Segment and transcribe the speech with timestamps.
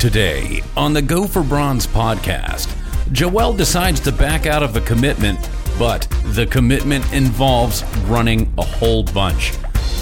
[0.00, 2.74] Today, on the Go for Bronze podcast,
[3.12, 5.38] Joel decides to back out of a commitment,
[5.78, 9.52] but the commitment involves running a whole bunch.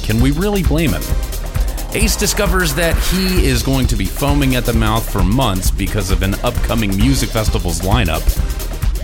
[0.04, 1.02] Can we really blame him?
[1.94, 6.12] Ace discovers that he is going to be foaming at the mouth for months because
[6.12, 8.22] of an upcoming music festival's lineup.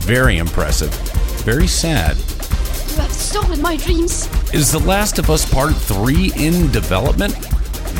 [0.04, 0.94] Very impressive.
[1.42, 2.16] Very sad.
[2.16, 4.28] You have stolen my dreams.
[4.54, 7.34] Is The Last of Us Part 3 in development?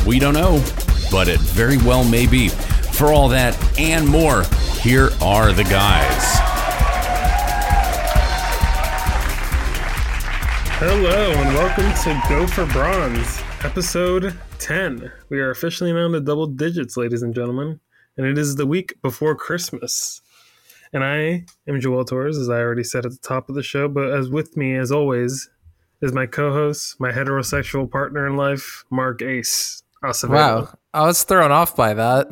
[0.05, 0.63] We don't know,
[1.11, 2.51] but it very well may be.
[2.97, 4.43] For all that and more,
[4.79, 6.23] here are the guys.
[10.79, 15.11] Hello and welcome to Go for Bronze, episode 10.
[15.27, 17.81] We are officially now in the double digits, ladies and gentlemen,
[18.15, 20.21] and it is the week before Christmas.
[20.93, 23.89] And I am Joel Torres, as I already said at the top of the show,
[23.89, 25.49] but as with me, as always,
[26.01, 29.83] is my co-host, my heterosexual partner in life, Mark Ace.
[30.01, 30.29] Acevedo.
[30.29, 32.29] Wow, I was thrown off by that.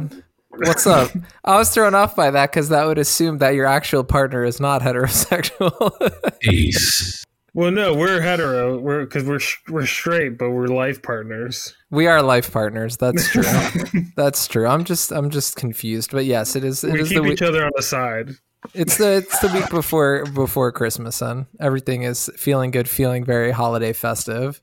[0.57, 1.11] What's up?
[1.43, 4.59] I was thrown off by that because that would assume that your actual partner is
[4.59, 6.35] not heterosexual.
[6.49, 7.23] Ace.
[7.55, 8.79] Well, no, we're hetero.
[8.79, 11.75] We're because we're sh- we're straight, but we're life partners.
[11.91, 12.97] we are life partners.
[12.97, 13.43] That's true.
[14.15, 14.65] That's true.
[14.67, 16.11] I'm just I'm just confused.
[16.11, 16.83] But yes, it is.
[16.83, 17.49] It we is keep the each week.
[17.49, 18.31] other on the side.
[18.73, 21.17] It's the it's the week before before Christmas.
[21.17, 24.59] Son, everything is feeling good, feeling very holiday festive.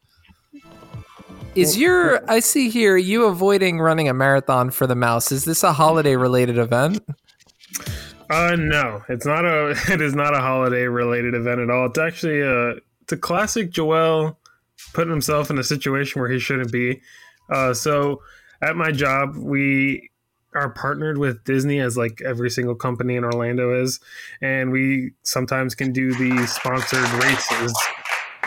[1.54, 5.32] Is your I see here you avoiding running a marathon for the mouse?
[5.32, 7.02] Is this a holiday related event?
[8.30, 9.76] Uh, no, it's not a.
[9.92, 11.86] It is not a holiday related event at all.
[11.86, 12.76] It's actually a.
[13.02, 14.38] It's a classic Joel
[14.94, 17.00] putting himself in a situation where he shouldn't be.
[17.50, 18.22] Uh, so
[18.62, 20.10] at my job, we
[20.54, 23.98] are partnered with Disney as like every single company in Orlando is,
[24.40, 27.74] and we sometimes can do the sponsored races.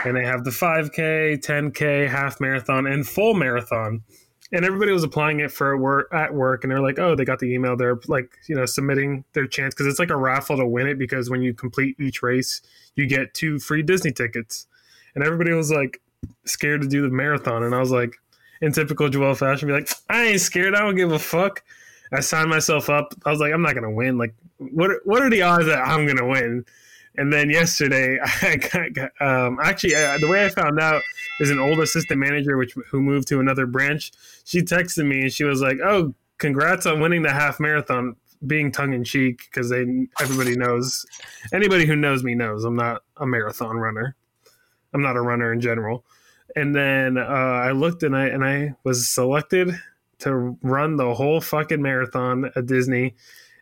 [0.05, 4.03] And they have the 5K, 10K, half marathon, and full marathon.
[4.51, 7.39] And everybody was applying it for work at work and they're like oh they got
[7.39, 7.75] the email.
[7.75, 9.73] They're like you know submitting their chance.
[9.73, 12.61] Because it's like a raffle to win it because when you complete each race
[12.95, 14.67] you get two free disney tickets.
[15.15, 16.01] And everybody was like
[16.45, 17.63] scared to do the marathon.
[17.63, 18.15] And i was like
[18.61, 20.75] in typical joel fashion be like i ain't scared.
[20.75, 21.63] I don't give a fuck.
[22.11, 23.15] I signed myself up.
[23.25, 24.19] I was like i'm not gonna win.
[24.19, 26.63] Like what what are the odds that i'm gonna win
[27.15, 31.01] and then yesterday, I got, um, actually uh, the way I found out
[31.39, 34.11] is an old assistant manager which who moved to another branch.
[34.45, 38.15] She texted me and she was like, "Oh, congrats on winning the half marathon."
[38.45, 39.85] Being tongue in cheek because they
[40.19, 41.05] everybody knows
[41.53, 44.17] anybody who knows me knows I'm not a marathon runner.
[44.93, 46.03] I'm not a runner in general.
[46.53, 49.73] And then uh, I looked and I and I was selected
[50.19, 53.15] to run the whole fucking marathon at Disney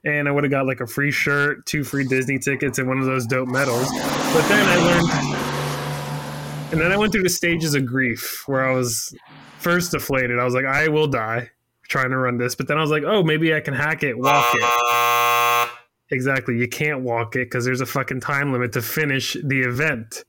[0.04, 3.00] and I would have got like a free shirt, two free Disney tickets, and one
[3.00, 3.88] of those dope medals.
[3.90, 8.74] But then I learned, and then I went through the stages of grief where I
[8.74, 9.16] was
[9.60, 10.40] first deflated.
[10.40, 11.52] I was like, I will die
[11.84, 12.56] trying to run this.
[12.56, 15.70] But then I was like, oh, maybe I can hack it, walk it.
[16.10, 16.58] Exactly.
[16.58, 20.24] You can't walk it because there's a fucking time limit to finish the event.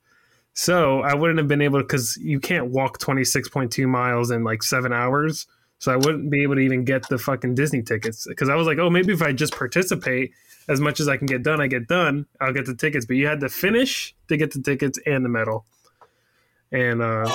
[0.54, 4.62] So I wouldn't have been able to, because you can't walk 26.2 miles in like
[4.62, 5.46] seven hours.
[5.82, 8.68] So I wouldn't be able to even get the fucking Disney tickets because I was
[8.68, 10.30] like, oh, maybe if I just participate
[10.68, 13.04] as much as I can get done, I get done, I'll get the tickets.
[13.04, 15.64] But you had to finish to get the tickets and the medal.
[16.70, 17.28] And uh,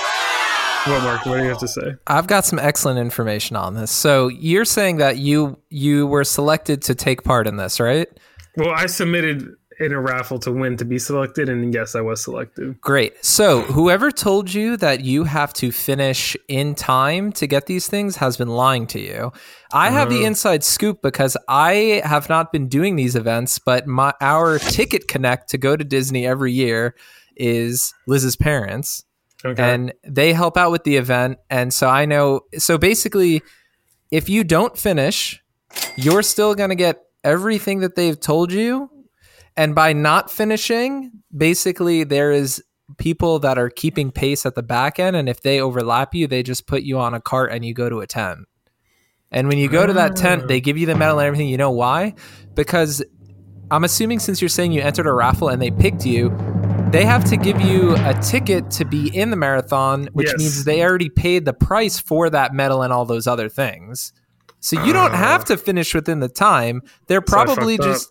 [0.84, 1.26] what, Mark?
[1.26, 1.96] What do you have to say?
[2.06, 3.90] I've got some excellent information on this.
[3.90, 8.08] So you're saying that you you were selected to take part in this, right?
[8.56, 12.22] Well, I submitted in a raffle to win to be selected, and yes, I was
[12.22, 12.80] selected.
[12.80, 13.24] Great.
[13.24, 18.16] So whoever told you that you have to finish in time to get these things
[18.16, 19.32] has been lying to you.
[19.72, 20.26] I have the uh-huh.
[20.26, 25.50] inside scoop because I have not been doing these events, but my our ticket connect
[25.50, 26.94] to go to Disney every year
[27.36, 29.04] is Liz's parents.
[29.44, 29.62] Okay.
[29.62, 31.38] and they help out with the event.
[31.48, 32.40] And so I know.
[32.56, 33.42] So basically,
[34.10, 35.40] if you don't finish,
[35.96, 38.90] you're still going to get everything that they've told you.
[39.58, 42.62] And by not finishing, basically, there is
[42.96, 45.16] people that are keeping pace at the back end.
[45.16, 47.88] And if they overlap you, they just put you on a cart and you go
[47.88, 48.46] to a tent.
[49.32, 51.48] And when you go to that tent, they give you the medal and everything.
[51.48, 52.14] You know why?
[52.54, 53.04] Because
[53.68, 56.30] I'm assuming since you're saying you entered a raffle and they picked you,
[56.92, 60.38] they have to give you a ticket to be in the marathon, which Yes.
[60.38, 64.12] means they already paid the price for that medal and all those other things.
[64.60, 66.82] So you don't uh, have to finish within the time.
[67.08, 68.02] They're So probably fucked up.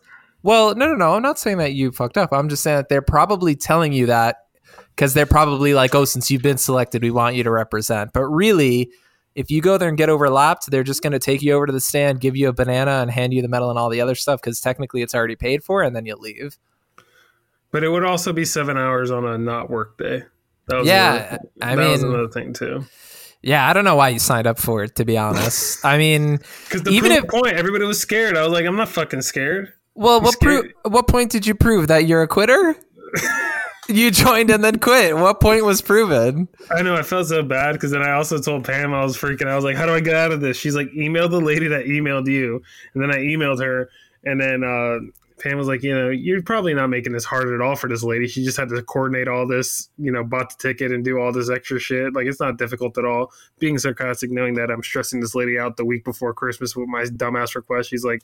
[0.44, 1.14] Well, no, no, no.
[1.14, 2.32] I'm not saying that you fucked up.
[2.32, 4.38] I'm just saying that they're probably telling you that
[4.96, 8.12] because they're probably like, oh, since you've been selected, we want you to represent.
[8.14, 8.92] But really,
[9.36, 11.74] if you go there and get overlapped, they're just going to take you over to
[11.74, 14.16] the stand, give you a banana, and hand you the medal and all the other
[14.16, 16.58] stuff because technically it's already paid for, and then you leave.
[17.72, 20.24] But it would also be seven hours on a not work day.
[20.68, 22.86] That was Yeah, another, I that was another thing too.
[23.44, 24.96] Yeah, I don't know why you signed up for it.
[24.96, 28.36] To be honest, I mean, Because the even if point, everybody was scared.
[28.36, 29.74] I was like, I'm not fucking scared.
[29.98, 32.76] Well, what pro- what point did you prove that you're a quitter?
[33.90, 35.16] you joined and then quit.
[35.16, 36.48] What point was proven?
[36.70, 39.48] I know I felt so bad because then I also told Pam I was freaking.
[39.48, 41.68] I was like, "How do I get out of this?" She's like, "Email the lady
[41.70, 42.62] that emailed you,"
[42.94, 43.90] and then I emailed her,
[44.24, 45.00] and then uh,
[45.40, 48.04] Pam was like, "You know, you're probably not making this hard at all for this
[48.04, 48.28] lady.
[48.28, 51.32] She just had to coordinate all this, you know, bought the ticket and do all
[51.32, 52.14] this extra shit.
[52.14, 55.78] Like it's not difficult at all." Being sarcastic, knowing that I'm stressing this lady out
[55.78, 58.22] the week before Christmas with my dumbass request, she's like,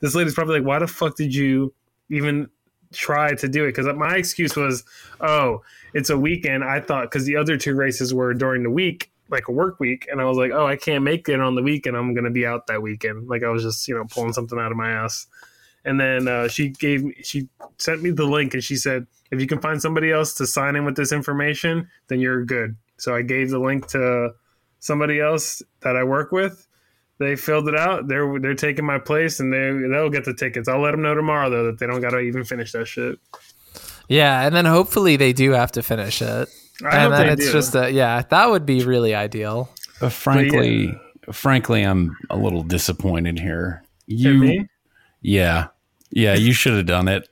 [0.00, 1.72] "This lady's probably like, why the fuck did you
[2.08, 2.48] even?"
[2.92, 3.74] try to do it?
[3.74, 4.84] Because my excuse was
[5.20, 5.62] oh
[5.94, 6.64] it's a weekend.
[6.64, 10.08] I thought because the other two races were during the week like a work week.
[10.10, 11.96] And i was like oh i can't make it on the weekend.
[11.96, 13.28] I'm gonna be out that weekend.
[13.28, 15.26] Like i was just you know pulling something out of my ass.
[15.82, 17.48] And then uh, she gave me she
[17.78, 20.76] sent me the link and she said if you can find somebody else to sign
[20.76, 22.76] in with this information then you're good.
[22.98, 24.30] So i gave the link to
[24.80, 26.66] somebody else that i work with
[27.20, 28.08] they filled it out.
[28.08, 30.68] They're they're taking my place, and they they'll get the tickets.
[30.68, 33.20] I'll let them know tomorrow though that they don't got to even finish that shit.
[34.08, 36.48] Yeah, and then hopefully they do have to finish it,
[36.84, 37.52] I and then it's do.
[37.52, 38.22] just a yeah.
[38.30, 39.68] That would be really ideal.
[40.00, 40.98] But frankly,
[41.30, 43.84] frankly, I'm a little disappointed here.
[44.06, 44.68] You, me?
[45.20, 45.68] yeah,
[46.10, 47.28] yeah, you should have done it.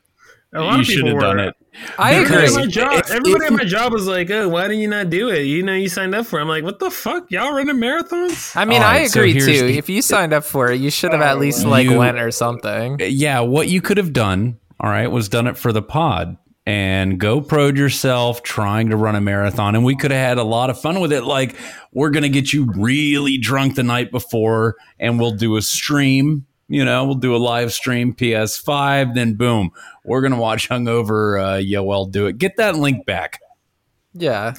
[0.52, 1.44] A lot You of should people have done were.
[1.49, 1.56] it.
[1.98, 2.46] I Everybody agree.
[2.46, 4.88] at my job, If- everybody if at my job was like, "Oh, why didn't you
[4.88, 5.42] not do it?
[5.42, 6.42] You know, you signed up for." it.
[6.42, 7.30] I'm like, "What the fuck?
[7.30, 9.66] Y'all running marathons?" I mean, All I right, so agree here's too.
[9.66, 11.98] the- if you signed up for it, you should have at oh, least like You-
[11.98, 12.98] went or something.
[13.00, 16.36] Yeah, what you could have done, all right, was done it for the pod
[16.66, 19.75] and go prod yourself trying to run a marathon.
[19.75, 21.25] And we could have had a lot of fun with it.
[21.25, 21.56] Like,
[21.92, 26.44] we're going to get you really drunk the night before and we'll do a stream.
[26.68, 29.14] You know, we'll do a live stream PS5.
[29.14, 29.70] Then, boom,
[30.04, 32.36] we're going to watch Hungover uh, Yoel do it.
[32.38, 33.40] Get that link back.
[34.14, 34.54] Yeah,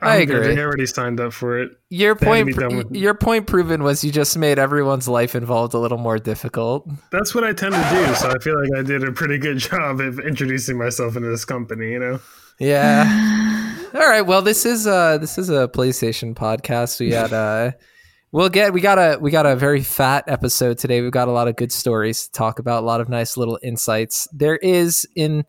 [0.00, 0.36] I I'm good.
[0.42, 0.54] agree.
[0.54, 1.72] They already signed up for it.
[1.88, 5.74] Your They point, be with- your point proven was you just made everyone's life involved
[5.74, 6.88] a little more difficult.
[7.10, 8.14] That's what I tend to do.
[8.14, 11.44] So I feel like I did a pretty good job of introducing myself into this
[11.44, 11.90] company.
[11.90, 12.20] You know.
[12.58, 13.76] Yeah.
[13.94, 14.20] All right.
[14.22, 17.00] Well, this is uh this is a PlayStation podcast.
[17.00, 17.72] We had uh
[18.32, 21.00] we'll get we got a we got a very fat episode today.
[21.00, 23.58] We've got a lot of good stories to talk about, a lot of nice little
[23.62, 24.28] insights.
[24.32, 25.44] There is in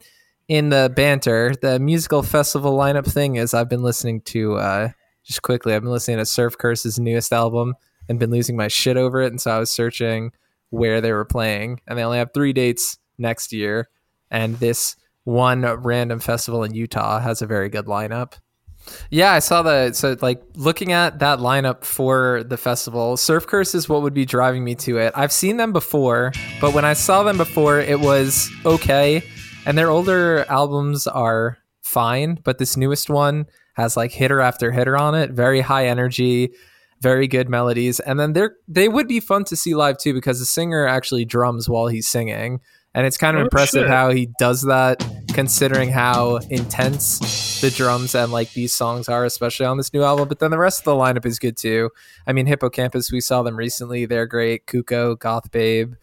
[0.48, 4.89] in the banter, the musical festival lineup thing is I've been listening to uh
[5.24, 7.75] just quickly, I've been listening to Surf Curse's newest album
[8.10, 9.31] and been losing my shit over it.
[9.31, 10.31] And so I was searching
[10.72, 13.89] where they were playing, and they only have three dates next year.
[14.31, 14.95] And this
[15.25, 18.33] one random festival in Utah has a very good lineup.
[19.10, 23.18] Yeah, I saw the so like looking at that lineup for the festival.
[23.18, 25.13] Surf Curse is what would be driving me to it.
[25.16, 29.24] I've seen them before, but when I saw them before, it was okay,
[29.66, 33.45] and their older albums are fine, but this newest one
[33.75, 36.51] has like hitter after hitter on it, very high energy,
[37.01, 40.39] very good melodies, and then they're they would be fun to see live too because
[40.39, 42.60] the singer actually drums while he's singing.
[42.93, 43.89] And it's kind of Oh, impressive shit.
[43.89, 49.65] how he does that, considering how intense the drums and like these songs are, especially
[49.65, 50.27] on this new album.
[50.27, 51.89] But then the rest of the lineup is good too.
[52.27, 54.05] I mean, Hippo Campus, we saw them recently.
[54.05, 54.65] They're great.
[54.67, 55.93] Cuco, Goth Babe.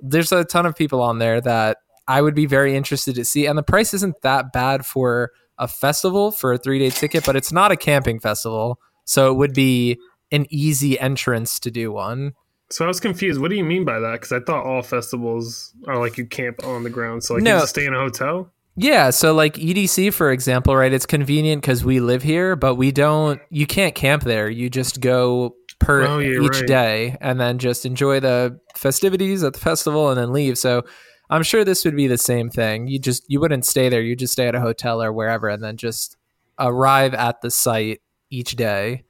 [0.00, 1.78] There's a ton of people on there that
[2.08, 3.46] I would be very interested to see.
[3.46, 7.36] And the price isn't that bad for a festival for a three day ticket, but
[7.36, 8.80] it's not a camping festival.
[9.04, 9.98] So it would be
[10.32, 12.32] an easy entrance to do one.
[12.72, 13.40] So I was confused.
[13.40, 14.12] What do you mean by that?
[14.12, 17.22] Because I thought all festivals are like you camp on the ground.
[17.22, 17.60] So like No.
[17.60, 18.50] you stay in a hotel.
[18.76, 20.92] Yeah, so like EDC for example, right?
[20.92, 23.40] It's convenient because we live here, but we don't.
[23.50, 24.48] You can't camp there.
[24.48, 26.66] You just go per Oh, each right.
[26.66, 30.56] day, and then just enjoy the festivities at the festival, and then leave.
[30.56, 30.84] So
[31.28, 32.86] I'm sure this would be the same thing.
[32.88, 34.00] You just you wouldn't stay there.
[34.00, 36.16] You just stay at a hotel or wherever, and then just
[36.58, 38.00] arrive at the site
[38.30, 39.04] each day.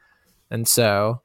[0.50, 1.21] And so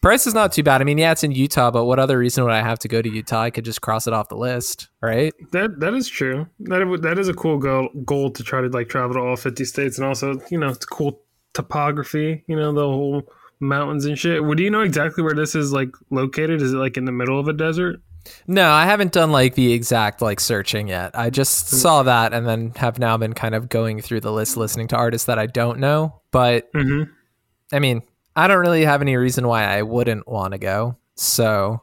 [0.00, 0.80] price is not too bad.
[0.80, 3.02] I mean, yeah, it's in Utah, but what other reason would I have to go
[3.02, 3.42] to Utah?
[3.42, 5.32] I could just cross it off the list, right?
[5.52, 6.46] That that is true.
[6.60, 9.64] That that is a cool goal goal to try to like travel to all fifty
[9.64, 11.20] states, and also you know it's cool
[11.52, 12.44] topography.
[12.46, 13.22] You know the whole
[13.60, 14.42] mountains and shit.
[14.42, 16.62] Well, do you know exactly where this is like located?
[16.62, 18.00] Is it like in the middle of a desert?
[18.46, 21.10] No, I haven't done like the exact like searching yet.
[21.18, 21.76] I just Hmm.
[21.76, 24.96] saw that and then have now been kind of going through the list listening to
[24.96, 26.20] artists that I don't know.
[26.30, 27.10] But Mm-hmm.
[27.72, 28.02] I mean,
[28.36, 30.96] I don't really have any reason why I wouldn't want to go.
[31.16, 31.82] So,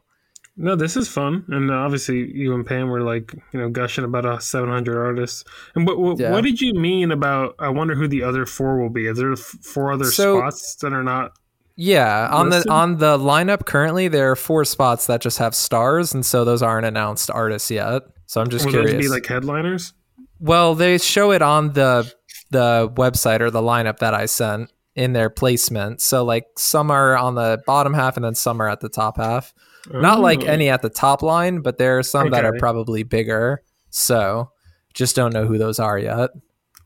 [0.55, 4.41] No, this is fun, and obviously you and Pam were like you know gushing about
[4.43, 5.43] seven hundred artists.
[5.75, 6.31] And what what, Yeah.
[6.31, 7.55] what did you mean about?
[7.59, 9.05] I wonder who the other four will be.
[9.07, 11.33] Is there four other So- spots that are not?
[11.75, 12.69] yeah, on Listed?
[12.69, 16.43] the on the lineup currently there are four spots that just have stars and so
[16.43, 18.01] those aren't announced artists yet.
[18.25, 18.97] So I'm just Will curious.
[18.99, 19.93] be like headliners?
[20.39, 22.11] Well, they show it on the
[22.49, 26.01] the website or the lineup that I sent in their placement.
[26.01, 29.17] So like some are on the bottom half and then some are at the top
[29.17, 29.53] half.
[29.89, 33.63] Not like any at the top line, but there are some that are probably bigger.
[33.89, 34.51] So
[34.93, 36.31] just don't know who those are yet.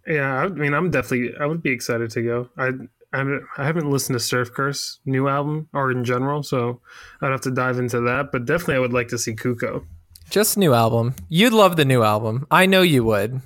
[0.06, 1.36] Yeah, I mean, I'm definitely.
[1.40, 2.50] I would be excited to go.
[2.58, 2.72] I
[3.14, 6.80] I haven't, I haven't listened to Surf Curse new album or in general, so
[7.22, 8.32] I'd have to dive into that.
[8.32, 9.86] But definitely, I would like to see Cuco.
[10.30, 11.16] Just new album.
[11.28, 12.48] You'd love the new album.
[12.50, 13.42] I know you would.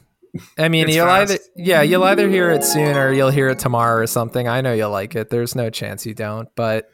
[0.57, 1.31] I mean, It's you'll fast.
[1.31, 4.47] either yeah, you'll either hear it soon or you'll hear it tomorrow or something.
[4.47, 5.29] I know you'll like it.
[5.29, 6.89] There's no chance you don't, but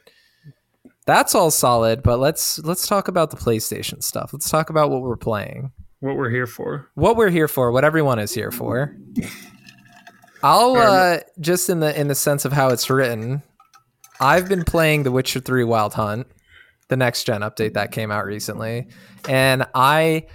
[1.06, 4.32] that's all solid, but let's let's talk about the PlayStation stuff.
[4.32, 5.72] Let's talk about what we're playing.
[6.00, 6.88] What we're here for?
[6.94, 8.96] What we're here for, what everyone is here for.
[10.42, 13.42] I'll uh just in the in the sense of how it's written,
[14.20, 16.26] I've been playing The Witcher 3 Wild Hunt,
[16.88, 18.88] the next gen update that came out recently,
[19.28, 20.26] and I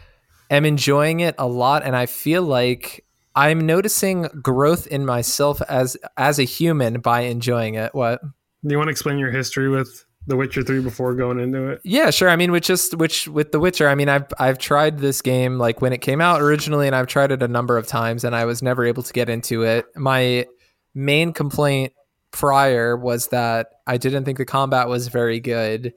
[0.49, 3.05] am enjoying it a lot and I feel like
[3.37, 7.93] I'm noticing growth in myself as as a human by enjoying it.
[7.93, 8.19] What?
[8.21, 8.29] Do
[8.73, 11.81] you want to explain your history with The Witcher Three before going into it?
[11.83, 12.29] Yeah, sure.
[12.29, 15.59] I mean, with just which with The Witcher, I mean, I've I've tried this game
[15.59, 18.35] like when it came out originally, and I've tried it a number of times, and
[18.35, 19.85] I was never able to get into it.
[19.95, 20.47] My
[20.95, 21.93] main complaint
[22.31, 25.93] prior was that I didn't think the combat was very good,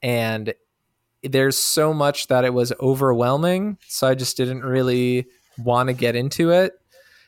[0.00, 0.54] and
[1.30, 5.26] there's so much that it was overwhelming, so I just didn't really
[5.58, 6.72] want to get into it.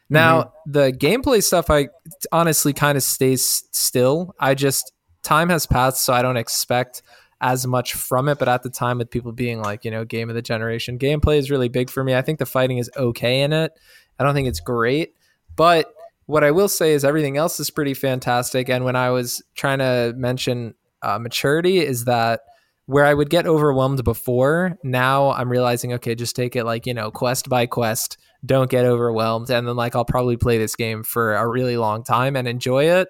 [0.08, 1.88] Now, the gameplay stuff, I
[2.30, 4.34] honestly kind of stays still.
[4.38, 7.02] I just time has passed, so I don't expect
[7.40, 8.38] as much from it.
[8.38, 11.38] But at the time, with people being like, you know, game of the generation, gameplay
[11.38, 12.14] is really big for me.
[12.14, 13.72] I think the fighting is okay in it.
[14.18, 15.14] I don't think it's great,
[15.56, 15.92] but
[16.26, 18.68] what I will say is everything else is pretty fantastic.
[18.68, 22.40] And when I was trying to mention uh, maturity, is that
[22.86, 26.94] where I would get overwhelmed before, now I'm realizing, okay, just take it like, you
[26.94, 28.16] know, quest by quest.
[28.44, 29.50] Don't get overwhelmed.
[29.50, 32.84] And then, like, I'll probably play this game for a really long time and enjoy
[32.84, 33.08] it.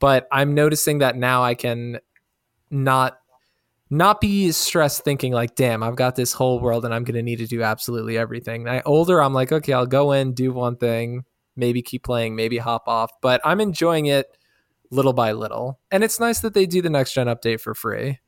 [0.00, 2.00] But I'm noticing that now I can
[2.70, 3.18] not
[3.90, 7.22] not be stressed thinking like damn i've got this whole world and i'm going to
[7.22, 10.76] need to do absolutely everything I, older i'm like okay i'll go in do one
[10.76, 14.26] thing maybe keep playing maybe hop off but i'm enjoying it
[14.90, 18.18] little by little and it's nice that they do the next gen update for free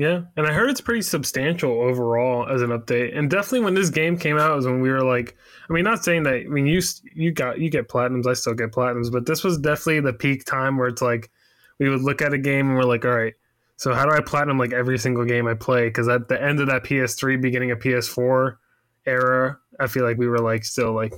[0.00, 3.16] Yeah, and I heard it's pretty substantial overall as an update.
[3.16, 5.36] And definitely when this game came out was when we were like,
[5.68, 6.36] I mean, not saying that.
[6.36, 6.80] I mean, you
[7.14, 10.46] you got you get platinums, I still get platinums, but this was definitely the peak
[10.46, 11.30] time where it's like
[11.78, 13.34] we would look at a game and we're like, all right,
[13.76, 15.88] so how do I platinum like every single game I play?
[15.88, 18.56] Because at the end of that PS3, beginning of PS4
[19.04, 21.12] era, I feel like we were like still like,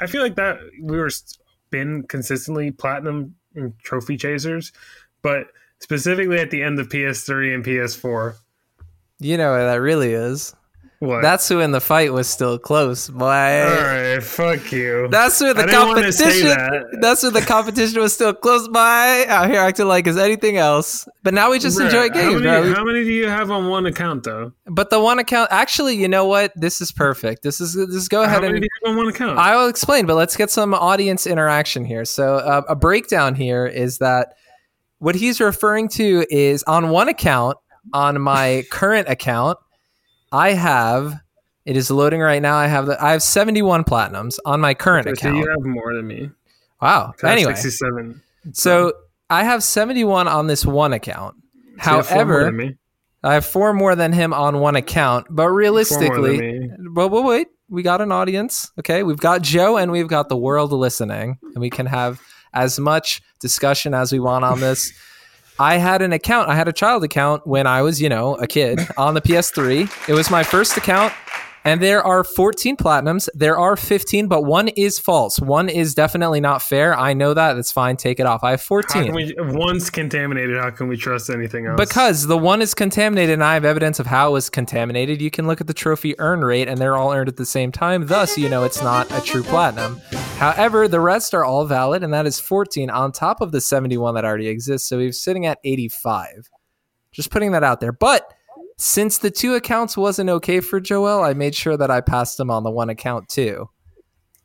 [0.00, 1.10] I feel like that we were
[1.70, 4.70] been consistently platinum and trophy chasers,
[5.22, 5.48] but
[5.82, 8.34] specifically at the end of PS3 and PS4.
[9.20, 10.54] you know what that really is
[11.00, 11.22] What?
[11.22, 14.22] that's when the fight was still close boy all right.
[14.22, 15.08] Fuck you.
[15.10, 16.48] That's where the I didn't wanna say competition.
[16.48, 16.98] that.
[17.00, 19.26] That's where the competition was still close by.
[19.26, 21.08] Out here acting like it's anything else.
[21.24, 22.62] But now we just Bruh, enjoy how games, many, bro.
[22.62, 24.52] We- how many do you have on one account though?
[24.66, 26.52] But the one account, actually, you know what?
[26.56, 27.42] This is perfect.
[27.42, 29.38] This is this is go How ahead many and do you have on one account?
[29.38, 30.06] I will explain.
[30.06, 32.04] But let's get some audience interaction here.
[32.04, 34.34] So uh, a breakdown here is that
[35.02, 37.58] what he's referring to is on one account,
[37.92, 39.58] on my current account,
[40.30, 41.20] I have.
[41.64, 42.56] It is loading right now.
[42.56, 45.44] I have the I have 71 platinums on my current Okay, so account.
[45.44, 46.30] you have more than me.
[46.80, 47.12] wow.
[47.24, 48.22] Anyway, 67.
[48.52, 48.92] So
[49.30, 51.36] I have 71 on this one account.
[51.82, 52.70] So you have four more However.
[53.24, 55.26] I have four more than him on one account.
[55.30, 58.70] But realistically, but wait, wait, we got an audience.
[58.80, 62.20] Okay, we've got Joe and we've got the world listening, and we can have
[62.52, 64.92] as much discussion as we want on this.
[65.58, 66.48] I had an account.
[66.48, 70.08] I had a child account when I was, you know, a kid on the PS3.
[70.08, 71.12] It was my first account.
[71.64, 73.28] And there are 14 platinums.
[73.34, 75.38] There are 15, but one is false.
[75.38, 76.98] One is definitely not fair.
[76.98, 77.54] I know that.
[77.54, 77.96] That's fine.
[77.96, 78.42] Take it off.
[78.42, 79.04] I have How 14.
[79.04, 81.78] can we, one's contaminated, how can we trust anything else?
[81.78, 85.30] Because the one is contaminated and I have evidence of how it was contaminated, you
[85.30, 88.06] can look at the trophy earn rate and they're all earned at the same time.
[88.06, 90.00] Thus, you know it's not a true platinum.
[90.38, 94.14] However, the rest are all valid and that is 14 on top of the 71
[94.14, 94.88] that already exists.
[94.88, 96.50] So we're sitting at 85.
[97.12, 97.92] Just putting that out there.
[97.92, 98.32] But
[98.82, 102.50] since the two accounts wasn't okay for Joel, I made sure that I passed him
[102.50, 103.68] on the one account too.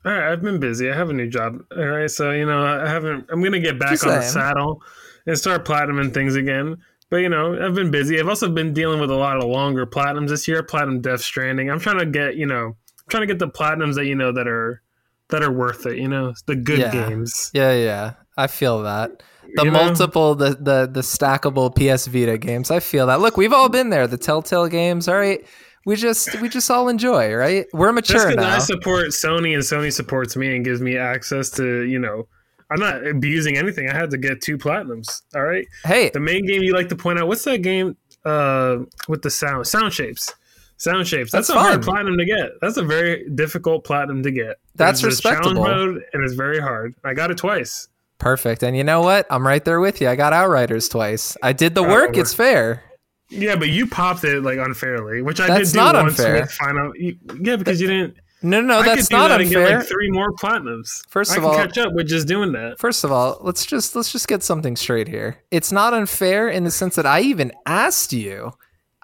[0.05, 0.91] All right, I've been busy.
[0.91, 1.59] I have a new job.
[1.75, 3.25] All right, so you know, I haven't.
[3.31, 4.81] I'm gonna get back Just on the saddle
[5.25, 6.77] and start platinuming things again.
[7.09, 8.19] But you know, I've been busy.
[8.19, 10.61] I've also been dealing with a lot of longer platinums this year.
[10.61, 11.71] Platinum Death Stranding.
[11.71, 12.75] I'm trying to get you know,
[13.09, 14.83] trying to get the platinums that you know that are
[15.29, 15.97] that are worth it.
[15.97, 16.91] You know, the good Yeah.
[16.91, 17.49] games.
[17.53, 18.13] Yeah, yeah.
[18.37, 19.23] I feel that.
[19.55, 19.85] The You know?
[19.85, 22.71] multiple, the, the the stackable PS Vita games.
[22.71, 23.19] I feel that.
[23.19, 24.07] Look, we've all been there.
[24.07, 25.07] The Telltale games.
[25.07, 25.45] All right,
[25.85, 27.65] we just we just all enjoy, right?
[27.73, 31.49] We're Just mature because I support Sony and Sony supports me and gives me access
[31.51, 32.27] to you know
[32.69, 33.89] I'm not abusing anything.
[33.89, 35.21] I had to get two platinums.
[35.35, 35.65] All right.
[35.85, 37.27] Hey, The main game you like to point out.
[37.27, 40.33] What's that game uh, with the sound sound shapes?
[40.79, 41.31] Sound shapes.
[41.31, 42.51] That's, That's a hard platinum to get.
[42.61, 44.57] That's a very difficult platinum to get.
[44.75, 45.63] That's There's a challenge respectable.
[45.63, 46.93] mode, and it's very hard.
[47.03, 47.87] I got it twice.
[48.19, 48.63] Perfect.
[48.63, 49.25] And you know what?
[49.29, 50.09] I'm right there with you.
[50.09, 51.37] I got Outriders twice.
[51.43, 52.09] I did the uh, work.
[52.09, 52.21] Outriders.
[52.21, 52.83] It's fair.
[53.29, 56.41] Yeah, but you popped it like unfairly, which I That's did do not once unfair.
[56.41, 56.93] with final.
[56.95, 58.15] Yeah, because you didn't.
[58.43, 58.83] No, no, no.
[58.83, 61.01] That's not that and get like three more platinums.
[61.09, 62.77] First I of can all- catch up with just doing that.
[62.79, 65.39] First of all, let's just let's just get something straight here.
[65.51, 68.53] It's not unfair in the sense that I even asked you.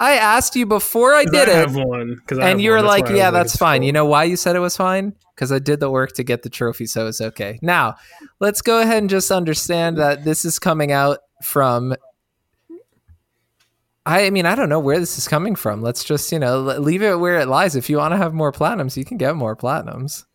[0.03, 2.19] I asked you before I did I it, one.
[2.41, 5.13] and you were like, "Yeah, that's fine." You know why you said it was fine?
[5.33, 7.57] Because I did the work to get the trophy, so it's okay.
[7.61, 7.95] Now,
[8.41, 11.95] let's go ahead and just understand that this is coming out from.
[14.05, 15.81] I mean, I don't know where this is coming from.
[15.81, 17.77] Let's just, you know, leave it where it lies.
[17.77, 20.25] If you want to have more platinums, you can get more platinums.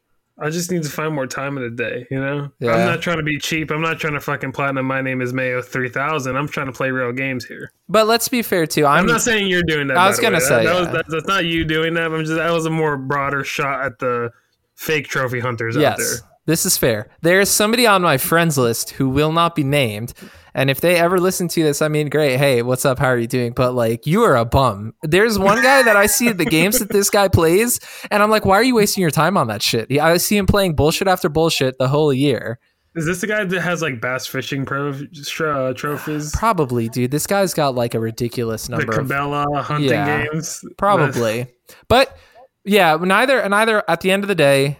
[0.41, 2.51] I just need to find more time in the day, you know?
[2.61, 2.73] Yeah.
[2.73, 3.73] I'm not trying to be cheap.
[3.73, 4.87] I'm not trying to fucking platinum.
[4.87, 6.37] My name is Mayo 3000.
[6.37, 7.73] I'm trying to play real games here.
[7.89, 8.87] But let's be fair too.
[8.87, 9.97] I'm, I'm not saying you're doing that.
[9.97, 10.81] I was gonna say, that, that yeah.
[10.81, 12.13] was, that, that's not you doing that.
[12.13, 14.31] I'm just that was a more broader shot at the
[14.77, 16.07] fake trophy hunters out there.
[16.49, 17.11] This is fair.
[17.21, 20.15] There is somebody on my friends list who will not be named.
[20.55, 22.39] And if they ever listen to this, I mean, great.
[22.39, 22.99] Hey, what's up?
[22.99, 23.53] How are you doing?
[23.53, 24.95] But like, you are a bum.
[25.03, 27.79] There's one guy that I see at the games that this guy plays,
[28.11, 29.93] and I'm like, why are you wasting your time on that shit?
[30.01, 32.59] I see him playing bullshit after bullshit the whole year.
[32.95, 36.33] Is this the guy that has like bass fishing pro uh, trophies?
[36.33, 37.11] Probably, dude.
[37.11, 40.65] This guy's got like a ridiculous The number of Cabela hunting Yeah, games?
[40.79, 41.47] Probably.
[41.89, 42.17] But
[42.65, 44.79] yeah, neither and neither at the end of the day,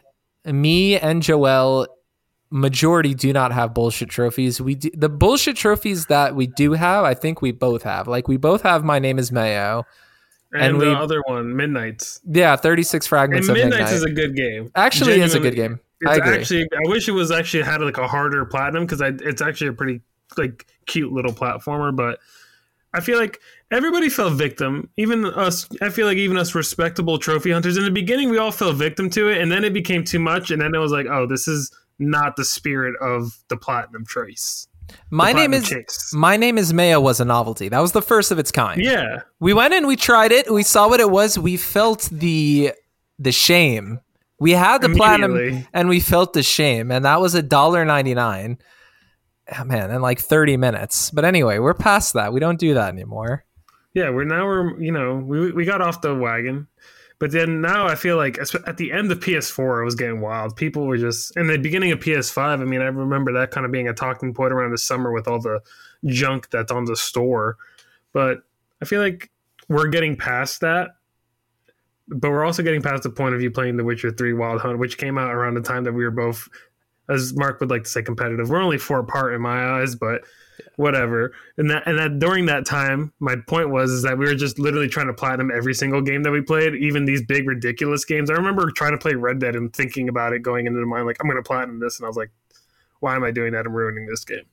[0.53, 1.87] me and Joel
[2.51, 4.61] majority do not have bullshit trophies.
[4.61, 8.09] We do, the bullshit trophies that we do have, I think we both have.
[8.09, 9.85] Like we both have my name is Mayo.
[10.53, 12.21] and, and the we- other one, Midnight's.
[12.27, 13.93] Yeah, 36 And fragments of Midnight's midnight.
[13.95, 14.71] is a good game.
[14.75, 15.81] Actually is a good game.
[16.01, 16.35] It's I agree.
[16.39, 19.73] actually I wish it was actually had like a harder platinum because it's actually a
[19.73, 20.01] pretty
[20.37, 22.21] like cute little platformer, but
[22.95, 23.41] I feel like
[23.71, 24.91] everybody fell victim.
[24.97, 28.53] Even us, I feel like even us respectable trophy hunters in the beginning, we all
[28.53, 31.07] fell victim to it, and then it became too much, and then it was like,
[31.07, 34.69] oh, this is not the spirit of the platinum trace.
[35.11, 36.13] my name is chase.
[36.15, 37.69] my name is Mayo was a novelty.
[37.69, 38.83] That was the first of its kind.
[38.83, 42.73] Yeah, We went in, we tried it, we saw what it was, we felt the
[43.19, 44.01] the shame.
[44.41, 48.15] We had the platinum and we felt the shame, and that was a dollar ninety
[48.15, 48.59] nine.
[49.51, 51.11] Oh, ah, man, in like thirty minutes.
[51.11, 52.33] But anyway, we're past that.
[52.33, 53.45] We don't do that anymore.
[53.99, 54.11] Yeah.
[54.11, 56.67] We're now we're you know we we got off the wagon.
[57.19, 60.55] But then now I feel like at the end of PS4, it was getting wild.
[60.55, 62.39] People were just in the beginning of PS5.
[62.39, 65.27] I mean, I remember that kind of being a talking point around the summer with
[65.27, 65.61] all the
[66.05, 67.57] junk that's on the store.
[68.13, 68.43] But
[68.81, 69.33] I feel like
[69.69, 70.91] we're getting past that.
[72.07, 74.79] But we're also getting past the point of you playing The Witcher 3 Wild Hunt,
[74.79, 76.49] which came out around the time that we were both,
[77.11, 78.49] as Mark would like to say, competitive.
[78.49, 80.23] We're only four apart in my eyes, but
[80.77, 81.33] whatever.
[81.57, 84.59] And that and that during that time, my point was is that we were just
[84.59, 88.31] literally trying to platinum every single game that we played, even these big ridiculous games.
[88.31, 91.07] I remember trying to play Red Dead and thinking about it going into the mind
[91.07, 92.31] like I'm going to platinum this, and I was like,
[93.01, 93.67] why am I doing that?
[93.67, 94.45] I'm ruining this game.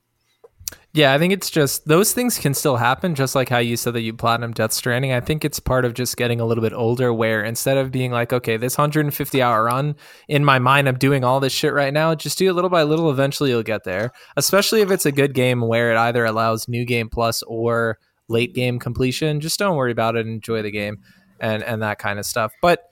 [0.93, 3.93] Yeah, I think it's just those things can still happen, just like how you said
[3.95, 5.12] that you platinum Death Stranding.
[5.12, 8.12] I think it's part of just getting a little bit older, where instead of being
[8.12, 9.95] like, okay, this 150 hour run
[10.30, 12.15] in my mind, I'm doing all this shit right now.
[12.15, 13.12] Just do it little by little.
[13.12, 14.12] Eventually, you'll get there.
[14.38, 17.99] Especially if it's a good game where it either allows new game plus or
[18.30, 19.41] late game completion.
[19.41, 20.25] Just don't worry about it.
[20.25, 20.99] Enjoy the game
[21.41, 22.54] and and that kind of stuff.
[22.62, 22.86] But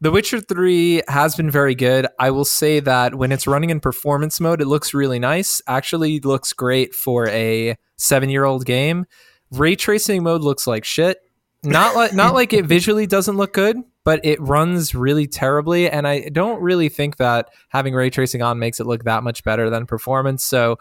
[0.00, 2.06] the Witcher 3 has been very good.
[2.18, 5.60] I will say that when it's running in performance mode, it looks really nice.
[5.66, 9.04] Actually, looks great for a seven year old game.
[9.50, 11.18] Ray tracing mode looks like shit.
[11.62, 15.90] Not like not like it visually doesn't look good, but it runs really terribly.
[15.90, 19.44] And I don't really think that having ray tracing on makes it look that much
[19.44, 20.42] better than performance.
[20.42, 20.78] So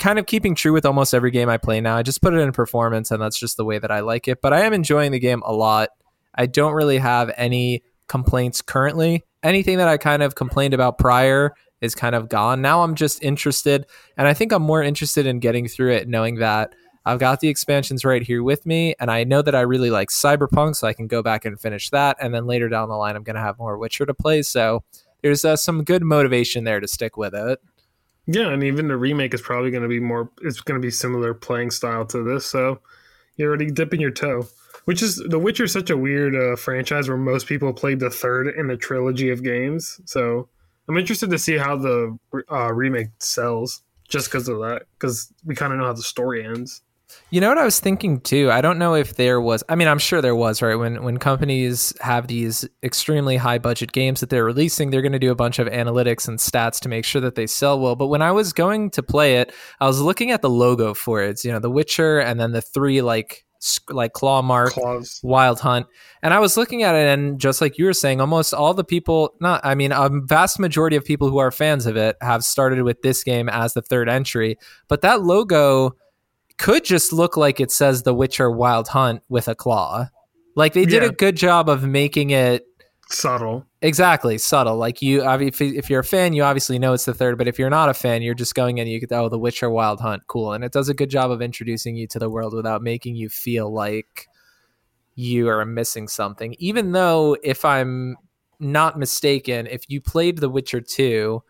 [0.00, 1.96] kind of keeping true with almost every game I play now.
[1.96, 4.42] I just put it in performance and that's just the way that I like it.
[4.42, 5.90] But I am enjoying the game a lot.
[6.34, 9.24] I don't really have any complaints currently.
[9.42, 12.62] Anything that I kind of complained about prior is kind of gone.
[12.62, 16.36] Now I'm just interested, and I think I'm more interested in getting through it, knowing
[16.36, 19.90] that I've got the expansions right here with me, and I know that I really
[19.90, 22.16] like Cyberpunk, so I can go back and finish that.
[22.20, 24.42] And then later down the line, I'm going to have more Witcher to play.
[24.42, 24.82] So
[25.22, 27.60] there's uh, some good motivation there to stick with it.
[28.26, 30.30] Yeah, and even the remake is probably going to be more.
[30.42, 32.80] It's going to be similar playing style to this, so
[33.36, 34.48] you're already dipping your toe.
[34.86, 38.08] Which is The Witcher is such a weird uh, franchise where most people played the
[38.08, 40.00] third in the trilogy of games.
[40.04, 40.48] So
[40.88, 42.16] I'm interested to see how the
[42.50, 44.82] uh, remake sells, just because of that.
[44.94, 46.82] Because we kind of know how the story ends.
[47.30, 48.50] You know what I was thinking too?
[48.50, 50.74] I don't know if there was I mean I'm sure there was, right?
[50.74, 55.18] When when companies have these extremely high budget games that they're releasing, they're going to
[55.18, 57.96] do a bunch of analytics and stats to make sure that they sell well.
[57.96, 61.22] But when I was going to play it, I was looking at the logo for
[61.22, 61.30] it.
[61.30, 63.45] It's, you know, The Witcher and then the three like
[63.88, 65.20] like claw mark Claws.
[65.22, 65.86] Wild Hunt.
[66.22, 68.84] And I was looking at it, and just like you were saying, almost all the
[68.84, 72.44] people, not, I mean, a vast majority of people who are fans of it have
[72.44, 74.58] started with this game as the third entry.
[74.88, 75.96] But that logo
[76.58, 80.08] could just look like it says The Witcher Wild Hunt with a claw.
[80.54, 81.08] Like they did Yeah.
[81.10, 82.66] a good job of making it
[83.08, 83.64] Subtle.
[83.82, 84.76] exactly subtle.
[84.76, 87.38] Like you, if, you're a fan, you obviously know it's the third.
[87.38, 88.88] But if you're not a fan, you're just going in.
[88.88, 91.40] You get oh, The Witcher Wild Hunt, cool, and it does a good job of
[91.40, 94.26] introducing you to the world without making you feel like
[95.14, 96.56] you are missing something.
[96.58, 98.16] Even though, if I'm
[98.58, 101.44] not mistaken, if you played The Witcher two,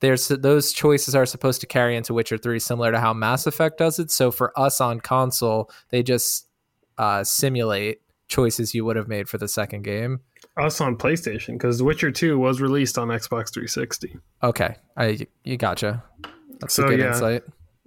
[0.00, 3.78] there's those choices are supposed to carry into Witcher three, similar to how Mass Effect
[3.78, 4.10] does it.
[4.10, 6.48] So for us on console, they just
[6.98, 10.20] uh, simulate choices you would have made for the second game.
[10.56, 14.16] Us on PlayStation because Witcher 2 was released on Xbox 360.
[14.42, 16.02] Okay, I you gotcha.
[16.60, 17.08] That's So, a good yeah.
[17.08, 17.42] insight.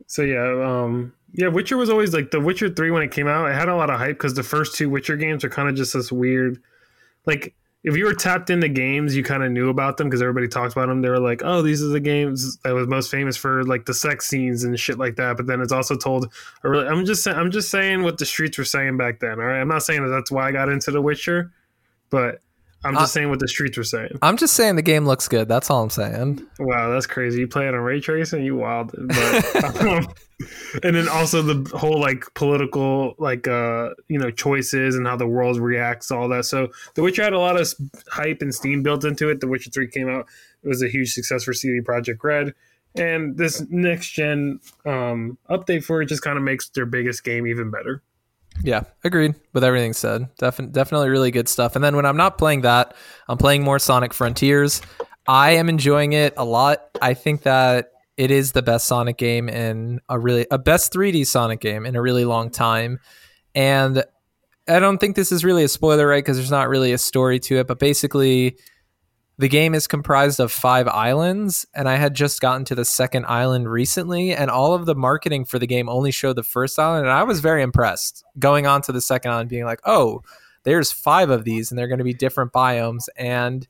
[0.05, 3.49] So yeah, um, yeah, Witcher was always like the Witcher Three when it came out.
[3.49, 5.75] It had a lot of hype because the first two Witcher games are kind of
[5.75, 6.61] just this weird,
[7.25, 10.47] like if you were tapped into games, you kind of knew about them because everybody
[10.47, 11.01] talked about them.
[11.01, 13.93] They were like, oh, these are the games that was most famous for like the
[13.93, 15.37] sex scenes and shit like that.
[15.37, 16.31] But then it's also told.
[16.63, 19.39] a really- I'm just I'm just saying what the streets were saying back then.
[19.39, 21.51] All right, I'm not saying that that's why I got into The Witcher,
[22.09, 22.41] but
[22.83, 24.17] I'm just Uh, saying what the streets were saying.
[24.21, 25.47] I'm just saying the game looks good.
[25.49, 26.45] That's all I'm saying.
[26.59, 27.41] Wow, that's crazy.
[27.41, 28.91] You play it on ray tracing, you wild.
[29.09, 30.07] But, um,
[30.83, 35.27] and then also the whole like political like uh you know choices and how the
[35.27, 36.45] world reacts, all that.
[36.45, 37.67] So The Witcher had a lot of
[38.09, 39.41] hype and steam built into it.
[39.41, 40.27] The Witcher Three came out;
[40.63, 42.53] it was a huge success for CD Projekt Red.
[42.95, 47.45] And this next gen um, update for it just kind of makes their biggest game
[47.45, 48.01] even better.
[48.63, 50.27] Yeah, agreed with everything said.
[50.41, 51.75] Defin- definitely really good stuff.
[51.75, 52.93] And then when I'm not playing that,
[53.27, 54.81] I'm playing more Sonic Frontiers.
[55.27, 56.89] I am enjoying it a lot.
[57.01, 61.25] I think that it is the best Sonic game in a really a best 3D
[61.25, 62.99] Sonic game in a really long time.
[63.55, 64.03] And
[64.67, 66.23] I don't think this is really a spoiler, right?
[66.23, 67.67] Because there's not really a story to it.
[67.67, 68.57] But basically,
[69.39, 73.25] the game is comprised of five islands, and I had just gotten to the second
[73.25, 77.05] island recently, and all of the marketing for the game only showed the first island,
[77.05, 80.23] and I was very impressed going on to the second island, being like, oh,
[80.63, 83.07] there's five of these, and they're going to be different biomes.
[83.15, 83.65] And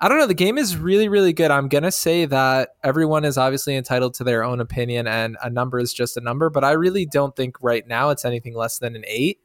[0.00, 1.50] I don't know, the game is really, really good.
[1.50, 5.50] I'm going to say that everyone is obviously entitled to their own opinion, and a
[5.50, 8.78] number is just a number, but I really don't think right now it's anything less
[8.78, 9.40] than an eight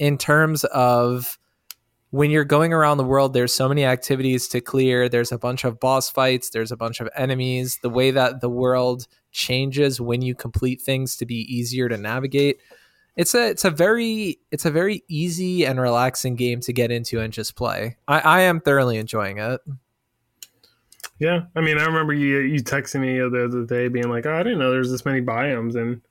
[0.00, 1.38] in terms of
[2.10, 5.08] when you're going around the world, there's so many activities to clear.
[5.08, 7.78] There's a bunch of boss fights, there's a bunch of enemies.
[7.82, 12.60] The way that the world changes when you complete things to be easier to navigate.
[13.16, 17.20] It's a it's a very it's a very easy and relaxing game to get into
[17.20, 17.96] and just play.
[18.06, 19.60] I, I am thoroughly enjoying it.
[21.18, 24.34] Yeah, I mean, I remember you you texting me the other day, being like, "Oh,
[24.34, 26.02] I didn't know there's this many biomes." And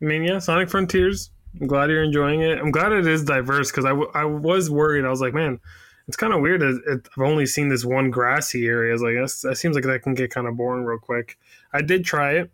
[0.00, 1.30] I mean, yeah, Sonic Frontiers.
[1.60, 2.58] I'm glad you're enjoying it.
[2.58, 5.04] I'm glad it is diverse because I, w- I was worried.
[5.04, 5.60] I was like, man,
[6.08, 6.60] it's kind of weird.
[6.60, 8.90] That it, I've only seen this one grassy area.
[8.90, 11.38] I was like, that's, that seems like that can get kind of boring real quick.
[11.72, 12.50] I did try it.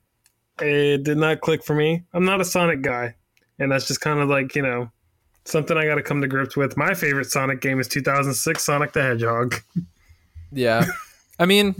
[0.60, 2.04] It did not click for me.
[2.12, 3.14] I'm not a Sonic guy,
[3.58, 4.90] and that's just kind of like you know
[5.46, 6.76] something I got to come to grips with.
[6.76, 9.56] My favorite Sonic game is 2006 Sonic the Hedgehog.
[10.52, 10.84] Yeah.
[11.38, 11.76] I mean,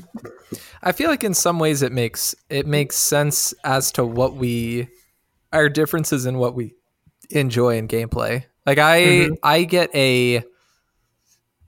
[0.82, 4.88] I feel like in some ways it makes it makes sense as to what we
[5.52, 6.74] our differences in what we
[7.30, 8.44] enjoy in gameplay.
[8.66, 9.36] Like I Mhm.
[9.42, 10.42] I get a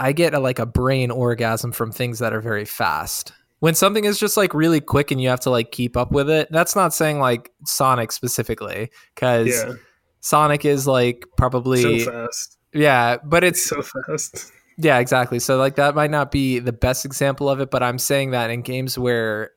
[0.01, 3.33] I get a, like a brain orgasm from things that are very fast.
[3.61, 6.29] When something is just like really quick and you have to like keep up with
[6.29, 6.49] it.
[6.51, 9.75] That's not saying like Sonic specifically cuz Yeah,
[10.21, 14.51] Sonic is like probably so fast, yeah, but it's so fast.
[14.77, 15.39] yeah, exactly.
[15.39, 18.51] So like that might not be the best example of it, but I'm saying that
[18.51, 19.53] in games where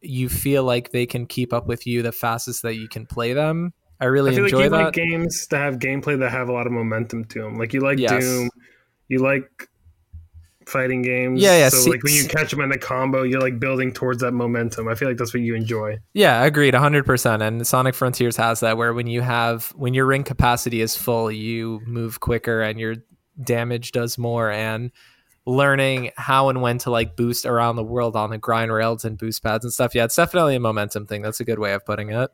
[0.00, 3.32] you feel like they can keep up with you the fastest that you can play
[3.32, 3.72] them.
[4.00, 4.70] I really I feel like you that.
[4.70, 7.56] like games that have gameplay that have a lot of momentum to them.
[7.56, 8.22] Like you like Yes.
[8.24, 8.48] Doom,
[9.08, 9.68] you like
[10.66, 11.40] fighting games.
[11.42, 13.92] Yeah, yeah, So see- like when you catch them in a combo, you're like building
[13.92, 14.88] towards that momentum.
[14.88, 15.98] I feel like that's what you enjoy.
[16.14, 17.42] yeah, agreed, 100%.
[17.42, 21.30] And Sonic Frontiers has that where when you have when your ring capacity is full,
[21.30, 22.96] you move quicker and your
[23.42, 24.90] damage does more and
[25.46, 29.18] learning how and when to like boost around the world on the grind rails and
[29.18, 29.94] boost pads and stuff.
[29.94, 31.22] Yeah, it's definitely a momentum thing.
[31.22, 32.30] That's a good way of putting it.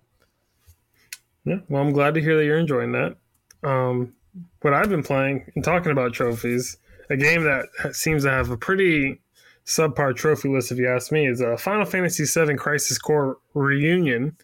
[1.47, 1.59] Yeah.
[1.69, 3.17] Well, I'm glad to hear that you're enjoying that.
[3.63, 4.13] Um,
[4.61, 6.77] what I've been playing and talking about trophies,
[7.09, 9.21] a game that seems to have a pretty
[9.65, 14.37] subpar trophy list, if you ask me, is a Final Fantasy VII Crisis Core Reunion.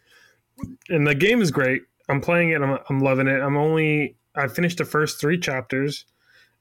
[0.88, 1.82] And the game is great.
[2.08, 2.62] I'm playing it.
[2.62, 3.40] I'm, I'm loving it.
[3.40, 6.06] I'm only I finished the first three chapters,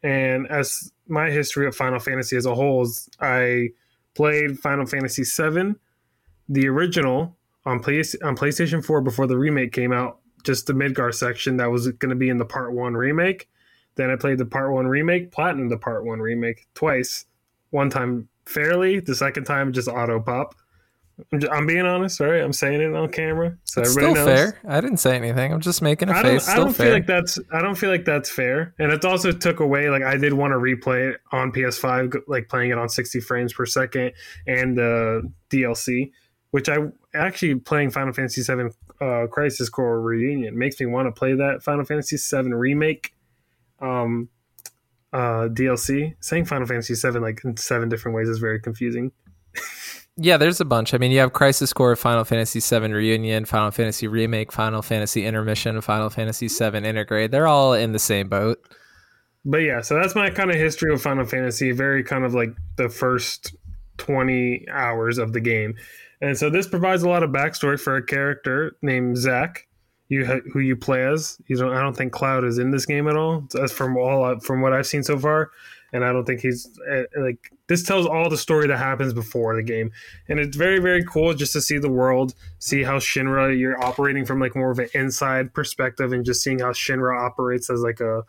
[0.04, 3.70] and as my history of Final Fantasy as a whole is, I
[4.14, 5.76] played Final Fantasy VII,
[6.50, 10.20] the original on play on PlayStation 4 before the remake came out.
[10.44, 13.48] Just the Midgar section that was going to be in the Part One remake.
[13.96, 17.26] Then I played the Part One remake, platinum the Part One remake twice.
[17.72, 20.56] One time fairly, the second time just auto pop.
[21.32, 22.42] I'm, just, I'm being honest, right?
[22.42, 24.40] I'm saying it on camera, so It's everybody still knows.
[24.54, 24.60] fair.
[24.68, 25.54] I didn't say anything.
[25.54, 26.50] I'm just making a I face.
[26.50, 26.88] I don't fair.
[26.88, 30.02] feel like that's I don't feel like that's fair, and it also took away like
[30.02, 33.66] I did want to replay it on PS5, like playing it on 60 frames per
[33.68, 34.14] second
[34.48, 36.12] and uh, DLC,
[36.52, 36.78] which I
[37.14, 38.70] actually playing Final Fantasy VII
[39.02, 43.14] uh, Crisis Core Reunion makes me want to play that Final Fantasy VII remake
[43.82, 44.30] um,
[45.12, 46.16] uh, DLC.
[46.20, 49.12] Saying Final Fantasy VII like in seven different ways is very confusing.
[50.18, 50.94] Yeah, there's a bunch.
[50.94, 55.26] I mean, you have Crisis Core, Final Fantasy VII Reunion, Final Fantasy Remake, Final Fantasy
[55.26, 57.32] Intermission, Final Fantasy VII Intergrade.
[57.32, 58.60] They're all in the same boat.
[59.46, 61.72] But yeah, so that's my kind of history of Final Fantasy.
[61.72, 63.56] Very kind of like the first
[63.98, 65.76] 20 hours of the game.
[66.22, 69.68] And so this provides a lot of backstory for a character named Zack,
[70.08, 71.40] you ha- who you play as.
[71.48, 73.48] You don't, I don't think Cloud is in this game at all.
[73.52, 75.50] That's from all from what I've seen so far,
[75.94, 79.56] and I don't think he's uh, like this tells all the story that happens before
[79.56, 79.92] the game,
[80.30, 84.26] and it's very very cool just to see the world, see how Shinra you're operating
[84.26, 88.00] from like more of an inside perspective, and just seeing how Shinra operates as like
[88.00, 88.24] a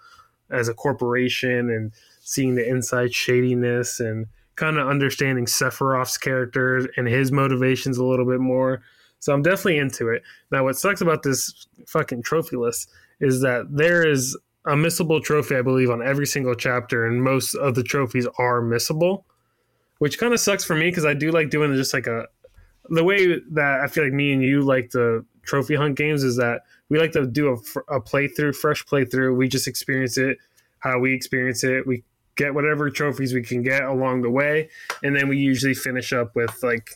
[0.50, 4.26] as a corporation and seeing the inside shadiness and
[4.56, 8.82] kind of understanding Sephiroth's character and his motivations a little bit more.
[9.18, 10.22] So I'm definitely into it.
[10.50, 15.56] Now, what sucks about this fucking trophy list is that there is a missable trophy,
[15.56, 19.24] I believe, on every single chapter, and most of the trophies are missable,
[19.98, 22.26] which kind of sucks for me because I do like doing just like a
[22.90, 26.36] the way that I feel like me and you like the trophy hunt games is
[26.36, 29.36] that we like to do a, a playthrough, fresh playthrough.
[29.36, 30.38] We just experience it
[30.82, 31.86] how we experience it.
[31.86, 32.02] We
[32.36, 34.68] get whatever trophies we can get along the way,
[35.02, 36.90] and then we usually finish up with like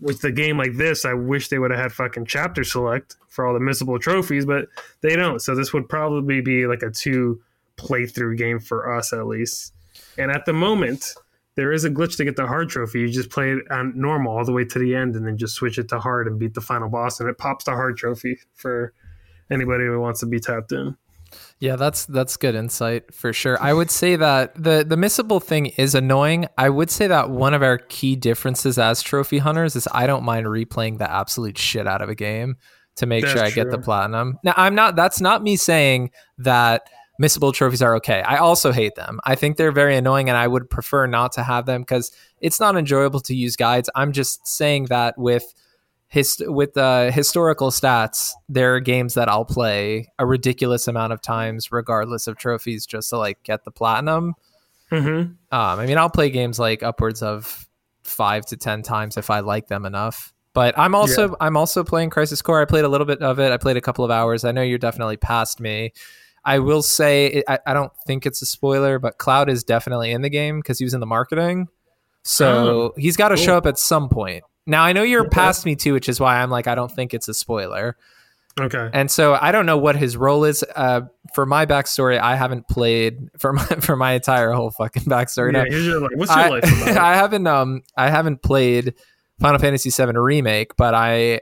[0.00, 1.04] with the game like this.
[1.04, 4.66] I wish they would have had fucking chapter select for all the missable trophies, but
[5.00, 5.40] they don't.
[5.40, 7.40] So this would probably be like a two
[7.76, 9.72] playthrough game for us at least.
[10.18, 11.14] And at the moment,
[11.54, 13.00] there is a glitch to get the hard trophy.
[13.00, 15.54] You just play it on normal all the way to the end, and then just
[15.54, 18.38] switch it to hard and beat the final boss, and it pops the hard trophy
[18.54, 18.92] for
[19.50, 20.96] anybody who wants to be tapped in.
[21.58, 23.60] Yeah, that's that's good insight for sure.
[23.60, 26.46] I would say that the the missable thing is annoying.
[26.58, 30.24] I would say that one of our key differences as trophy hunters is I don't
[30.24, 32.56] mind replaying the absolute shit out of a game
[32.96, 34.38] to make That's sure I get the platinum.
[34.44, 36.88] Now, I'm not that's not me saying that
[37.20, 38.22] missable trophies are okay.
[38.22, 39.20] I also hate them.
[39.24, 42.58] I think they're very annoying and I would prefer not to have them cuz it's
[42.58, 43.88] not enjoyable to use guides.
[43.94, 45.54] I'm just saying that with
[46.14, 51.72] with the historical stats, there are games that I'll play a ridiculous amount of times,
[51.72, 54.34] regardless of trophies, just to like get the platinum.
[54.90, 55.08] Mm-hmm.
[55.18, 57.66] Um, I mean, I'll play games like upwards of
[58.02, 60.34] five to ten times if I like them enough.
[60.54, 62.60] But I'm also I'm also playing Crisis Core.
[62.60, 63.50] I played a little bit of it.
[63.50, 64.44] I played a couple of hours.
[64.44, 65.92] I know you're definitely past me.
[66.44, 70.20] I will say I, I don't think it's a spoiler, but Cloud is definitely in
[70.20, 71.68] the game because he was in the marketing.
[72.24, 73.44] So he's got to cool.
[73.44, 74.44] show up at some point.
[74.66, 75.30] Now I know you're Okay.
[75.30, 77.96] past me too, which is why I'm like I don't think it's a spoiler.
[78.60, 78.90] Okay.
[78.92, 80.62] And so I don't know what his role is.
[80.76, 81.02] Uh,
[81.34, 85.52] for my backstory, I haven't played for my for my entire whole fucking backstory.
[85.54, 86.10] yeah, here's your life.
[86.14, 86.96] What's your I, life about?
[86.98, 88.94] I haven't um I haven't played
[89.40, 91.40] Final Fantasy VII remake, but I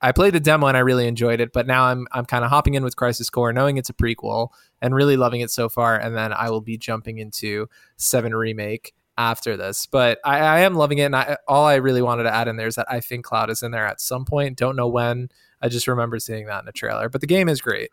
[0.00, 1.52] I played the demo and I really enjoyed it.
[1.52, 4.48] But now I'm I'm kind of hopping in with Crisis Core, knowing it's a prequel
[4.80, 5.96] and really loving it so far.
[5.96, 9.86] And then I will be jumping into Seven remake after this.
[9.86, 12.56] But I, I am loving it, and I, all I really wanted to add in
[12.56, 14.58] there is that I think Cloud is in there at some point.
[14.58, 15.28] Don't know when.
[15.60, 17.08] I just remember seeing that in the trailer.
[17.08, 17.90] But the game is great,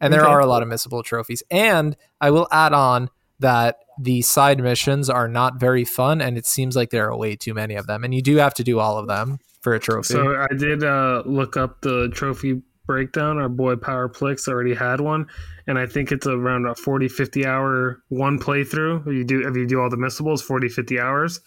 [0.00, 0.30] and there Okay.
[0.30, 1.42] are a lot of missable trophies.
[1.50, 6.46] And I will add on that the side missions are not very fun, and it
[6.46, 8.78] seems like there are way too many of them, and you do have to do
[8.78, 10.14] all of them for a trophy.
[10.14, 13.38] So I did uh, look up the trophy breakdown.
[13.38, 15.28] Our boy PowerPyx already had one,
[15.68, 19.06] and I think it's around a 40, 50 hour one playthrough.
[19.06, 21.40] If you do if you do all the missables, 40, 50 hours.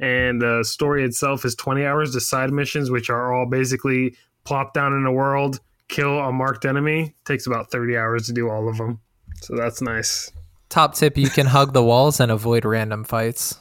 [0.00, 2.12] And the story itself is 20 hours.
[2.12, 6.64] The side missions, which are all basically plop down in a world, kill a marked
[6.64, 8.98] enemy, takes about 30 hours to do all of them.
[9.42, 10.32] So that's nice.
[10.70, 13.59] Top tip: you can hug the walls and avoid random fights.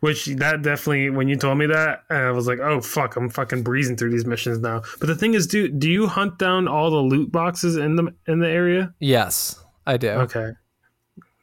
[0.00, 3.62] Which that definitely, when you told me that, I was like, "Oh fuck, I'm fucking
[3.62, 6.90] breezing through these missions now." But the thing is, do do you hunt down all
[6.90, 8.94] the loot boxes in the in the area?
[8.98, 10.08] Yes, I do.
[10.10, 10.52] Okay,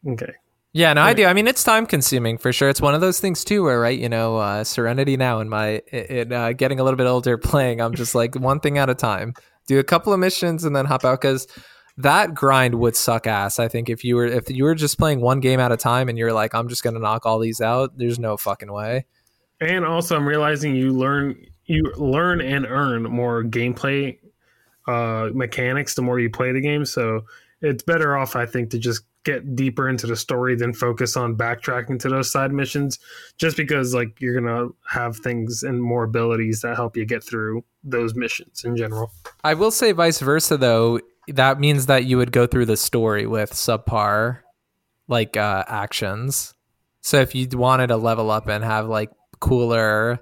[0.09, 0.33] okay,
[0.73, 1.25] Yeah, no, I do.
[1.25, 2.67] I mean, it's time consuming for sure.
[2.67, 5.77] It's one of those things too, where right, you know, uh, Serenity now in my
[5.91, 8.95] in uh, getting a little bit older, playing, I'm just like one thing at a
[8.95, 9.33] time.
[9.67, 11.45] Do a couple of missions and then hop out because
[11.97, 13.59] that grind would suck ass.
[13.59, 16.09] I think if you were if you were just playing one game at a time
[16.09, 17.97] and you're like, I'm just gonna knock all these out.
[17.97, 19.05] There's no fucking way.
[19.59, 24.17] And also, I'm realizing you learn you learn and earn more gameplay
[24.87, 26.85] uh, mechanics the more you play the game.
[26.85, 27.25] So
[27.61, 31.35] it's better off, I think, to just get deeper into the story than focus on
[31.35, 32.99] backtracking to those side missions.
[33.37, 37.63] Just because like you're gonna have things and more abilities that help you get through
[37.83, 39.11] those missions in general.
[39.43, 40.99] I will say vice versa though.
[41.27, 44.39] That means that you would go through the story with subpar
[45.07, 46.53] like uh, actions.
[47.01, 50.19] So if you wanted to level up and have like cooler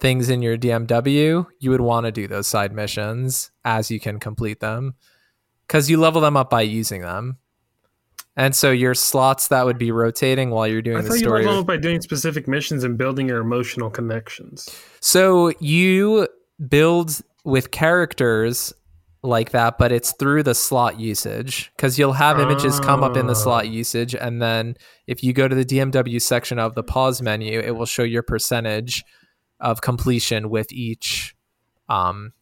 [0.00, 4.20] things in your DMW, you would want to do those side missions as you can
[4.20, 4.94] complete them
[5.66, 7.38] because you level them up by using them.
[8.36, 11.20] And so your slots that would be rotating while you're doing I the thought you
[11.20, 11.44] story.
[11.44, 14.68] level up by doing specific missions and building your emotional connections.
[15.00, 16.28] So you
[16.68, 18.72] build with characters
[19.24, 23.26] like that, but it's through the slot usage because you'll have images come up in
[23.26, 23.34] the Oh.
[23.34, 24.14] slot usage.
[24.14, 27.86] And then if you go to the DMW section of the pause menu, it will
[27.86, 29.02] show your percentage
[29.60, 31.34] of completion with each,
[31.88, 32.32] um,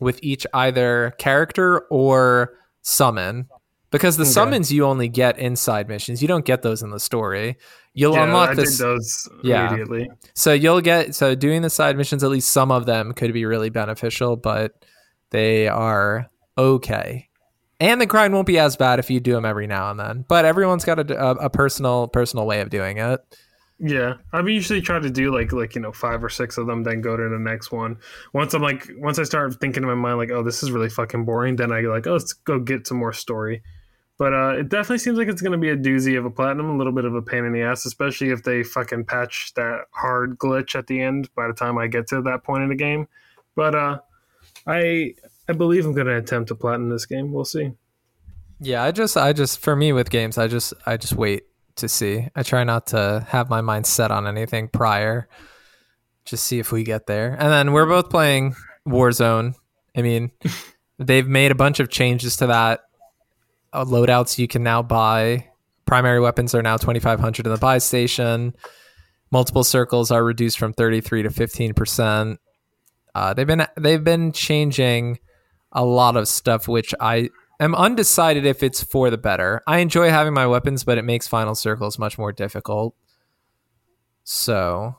[0.00, 3.46] with each either character or summon.
[3.90, 4.30] Because the Okay.
[4.32, 7.58] summons you only get inside missions, you don't get those in the story.
[7.92, 8.78] You'll Yeah, unlock I this.
[8.78, 9.68] those Yeah.
[9.68, 10.10] immediately.
[10.34, 13.44] So you'll get so doing the side missions, at least some of them could be
[13.44, 14.72] really beneficial, but
[15.30, 17.28] they are okay.
[17.80, 20.24] And the grind won't be as bad if you do them every now and then.
[20.28, 23.20] But everyone's got a, a, a personal personal way of doing it.
[23.84, 26.84] Yeah, I usually try to do like like you know five or six of them,
[26.84, 27.96] then go to the next one.
[28.32, 30.88] Once I'm like, once I start thinking in my mind like, oh, this is really
[30.88, 33.62] fucking boring, then I like, oh, let's go get some more story.
[34.18, 36.70] But uh, it definitely seems like it's going to be a doozy of a platinum,
[36.70, 39.86] a little bit of a pain in the ass, especially if they fucking patch that
[39.90, 41.28] hard glitch at the end.
[41.34, 43.08] By the time I get to that point in the game,
[43.56, 43.98] but uh,
[44.64, 45.16] I
[45.48, 47.32] I believe I'm going to attempt to platinum this game.
[47.32, 47.72] We'll see.
[48.60, 51.44] Yeah, I just I just for me with games, I just I just wait
[51.76, 52.28] to see.
[52.36, 55.28] I try not to have my mind set on anything prior.
[56.24, 57.32] Just see if we get there.
[57.32, 58.54] And then we're both playing
[58.86, 59.54] Warzone.
[59.96, 60.30] I mean,
[60.98, 62.82] they've made a bunch of changes to that.
[63.72, 65.48] Uh, loadouts you can now buy.
[65.84, 68.54] Primary weapons are now 2500 in the buy station.
[69.32, 72.36] Multiple circles are reduced from 33 to 15%.
[73.14, 75.18] Uh, they've been they've been changing
[75.72, 77.30] a lot of stuff which I
[77.60, 79.62] am undecided if it's for the better.
[79.66, 82.94] I enjoy having my weapons, but it makes final circles much more difficult.
[84.24, 84.96] So,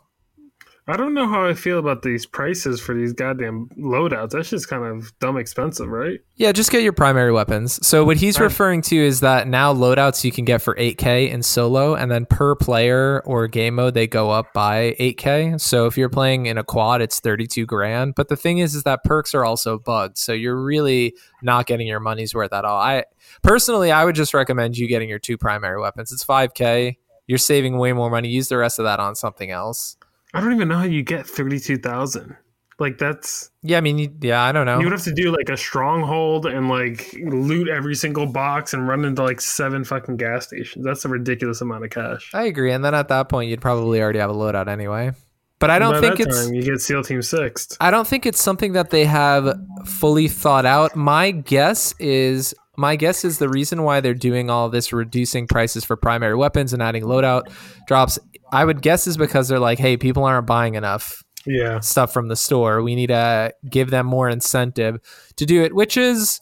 [0.85, 4.31] I don't know how I feel about these prices for these goddamn loadouts.
[4.31, 6.19] That's just kind of dumb expensive, right?
[6.35, 7.85] yeah, just get your primary weapons.
[7.85, 11.41] So, what he's referring to is that now loadouts you can get for 8K in
[11.43, 15.61] solo, and then per player or game mode, they go up by 8K.
[15.61, 18.15] So, if you're playing in a quad, it's 32 grand.
[18.15, 20.17] But the thing is, is that perks are also bugged.
[20.17, 22.79] So, you're really not getting your money's worth at all.
[22.79, 23.05] I
[23.41, 26.11] personally, I would just recommend you getting your two primary weapons.
[26.11, 26.97] It's 5K.
[27.27, 28.27] You're saving way more money.
[28.27, 29.95] Use the rest of that on something else.
[30.33, 32.35] I don't even know how you get thirty-two thousand.
[32.79, 34.79] Like that's Yeah, I mean, you- yeah, I don't know.
[34.79, 38.87] you would have to do like a stronghold and like loot every single box and
[38.87, 40.83] run into like seven fucking gas stations.
[40.83, 42.31] That's a ridiculous amount of cash.
[42.33, 42.71] I agree.
[42.71, 45.11] And then at that point, you'd probably already have a loadout anyway.
[45.59, 46.45] But I don't By think it's.
[46.45, 47.77] time, you get SEAL Team Sixth.
[47.79, 50.95] I don't think it's something that they have fully thought out.
[50.95, 55.85] My guess is my guess is the reason why they're doing all this reducing prices
[55.85, 57.43] for primary weapons and adding loadout
[57.87, 58.17] drops.
[58.51, 62.29] I would guess is because they're like, hey, people aren't buying enough Yeah, stuff from
[62.29, 62.81] the store.
[62.81, 64.99] We need to give them more incentive
[65.35, 66.39] to do it, which is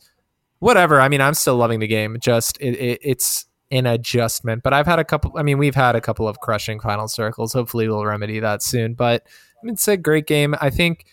[0.59, 1.01] whatever.
[1.01, 2.17] I mean, I'm still loving the game.
[2.19, 4.63] Just it, it, it's an adjustment.
[4.63, 5.33] But I've had a couple.
[5.37, 7.51] I mean, we've had a couple of crushing final circles.
[7.53, 8.93] Hopefully, we'll remedy that soon.
[8.93, 9.25] But
[9.61, 10.55] I mean, it's a great game.
[10.61, 11.05] I think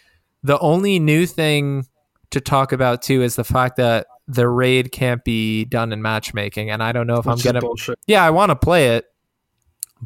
[0.42, 1.87] the only new thing
[2.31, 6.71] to talk about too is the fact that the raid can't be done in matchmaking,
[6.71, 7.61] and I don't know if which I'm gonna.
[7.61, 7.99] bullshit.
[8.07, 9.07] Yeah, I want to play it,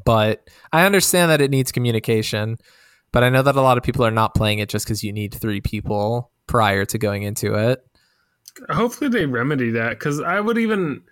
[0.04, 2.58] but I understand that it needs communication.
[3.10, 5.12] But I know that a lot of people are not playing it just because you
[5.12, 7.84] need three people prior to going into it.
[8.70, 11.02] Hopefully they remedy that because I would even.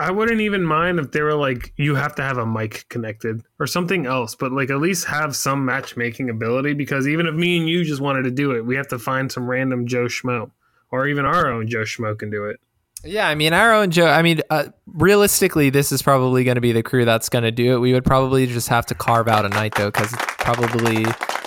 [0.00, 3.42] I wouldn't even mind if they were like, you have to have a mic connected
[3.58, 7.58] or something else, but like at least have some matchmaking ability because even if me
[7.58, 10.52] and you just wanted to do it, we have to find some random Joe Schmo
[10.90, 12.60] or even our own Joe Schmo can do it.
[13.04, 14.06] Yeah, I mean, our own Joe.
[14.06, 17.52] I mean, uh, realistically, this is probably going to be the crew that's going to
[17.52, 17.78] do it.
[17.78, 21.04] We would probably just have to carve out a night though, because it's probably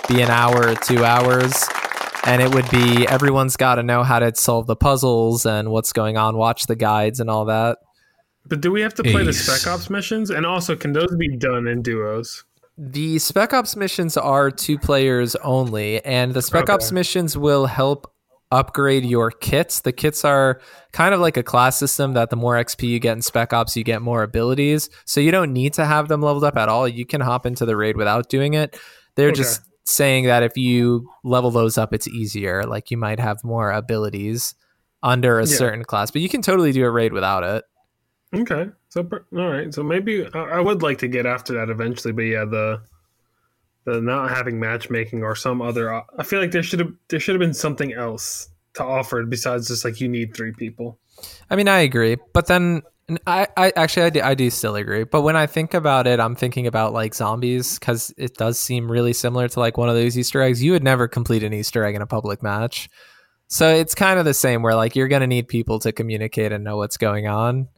[0.08, 1.52] be an hour or two hours,
[2.24, 5.92] and it would be everyone's got to know how to solve the puzzles and what's
[5.92, 7.78] going on, watch the guides and all that.
[8.46, 10.30] But do we have to play the Spec Ops missions?
[10.30, 12.44] And also, can those be done in duos?
[12.78, 16.72] The Spec Ops missions are two players only, and the Spec Okay.
[16.72, 18.12] Ops missions will help
[18.52, 19.80] upgrade your kits.
[19.80, 20.60] The kits are
[20.92, 23.76] kind of like a class system that the more XP you get in Spec Ops,
[23.76, 24.88] you get more abilities.
[25.06, 26.86] So you don't need to have them leveled up at all.
[26.86, 28.78] You can hop into the raid without doing it.
[29.16, 29.38] They're Okay.
[29.38, 32.62] just saying that if you level those up, it's easier.
[32.64, 34.54] Like you might have more abilities
[35.02, 35.56] under a Yeah.
[35.56, 37.64] certain class, but you can totally do a raid without it.
[38.34, 42.12] Okay, so all right, so maybe I, I would like to get after that eventually,
[42.12, 42.80] but yeah, the
[43.84, 47.34] the not having matchmaking or some other, I feel like there should have there should
[47.34, 50.98] have been something else to offer besides just like you need three people.
[51.50, 52.82] I mean, I agree, but then
[53.26, 55.04] I, I actually I do, I do still agree.
[55.04, 58.90] But when I think about it, I'm thinking about like zombies because it does seem
[58.90, 60.62] really similar to like one of those Easter eggs.
[60.62, 62.88] You would never complete an Easter egg in a public match,
[63.48, 64.62] so it's kind of the same.
[64.62, 67.68] Where like you're gonna need people to communicate and know what's going on.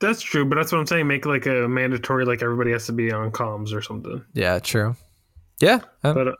[0.00, 1.06] That's true, but that's what I'm saying.
[1.06, 4.24] Make like a mandatory, like everybody has to be on comms or something.
[4.32, 4.96] Yeah, true.
[5.60, 6.32] Yeah, uh, But, uh,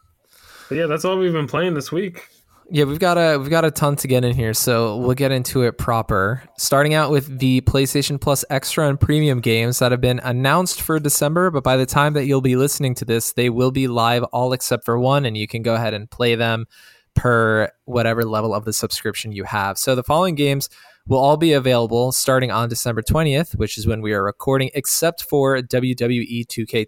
[0.69, 2.29] but yeah, that's all we've been playing this week.
[2.71, 5.33] Yeah, we've got a we've got a ton to get in here, so we'll get
[5.33, 6.43] into it proper.
[6.59, 11.01] Starting out with the PlayStation Plus Extra and Premium games that have been announced for
[11.01, 14.23] December, but by the time that you'll be listening to this, they will be live
[14.25, 16.67] all except for one, and you can go ahead and play them
[17.15, 19.79] per whatever level of the subscription you have.
[19.79, 20.69] So the following games
[21.07, 25.23] will all be available starting on December 20th, which is when we are recording, except
[25.23, 26.87] for WWE 2K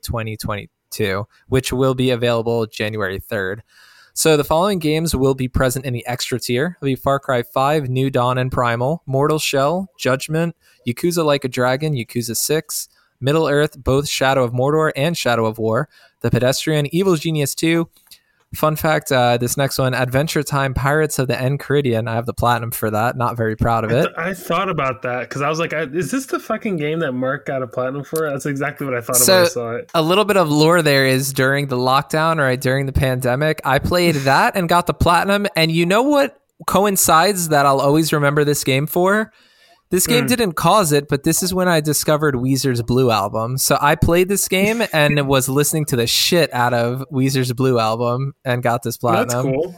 [0.90, 3.60] 2022, which will be available January 3rd.
[4.12, 6.76] So the following games will be present in the extra tier.
[6.78, 11.48] It'll be Far Cry 5, New Dawn and Primal, Mortal Shell, Judgment, Yakuza Like a
[11.48, 12.88] Dragon, Yakuza 6,
[13.20, 15.88] Middle Earth, both Shadow of Mordor and Shadow of War,
[16.20, 17.88] The Pedestrian, Evil Genius 2.
[18.54, 22.08] Fun fact, uh, this next one, Adventure Time Pirates of the Enchiridion.
[22.08, 23.16] I have the platinum for that.
[23.16, 24.02] Not very proud of I, it.
[24.06, 26.98] th- I thought about that because I was like, I, "Is this the fucking game
[26.98, 29.48] that Mark got a platinum for?" That's exactly what I thought So- of when I
[29.48, 29.90] saw it.
[29.94, 32.60] a little bit of lore there is during the lockdown, right?
[32.60, 35.46] During the pandemic, I played that and got the platinum.
[35.54, 36.36] And you know what
[36.66, 39.32] coincides that I'll always remember this game for?
[39.90, 40.28] This game Mm.
[40.28, 43.58] didn't cause it, but this is when I discovered Weezer's Blue album.
[43.58, 47.78] So I played this game and was listening to the shit out of Weezer's Blue
[47.80, 49.28] album and got this platinum.
[49.28, 49.74] That's cool.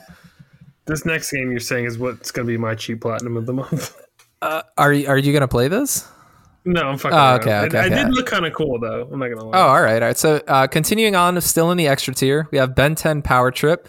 [0.86, 3.52] This next game you're saying is what's going to be my cheap platinum of the
[3.54, 3.96] month.
[4.42, 6.04] Uh, are you are you gonna play this?
[6.64, 7.16] no, I'm fucking.
[7.16, 7.40] Oh, around.
[7.42, 9.08] okay, It- okay, I did look kind of cool though.
[9.12, 9.56] I'm not gonna lie.
[9.56, 10.16] Oh, all right, all right.
[10.18, 13.88] So, uh, continuing on, still in the extra tier, we have Ben 10 Power Trip,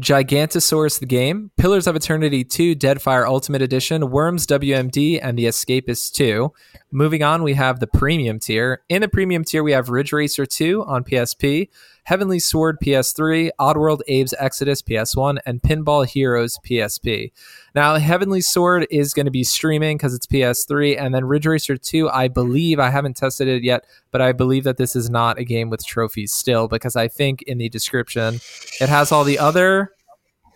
[0.00, 6.14] Gigantosaurus the Game, Pillars of Eternity 2 Deadfire Ultimate Edition, Worms WMD, and The Escapist
[6.14, 6.52] 2.
[6.90, 8.82] Moving on, we have the premium tier.
[8.88, 11.68] In the premium tier, we have Ridge Racer 2 on PSP,
[12.04, 17.30] Heavenly Sword PS3, Oddworld Abe's Exoddus PS1, and Pinball Heroes PSP.
[17.74, 21.76] Now, Heavenly Sword is going to be streaming because it's PS3, and then Ridge Racer
[21.76, 25.38] 2, I believe, I haven't tested it yet, but I believe that this is not
[25.38, 28.36] a game with trophies still because I think in the description
[28.80, 29.90] it has all the other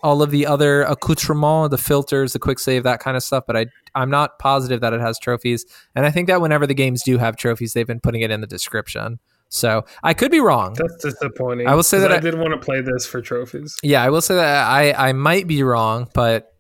[0.01, 3.57] all of the other accoutrements, the filters, the quick save, that kind of stuff, but
[3.57, 3.67] I
[3.97, 5.67] I'm not positive that it has trophies.
[5.97, 8.41] And I think that whenever the games do have trophies, they've been putting it in
[8.41, 9.19] the description.
[9.49, 10.75] So I could be wrong.
[10.75, 11.67] That's disappointing.
[11.67, 13.77] I will say that I, I- did want to play this for trophies.
[13.83, 16.55] Yeah, I will say that I I might be wrong, but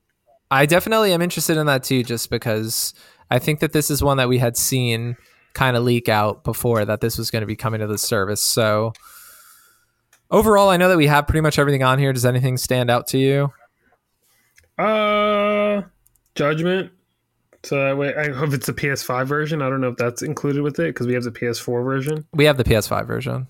[0.50, 2.94] I definitely am interested in that too, just because
[3.30, 5.16] I think that this is one that we had seen
[5.54, 8.42] kind of leak out before that this was going to be coming to the service.
[8.42, 8.92] So
[10.30, 12.12] overall, I know that we have pretty much everything on here.
[12.12, 13.52] Does anything stand out to you?
[14.78, 15.82] Uh,
[16.34, 16.92] Judgment.
[17.64, 19.60] So that way, I hope it's the PS5 version.
[19.60, 22.24] I don't know if that's included with it because we have the PS4 version.
[22.32, 23.48] We have the PS5 version.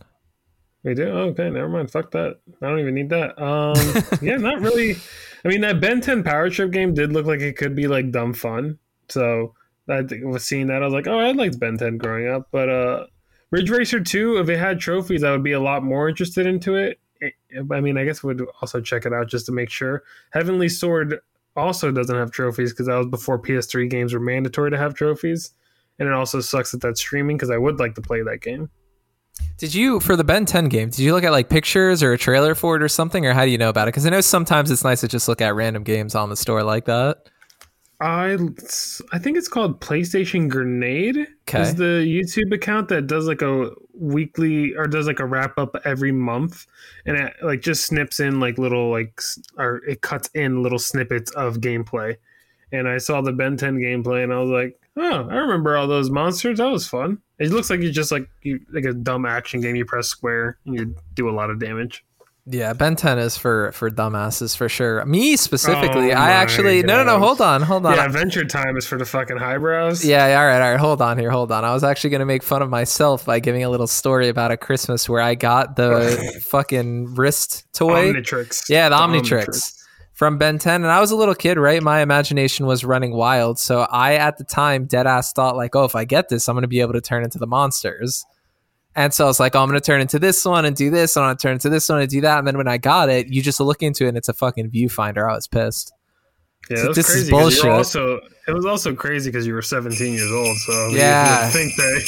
[0.85, 1.09] We do.
[1.09, 1.91] Oh, okay, never mind.
[1.91, 2.39] Fuck that.
[2.63, 3.41] I don't even need that.
[3.41, 3.75] Um,
[4.23, 4.97] yeah, not really.
[5.45, 8.11] I mean, that Ben 10 Power Trip game did look like it could be like
[8.11, 8.79] dumb fun.
[9.09, 9.55] So
[9.89, 10.83] I was seeing that.
[10.83, 12.49] I was like, oh, I liked Ben 10 growing up.
[12.53, 13.07] But uh,
[13.51, 16.77] Ridge Racer 2, if it had trophies, I would be a lot more interested into
[16.77, 16.99] it.
[17.21, 17.35] It-
[17.73, 20.05] I mean, I guess we would also check it out just to make sure.
[20.31, 21.19] Heavenly Sword
[21.57, 25.53] also doesn't have trophies because that was before PS3 games were mandatory to have trophies.
[25.99, 28.71] And it also sucks that that's streaming because I would like to play that game.
[29.59, 30.89] Did you for the Ben 10 game?
[30.91, 33.45] Did you look at like pictures or a trailer for it or something, or how
[33.45, 33.93] do you know about it?
[33.93, 36.63] Because I know sometimes it's nice to just look at random games on the store
[36.63, 37.29] like that.
[38.01, 38.39] I
[39.13, 41.27] I think it's called PlayStation Grenade.
[41.49, 41.63] Okay.
[41.63, 45.75] Is the YouTube account that does like a weekly or does like a wrap up
[45.85, 46.67] every month,
[47.07, 49.21] and it like just snips in like little like
[49.57, 52.17] or it cuts in little snippets of gameplay.
[52.71, 55.87] And I saw the Ben 10 gameplay, and I was like, oh, I remember all
[55.87, 56.59] those monsters.
[56.59, 57.19] That was fun.
[57.39, 59.77] It looks like you just like you like a dumb action game.
[59.77, 62.05] You press square and you do a lot of damage.
[62.51, 65.05] Yeah, Ben 10 is for for dumbasses for sure.
[65.05, 67.95] Me specifically, Oh I actually no no no hold on hold on.
[67.95, 70.03] Yeah, Adventure Time is for the fucking highbrows.
[70.03, 70.81] Yeah, all right, all right.
[70.81, 71.67] Hold on here, hold on.
[71.67, 74.51] I was actually going to make fun of myself by giving a little story about
[74.51, 78.15] a Christmas where I got the fucking wrist toy.
[78.15, 78.63] Omnitrix.
[78.71, 79.78] Yeah, the The Omnitrix.
[80.19, 81.81] From Ben 10 and I was a little kid, right?
[81.81, 83.57] My imagination was running wild.
[83.61, 86.55] So I at the time dead ass thought like, "Oh, if I get this, I'm
[86.57, 88.27] going to be able to turn into the monsters."
[88.97, 90.91] And so I was like, oh, I'm going to turn into this one and do
[90.91, 92.39] this, and I'm going to turn into this one and do that.
[92.39, 94.71] And then when I got it, you just look into it and it's a fucking
[94.73, 95.31] viewfinder.
[95.31, 95.93] I was pissed.
[96.69, 97.31] Yeah, So was this is crazy.
[97.31, 97.43] 'cause you were
[97.77, 97.79] bullshit.
[97.79, 100.57] Also, it was also crazy because you were 17 years old.
[100.67, 101.47] So Yeah.
[101.47, 102.03] you think that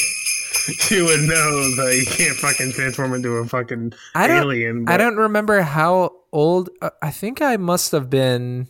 [0.89, 4.89] you would know that you can't fucking transform into a fucking I don't, alien.
[4.89, 6.69] I don't remember how old.
[6.81, 8.67] uh, I think I must have been.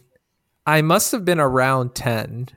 [0.65, 2.49] I must have been around 10.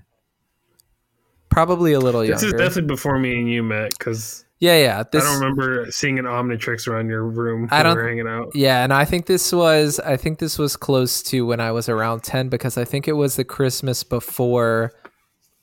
[1.49, 2.35] Probably a little younger.
[2.35, 5.03] This is definitely before me and you met because yeah, yeah.
[5.11, 8.27] This, I don't remember seeing an Omnitrix around your room I don't- we were hanging
[8.29, 8.53] out.
[8.55, 11.89] Yeah, and I think this was I think this was close to when I was
[11.89, 14.93] around 10 because I think it was the Christmas before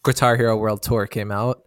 [0.03, 1.63] Guitar Hero World Tour came out.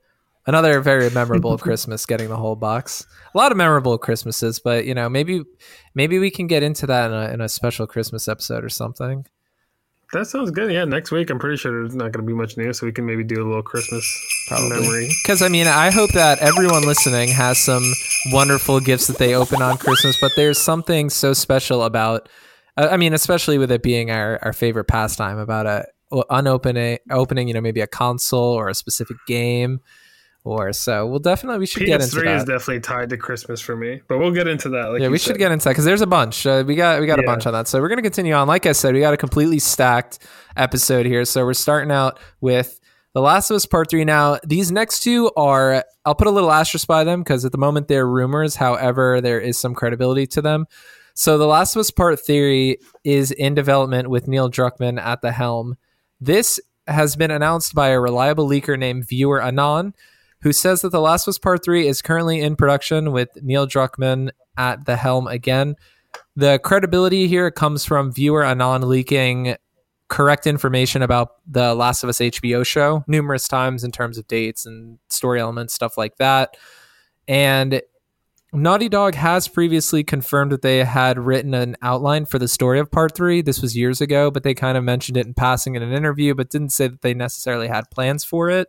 [0.47, 3.07] Another very memorable Christmas getting the whole box.
[3.35, 5.43] A lot of memorable Christmases, but you know, maybe
[5.95, 9.27] maybe we can get into that in a, in a special Christmas episode or something.
[10.13, 10.71] That sounds good.
[10.71, 12.93] Yeah, next week I'm pretty sure there's not going to be much news, so we
[12.93, 14.07] can maybe do a little Christmas
[14.47, 14.81] Probably.
[14.81, 15.09] memory.
[15.23, 17.83] Because I mean, I hope that everyone listening has some
[18.27, 20.21] wonderful gifts that they open on Christmas.
[20.21, 22.29] But there's something so special about,
[22.77, 25.87] uh, I mean, especially with it being our, our favorite pastime, about a
[26.31, 29.81] unopening opening, you know, maybe a console or a specific game,
[30.45, 31.07] or so.
[31.07, 34.19] We'll definitely we should get into PS3 is definitely tied to Christmas for me, but
[34.19, 34.93] we'll get into that.
[34.93, 35.33] Like yeah, we said.
[35.33, 36.47] should get into that because there's a bunch.
[36.47, 37.67] Uh, we got we got a bunch on that.
[37.67, 38.47] So we're gonna continue on.
[38.47, 40.19] Like I said, we got a completely stacked
[40.57, 41.25] episode here.
[41.25, 42.79] So we're starting out with
[43.15, 44.05] The Last of Us Part Three.
[44.05, 47.59] Now these next two are I'll put a little asterisk by them because at the
[47.59, 48.55] moment they're rumors.
[48.55, 50.67] However, there is some credibility to them.
[51.15, 55.33] So The Last of Us Part Three is in development with Neil Druckmann at the
[55.33, 55.77] helm.
[56.21, 59.95] This has been announced by a reliable leaker named Viewer Anon,
[60.45, 63.67] who says that The Last of Us Part 3 is currently in production with Neil
[63.67, 64.29] Druckmann
[64.59, 65.75] at the helm again.
[66.37, 69.57] The credibility here comes from Viewer Anon leaking
[70.09, 74.67] correct information about the Last of Us HBO show numerous times in terms of dates
[74.67, 76.59] and story elements, stuff like that.
[77.27, 77.81] And
[78.53, 82.91] Naughty Dog has previously confirmed that they had written an outline for the story of
[82.91, 83.41] part three.
[83.41, 86.35] This was years ago, but they kind of mentioned it in passing in an interview,
[86.35, 88.69] but didn't say that they necessarily had plans for it.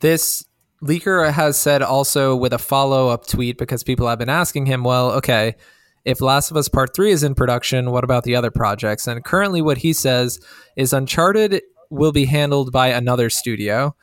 [0.00, 0.44] This
[0.82, 4.84] leaker has said also with a follow up tweet because people have been asking him,
[4.84, 5.54] well, okay,
[6.04, 9.06] if Last of Us Part 3 is in production, what about the other projects?
[9.06, 10.40] And currently, what he says
[10.76, 13.94] is Uncharted will be handled by another studio.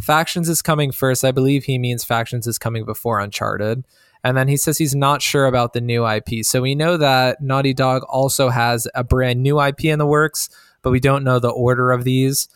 [0.00, 1.24] Factions is coming first.
[1.24, 3.84] I believe he means Factions is coming before Uncharted.
[4.24, 6.44] And then he says he's not sure about the new IP.
[6.44, 10.48] So we know that Naughty Dog also has a brand new IP in the works,
[10.80, 12.48] but we don't know the order of these.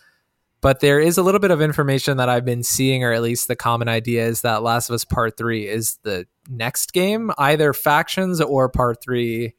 [0.66, 3.46] But there is a little bit of information that I've been seeing, or at least
[3.46, 7.72] the common idea is that Last of Us Part 3 is the next game, either
[7.72, 9.54] Factions or Part 3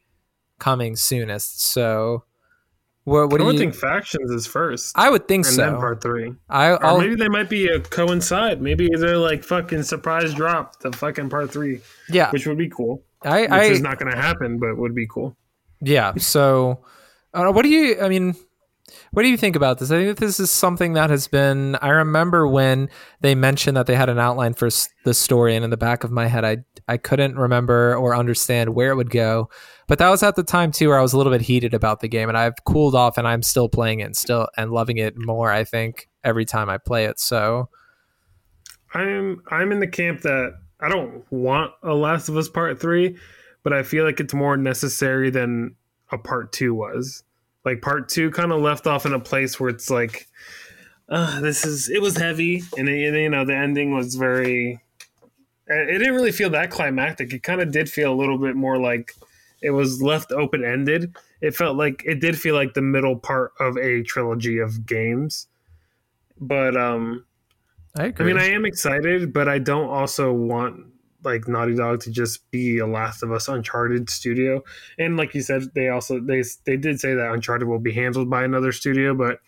[0.60, 1.62] coming soonest.
[1.62, 2.26] So
[3.06, 5.62] what, what I do would you think factions is first, I would think and so.
[5.62, 6.34] then part three.
[6.50, 8.62] I, Or I'll, maybe they might be a coincide.
[8.62, 11.80] Maybe they're like fucking surprise drop the fucking part three,
[12.10, 13.02] yeah, which would be cool.
[13.22, 15.38] I, Which I is not going to happen, but would be cool.
[15.80, 16.16] Yeah.
[16.16, 16.84] So,
[17.34, 18.02] uh, what do you?
[18.02, 18.36] I mean,
[19.12, 19.92] what do you think about this?
[19.92, 21.76] I think that this is something that has been.
[21.82, 22.90] I remember when
[23.22, 24.70] they mentioned that they had an outline for
[25.04, 26.58] the story, and in the back of my head, I
[26.88, 29.50] I couldn't remember or understand where it would go.
[29.88, 32.00] But that was at the time too, where I was a little bit heated about
[32.00, 34.98] the game, and I've cooled off, and I'm still playing it, and still and loving
[34.98, 35.52] it more.
[35.52, 37.20] I think every time I play it.
[37.20, 37.70] So,
[38.94, 43.18] I'm I'm in the camp that I don't want a Last of Us Part Three,
[43.64, 45.76] but I feel like it's more necessary than
[46.12, 47.24] a Part Two was.
[47.68, 50.30] Like Part Two kind of left off in a place where it's like,
[51.10, 54.80] uh, this is it was heavy, and, it, you know the ending was very.
[55.68, 57.34] It didn't really feel that climactic.
[57.34, 59.12] It kind of did feel a little bit more like
[59.62, 61.18] it was left open ended.
[61.42, 65.48] It felt like it did feel like the middle part of a trilogy of games,
[66.40, 67.26] but um.
[67.98, 70.86] I I mean, I am excited, but I don't also want
[71.28, 74.64] like Naughty Dog to just be a Last of Us Uncharted studio.
[74.98, 78.30] And like you said, they also they they did say that Uncharted will be handled
[78.30, 79.40] by another studio, but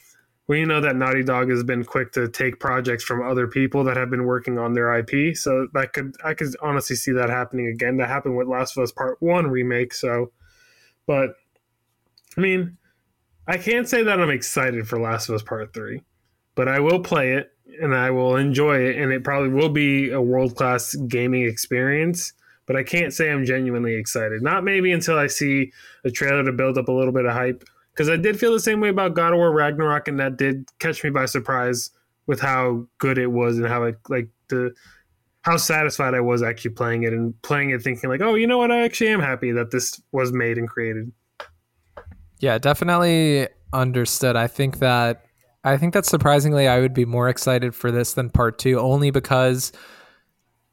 [0.48, 3.98] we know that Naughty Dog has been quick to take projects from other people that
[3.98, 5.38] have been working on their IP.
[5.38, 7.98] So that could I could honestly see that happening again.
[7.98, 9.94] That happened with Last of Us Part One remake.
[9.94, 10.32] So,
[11.06, 11.36] but
[12.36, 12.78] I mean,
[13.48, 16.02] I can't say that I'm excited for Last of Us Part Three,
[16.56, 20.12] but I will play it and I will enjoy it, and it probably will be
[20.12, 22.34] a world class gaming experience.
[22.66, 24.44] But I can't say I'm genuinely excited.
[24.44, 25.72] Not maybe until I see
[26.04, 27.64] a trailer to build up a little bit of hype.
[27.92, 30.70] Because I did feel the same way about God of War Ragnarok, and that did
[30.80, 31.92] catch me by surprise
[32.28, 34.72] with how good it was and how it like the
[35.42, 38.58] how satisfied I was actually playing it and playing it thinking like, oh, you know
[38.58, 38.72] what?
[38.72, 41.12] I actually am happy that this was made and created.
[42.40, 44.36] Yeah, definitely understood.
[44.36, 45.26] I think that
[45.64, 49.12] I think that surprisingly I would be more excited for this than part 2 only
[49.12, 49.72] because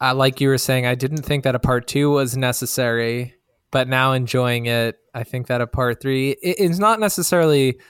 [0.00, 3.34] uh, like you were saying I didn't think that a part 2 was necessary,
[3.70, 7.80] but now enjoying it, I think that a part 3 it, not necessarily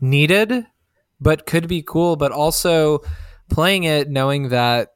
[0.00, 0.66] needed,
[1.20, 3.00] but could be cool, but also
[3.50, 4.88] playing it knowing that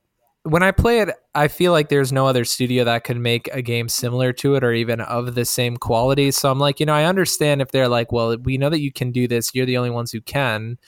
[0.45, 3.61] when I play it, I feel like there's no other studio that could make a
[3.63, 6.31] game similar to it or even of the same quality.
[6.31, 8.93] So I'm like, you know, I understand if they're like, well, we know that you
[8.93, 9.55] can do this.
[9.55, 10.79] You're the only ones who can.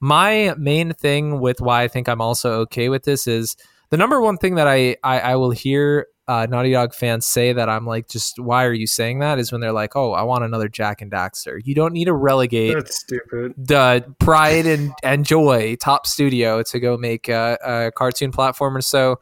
[0.00, 3.56] My main thing with why I think I'm also okay with this is
[3.90, 7.52] the number one thing that I, I, I will hear uh, Naughty Dog fans say
[7.52, 9.38] that I'm like, just why are you saying that?
[9.38, 11.60] Is when they're like, oh, I want another Jak and Daxter.
[11.64, 13.54] You don't need to relegate That's stupid.
[13.56, 18.82] the pride and, and joy top studio to go make a, a cartoon platformer.
[18.82, 19.20] So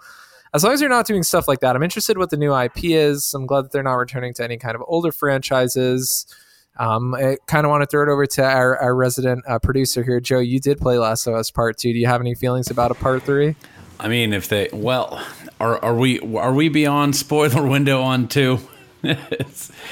[0.55, 2.85] as long as you're not doing stuff like that, I'm interested what the new IP
[2.85, 3.35] is.
[3.35, 6.27] I'm glad that they're not returning to any kind of older franchises.
[6.77, 10.03] Um, I kind of want to throw it over to our, our resident uh, producer
[10.03, 10.41] here, Joe.
[10.41, 11.93] You did play Last of Us Part Two.
[11.93, 13.55] Do you have any feelings about a Part Three?
[14.01, 15.25] I mean, if they well,
[15.61, 18.59] are are we are we beyond spoiler window on two?
[19.03, 19.71] It's-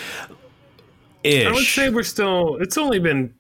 [1.25, 1.47] Ish.
[1.47, 2.57] I would say we're still.
[2.57, 3.35] It's only been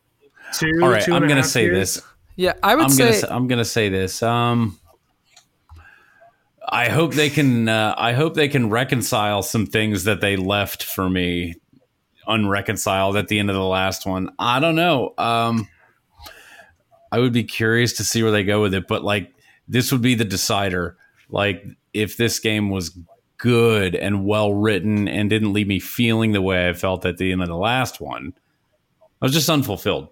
[0.55, 0.71] two.
[0.83, 1.97] All right, two I'm gonna say years.
[1.97, 2.05] this.
[2.37, 4.23] Yeah, I would I'm say gonna say, I'm gonna say this.
[4.23, 4.79] Um,
[6.69, 7.69] I hope they can.
[7.69, 11.57] Uh, I hope they can reconcile some things that they left for me
[12.27, 14.31] unreconciled at the end of the last one.
[14.39, 15.15] I don't know.
[15.19, 15.69] Um,
[17.11, 19.33] I would be curious to see where they go with it, but like
[19.69, 20.97] this would be the decider.
[21.29, 22.97] Like if this game was
[23.39, 27.33] good and well written and didn't leave me feeling the way I felt at the
[27.33, 28.33] end of the last one,
[29.21, 30.09] I was just unfulfilled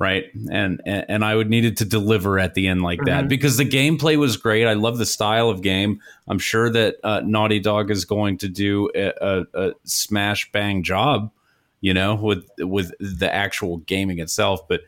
[0.00, 3.58] right and, and and i would needed to deliver at the end like that because
[3.58, 7.60] the gameplay was great i love the style of game i'm sure that uh, naughty
[7.60, 11.30] dog is going to do a, a, a smash bang job
[11.80, 14.80] you know with with the actual gaming itself but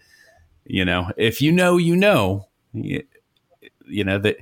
[0.65, 3.03] you know if you know you know you,
[3.87, 4.37] you know that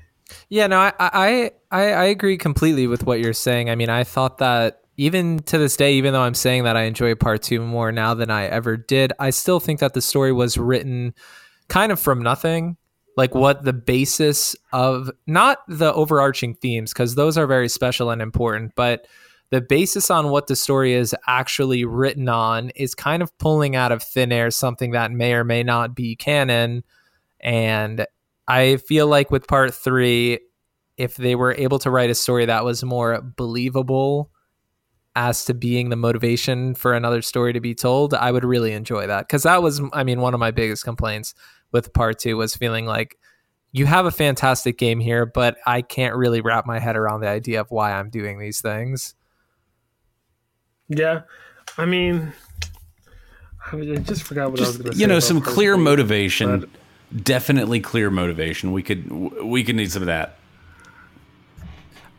[0.48, 3.70] Yeah, no, I, I I I agree completely with what you're saying.
[3.70, 6.82] I mean, I thought that even to this day, even though I'm saying that I
[6.82, 10.32] enjoy part two more now than I ever did, I still think that the story
[10.32, 11.14] was written
[11.68, 12.76] kind of from nothing.
[13.16, 18.22] Like what the basis of not the overarching themes, because those are very special and
[18.22, 19.06] important, but
[19.50, 23.92] the basis on what the story is actually written on is kind of pulling out
[23.92, 26.84] of thin air something that may or may not be canon.
[27.40, 28.06] And
[28.46, 30.40] I feel like with part three,
[30.96, 34.30] if they were able to write a story that was more believable
[35.16, 39.08] as to being the motivation for another story to be told, I would really enjoy
[39.08, 39.26] that.
[39.26, 41.34] Because that was, I mean, one of my biggest complaints
[41.72, 43.18] with part two was feeling like
[43.72, 47.28] you have a fantastic game here, but I can't really wrap my head around the
[47.28, 49.14] idea of why I'm doing these things.
[50.90, 51.22] Yeah,
[51.78, 52.32] I mean,
[53.72, 55.00] I just forgot what I was going to say.
[55.00, 56.68] you know some clear three, motivation but-
[57.24, 60.36] definitely clear motivation we could we could need some of that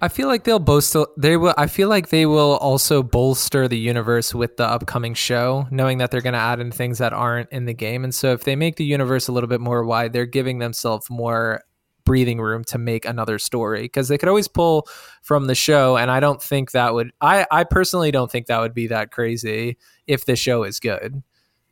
[0.04, 0.96] I feel like they'll boast.
[1.16, 1.54] They will.
[1.60, 6.10] I feel like they will also bolster the universe with the upcoming show, knowing that
[6.10, 8.04] they're going to add in things that aren't in the game.
[8.04, 11.08] And so, if they make the universe a little bit more wide, they're giving themselves
[11.12, 11.62] more
[12.06, 14.88] breathing room to make another story because they could always pull
[15.22, 15.98] from the show.
[15.98, 17.12] And I don't think that would.
[17.22, 19.78] I I personally don't think that would be that crazy
[20.08, 21.22] if the show is good.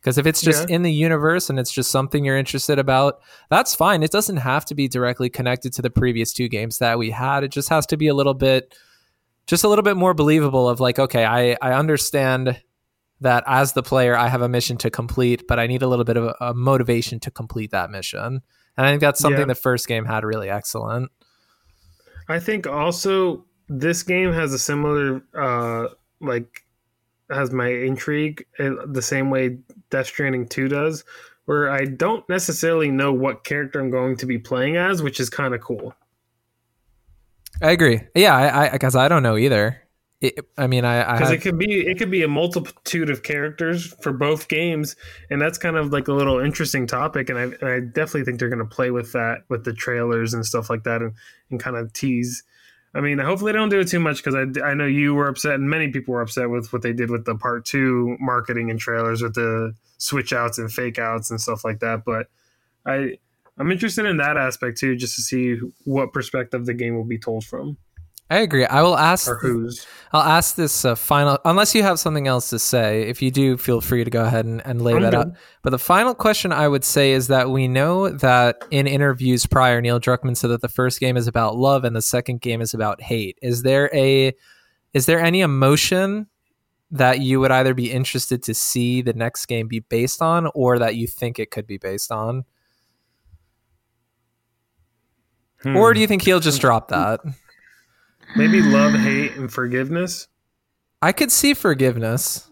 [0.00, 0.76] Because if it's just Yeah.
[0.76, 3.20] in the universe and it's just something you're interested about,
[3.50, 4.02] that's fine.
[4.02, 7.44] It doesn't have to be directly connected to the previous two games that we had.
[7.44, 8.74] It just has to be a little bit,
[9.46, 10.70] just a little bit more believable.
[10.70, 12.62] Of like, okay, I I understand
[13.20, 16.06] that as the player, I have a mission to complete, but I need a little
[16.06, 18.40] bit of a, a motivation to complete that mission.
[18.80, 19.44] And I think that's something Yeah.
[19.44, 21.12] the first game had really excellent.
[22.30, 25.88] I think also this game has a similar uh
[26.22, 26.64] like
[27.30, 29.58] has my intrigue the same way
[29.90, 31.04] Death Stranding 2 does
[31.44, 35.28] where I don't necessarily know what character I'm going to be playing as, which is
[35.28, 35.94] kind of cool.
[37.60, 38.00] I agree.
[38.14, 39.76] Yeah, I I because I don't know either.
[40.20, 43.22] It, I mean, I, I Because it could be it could be a multitude of
[43.22, 44.94] characters for both games,
[45.30, 47.30] and that's kind of like a little interesting topic.
[47.30, 50.34] And I, and I definitely think they're going to play with that with the trailers
[50.34, 51.14] and stuff like that, and,
[51.50, 52.42] and kind of tease.
[52.92, 55.28] I mean, hopefully they don't do it too much because I, I know you were
[55.28, 58.68] upset and many people were upset with what they did with the part two marketing
[58.68, 62.04] and trailers with the switch outs and fake outs and stuff like that.
[62.04, 62.26] But
[62.84, 63.18] I
[63.56, 67.18] I'm interested in that aspect too, just to see what perspective the game will be
[67.18, 67.78] told from
[68.30, 68.64] I agree.
[68.64, 69.28] I will ask.
[69.28, 69.84] or whose.
[70.12, 73.02] I'll ask this uh, final, unless you have something else to say.
[73.02, 75.18] If you do, feel free to go ahead and, and lay I'm that good.
[75.18, 75.32] out.
[75.62, 79.80] But the final question I would say is that we know that in interviews prior,
[79.80, 82.72] Neil Druckmann said that the first game is about love and the second game is
[82.72, 83.38] about hate.
[83.42, 84.32] Is there a,
[84.94, 86.28] is there any emotion
[86.92, 90.78] that you would either be interested to see the next game be based on or
[90.78, 92.44] that you think it could be based on?
[95.62, 95.76] Hmm.
[95.76, 97.20] Or do you think he'll just drop that?
[98.36, 100.28] Maybe love, hate, and forgiveness?
[101.02, 102.48] I could see forgiveness.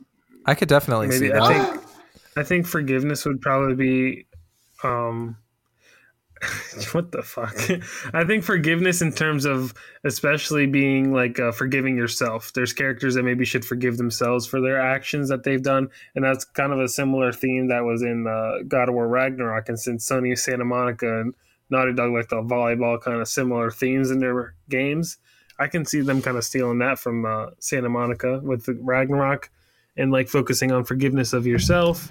[0.46, 1.42] I could definitely see Maybe that.
[1.42, 1.84] I think
[2.36, 4.26] I think forgiveness would probably be
[4.84, 5.36] um
[6.92, 7.56] what the fuck
[8.14, 9.74] i think forgiveness in terms of
[10.04, 14.80] especially being like uh, forgiving yourself there's characters that maybe should forgive themselves for their
[14.80, 18.62] actions that they've done and that's kind of a similar theme that was in uh,
[18.68, 21.34] god of war ragnarok and since sony santa monica and
[21.70, 25.18] naughty dog like the volleyball kind of similar themes in their games
[25.58, 29.50] i can see them kind of stealing that from uh, santa monica with the ragnarok
[29.96, 32.10] and like focusing on forgiveness of yourself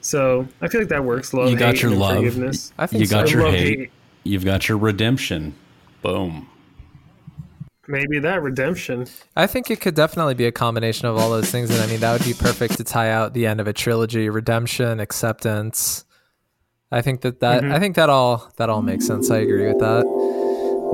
[0.00, 1.32] so I feel like that works.
[1.32, 2.16] Love, You got hate, your and love.
[2.16, 2.74] forgiveness.
[2.76, 3.90] I think You got your Love, hate.
[4.22, 5.54] You've got your redemption.
[6.02, 6.46] Boom.
[7.88, 9.06] Maybe that redemption.
[9.34, 12.00] I think it could definitely be a combination of all those things, and I mean
[12.00, 16.04] that would be perfect to tie out the end of a trilogy: redemption, acceptance.
[16.92, 17.72] I think that that Mm-hmm.
[17.72, 19.30] I think that all that all makes sense.
[19.30, 20.04] I agree with that.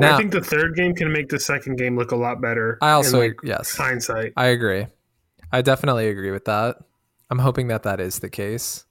[0.01, 2.79] Now, I think the third game can make the second game look a lot better.
[2.81, 4.33] I also in, like, yes, hindsight.
[4.37, 4.87] I agree.
[5.53, 6.77] I definitely agree with that.
[7.31, 8.85] I'm hoping that that is the case.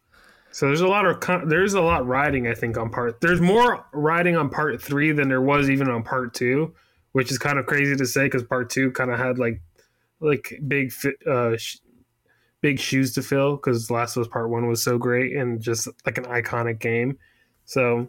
[0.51, 2.47] So there's a lot of there's a lot riding.
[2.47, 6.03] I think on part there's more riding on part three than there was even on
[6.03, 6.73] part two,
[7.11, 9.61] which is kind of crazy to say because part two kind of had like
[10.19, 10.91] like big
[11.29, 11.77] uh, sh-
[12.61, 15.87] big shoes to fill because Last of Us Part One was so great and just
[16.05, 17.17] like an iconic game.
[17.65, 18.07] So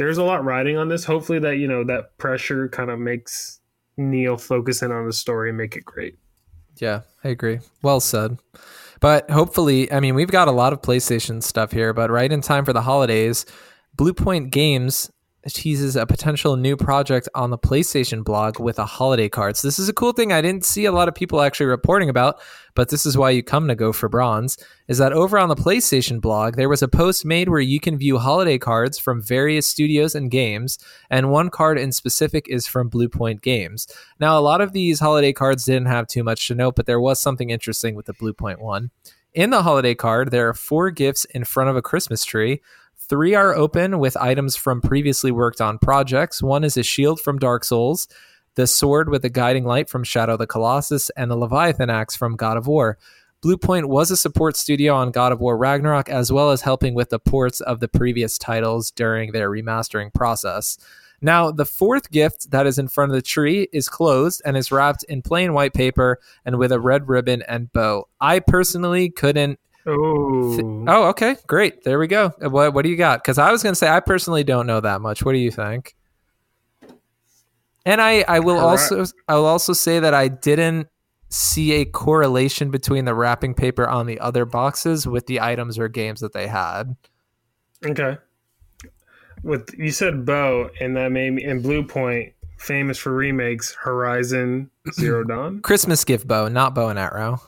[0.00, 1.04] there's a lot riding on this.
[1.04, 3.60] Hopefully that you know that pressure kind of makes
[3.98, 6.18] Neil focus in on the story and make it great.
[6.78, 7.60] Yeah, I agree.
[7.82, 8.38] Well said.
[9.00, 12.40] But hopefully, I mean, we've got a lot of PlayStation stuff here, but right in
[12.40, 13.44] time for the holidays,
[13.94, 15.10] Bluepoint Games
[15.48, 19.56] teases a potential new project on the PlayStation blog with a holiday card.
[19.56, 22.10] So this is a cool thing I didn't see a lot of people actually reporting
[22.10, 22.40] about,
[22.74, 25.56] but this is why you come to Go for Bronze, is that over on the
[25.56, 29.66] PlayStation blog, there was a post made where you can view holiday cards from various
[29.66, 30.78] studios and games,
[31.08, 33.88] and one card in specific is from Bluepoint Games.
[34.18, 37.00] Now, a lot of these holiday cards didn't have too much to note, but there
[37.00, 38.90] was something interesting with the Bluepoint one.
[39.32, 42.60] In the holiday card, there are four gifts in front of a Christmas tree.
[43.10, 46.44] Three are open with items from previously worked on projects.
[46.44, 48.06] One is a shield from Dark Souls,
[48.54, 52.14] the sword with the guiding light from Shadow of the Colossus, and the Leviathan axe
[52.14, 52.98] from God of War.
[53.42, 57.10] Bluepoint was a support studio on God of War Ragnarok, as well as helping with
[57.10, 60.78] the ports of the previous titles during their remastering process.
[61.20, 64.70] Now, the fourth gift that is in front of the tree is closed and is
[64.70, 68.06] wrapped in plain white paper and with a red ribbon and bow.
[68.20, 71.84] I personally couldn't Oh, Oh, okay, great.
[71.84, 72.32] There we go.
[72.44, 73.22] Uh, What what do you got?
[73.22, 75.22] Because I was going to say I personally don't know that much.
[75.24, 75.94] What do you think?
[77.86, 80.88] And I I will also I will also say that I didn't
[81.30, 85.88] see a correlation between the wrapping paper on the other boxes with the items or
[85.88, 86.94] games that they had.
[87.86, 88.18] Okay.
[89.42, 94.70] With you said bow, and that made me and Blue Point, famous for remakes, Horizon
[94.92, 95.62] Zero Dawn.
[95.62, 97.40] Christmas gift bow, not bow and arrow.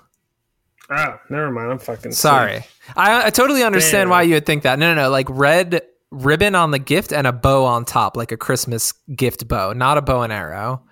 [0.91, 1.70] Ah, never mind.
[1.70, 2.64] I'm fucking Sorry,
[2.97, 4.11] I, I totally understand Damn.
[4.11, 4.78] why you would think that.
[4.78, 5.11] No, no, no.
[5.11, 9.49] Like red ribbon on the gift and a bow on top, like a Christmas gift
[9.49, 10.83] bow, not a bow and arrow.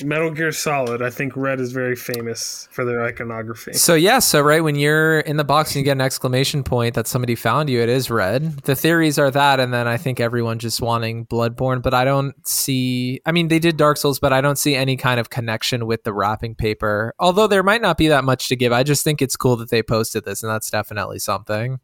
[0.00, 1.02] Metal Gear Solid.
[1.02, 3.74] I think Red is very famous for their iconography.
[3.74, 6.94] So yeah, so right when you're in the box and you get an exclamation point
[6.94, 8.60] that somebody found you, it is red.
[8.60, 12.34] The theories are that, and then I think everyone just wanting Bloodborne, but I don't
[12.48, 13.20] see.
[13.26, 16.04] I mean, they did Dark Souls, but I don't see any kind of connection with
[16.04, 17.14] the wrapping paper.
[17.18, 18.72] Although there might not be that much to give.
[18.72, 21.80] I just think it's cool that they posted this, and that's definitely something.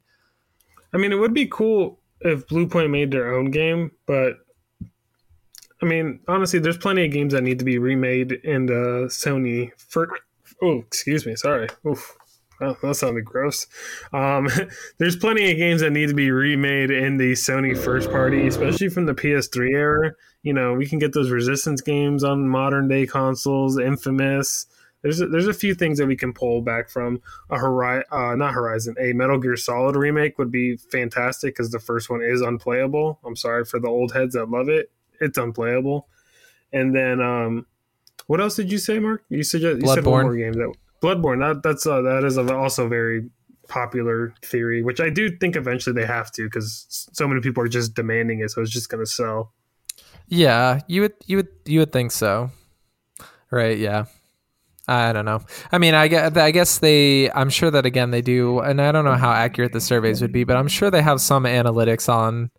[0.95, 4.39] I mean, it would be cool if Blue Point made their own game, but
[5.81, 9.71] I mean, honestly, there's plenty of games that need to be remade in the Sony.
[9.79, 10.09] For
[10.63, 11.69] oh, excuse me, sorry.
[11.87, 12.17] Oof.
[12.61, 13.67] Oh, that sounded gross.
[14.13, 14.49] Um,
[14.99, 18.89] there's plenty of games that need to be remade in the Sony first party, especially
[18.89, 20.13] from the PS3 era.
[20.43, 24.67] You know, we can get those Resistance games on modern day consoles, Infamous.
[25.03, 27.21] There's a, there's a few things that we can pull back from
[27.51, 31.79] a Horizon, uh, not Horizon, a Metal Gear Solid remake would be fantastic because the
[31.79, 33.21] first one is unplayable.
[33.25, 34.91] I'm sorry for the old heads that love it;
[35.21, 36.09] it's unplayable.
[36.73, 37.67] And then, um,
[38.27, 39.25] what else did you say, Mark?
[39.29, 40.11] You said you said Bloodborne.
[40.11, 41.41] one more game that Bloodborne.
[41.41, 43.31] That that's uh, that is also very
[43.69, 47.69] popular theory, which I do think eventually they have to because so many people are
[47.69, 49.53] just demanding it, so it's just going to sell.
[50.29, 52.51] Yeah, you would you would you would think so,
[53.51, 53.79] right?
[53.79, 54.07] Yeah.
[54.91, 55.43] I don't know.
[55.71, 57.31] I mean, I guess, I guess they.
[57.33, 60.33] I'm sure that again they do, and I don't know how accurate the surveys would
[60.33, 62.51] be, but I'm sure they have some analytics on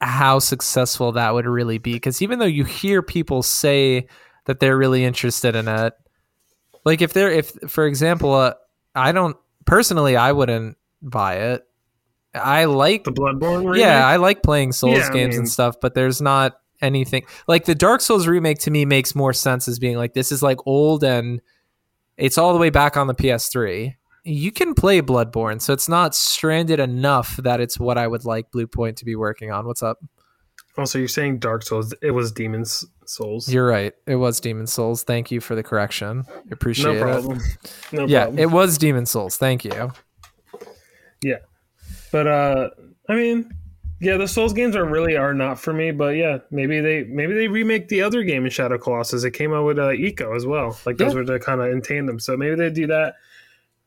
[0.00, 1.94] how successful that would really be.
[1.94, 4.06] Because even though you hear people say
[4.44, 5.94] that they're really interested in it,
[6.84, 8.54] like if they're if for example, uh,
[8.94, 10.16] I don't personally.
[10.16, 11.62] I wouldn't buy it.
[12.34, 13.80] I like The Bloodborne remake?
[13.80, 17.24] yeah, I like playing Souls Yeah, I games mean- and stuff, but there's not anything
[17.48, 20.42] like the Dark Souls remake to me makes more sense as being like this is
[20.42, 21.40] like old and
[22.18, 23.94] it's all the way back on the PS3.
[24.26, 28.50] You can play Bloodborne, so it's not stranded enough that it's what I would like
[28.50, 29.66] Blue Point to be working on.
[29.66, 29.98] What's up?
[30.76, 31.94] Oh, so you're saying Dark Souls.
[32.02, 33.48] It was Demon's Souls.
[33.48, 33.94] You're right.
[34.06, 35.04] It was Demon Souls.
[35.04, 36.24] Thank you for the correction.
[36.28, 37.00] I Appreciate no it.
[37.02, 37.38] problem.
[37.92, 38.38] No Yeah, problem.
[38.40, 39.36] it was Demon Souls.
[39.36, 39.92] Thank you.
[41.22, 41.38] yeah.
[42.12, 42.70] But uh
[43.08, 43.50] I mean,
[44.00, 47.32] yeah, the Souls games are really are not for me, but yeah, maybe they maybe
[47.34, 49.24] they remake the other game in Shadow Colossus.
[49.24, 50.76] It came out with uh, Ico as well.
[50.84, 51.20] Like those Yeah.
[51.20, 52.18] were to kind of in tandem.
[52.18, 53.14] So maybe they do that.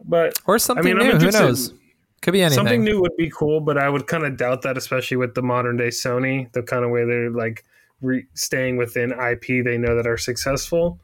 [0.04, 1.18] But Or something I'm new.
[1.18, 1.74] Who knows?
[2.22, 2.56] Could be anything.
[2.56, 5.42] Something new would be cool, but I would kind of doubt that, especially with the
[5.42, 7.64] modern day Sony, the kind of way they're like
[8.02, 11.00] re- staying within IP they know that are successful,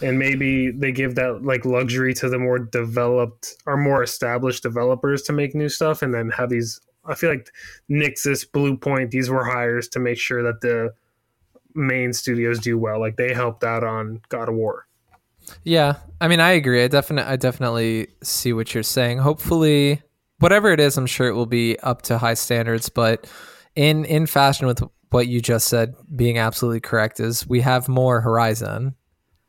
[0.00, 5.22] and maybe they give that like luxury to the more developed or more established developers
[5.22, 6.80] to make new stuff, and then have these.
[7.04, 7.50] I feel like
[7.90, 10.94] Nixxes, Blue Point, these were hires to make sure that the
[11.74, 13.00] main studios do well.
[13.00, 14.86] Like they helped out on God of War.
[15.64, 16.84] Yeah, I mean, I agree.
[16.84, 19.18] I definitely, I definitely see what you're saying.
[19.18, 20.02] Hopefully,
[20.38, 22.88] whatever it is, I'm sure it will be up to high standards.
[22.88, 23.26] But
[23.74, 28.20] in in fashion with what you just said, being absolutely correct, is we have more
[28.20, 28.94] Horizon.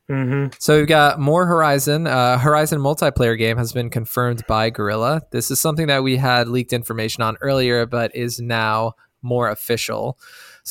[0.07, 2.07] hmm So we've got more Horizon.
[2.07, 5.21] Uh, Horizon multiplayer game has been confirmed by Guerrilla.
[5.31, 10.19] This is something that we had leaked information on earlier, but is now more official.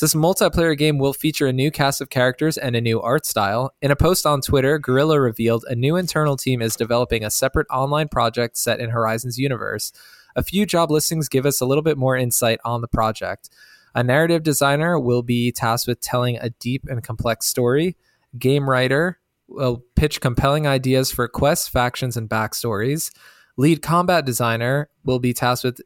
[0.00, 3.72] This multiplayer game will feature a new cast of characters and a new art style.
[3.80, 7.68] In a post on Twitter, Guerrilla revealed a new internal team is developing a separate
[7.70, 9.92] online project set in Horizon's universe.
[10.34, 13.50] A few job listings give us a little bit more insight on the project.
[13.94, 17.96] A narrative designer will be tasked with telling a deep and complex story.
[18.36, 23.12] Game writer will pitch compelling ideas for quests, factions, and backstories.
[23.56, 25.80] Lead combat designer will be tasked with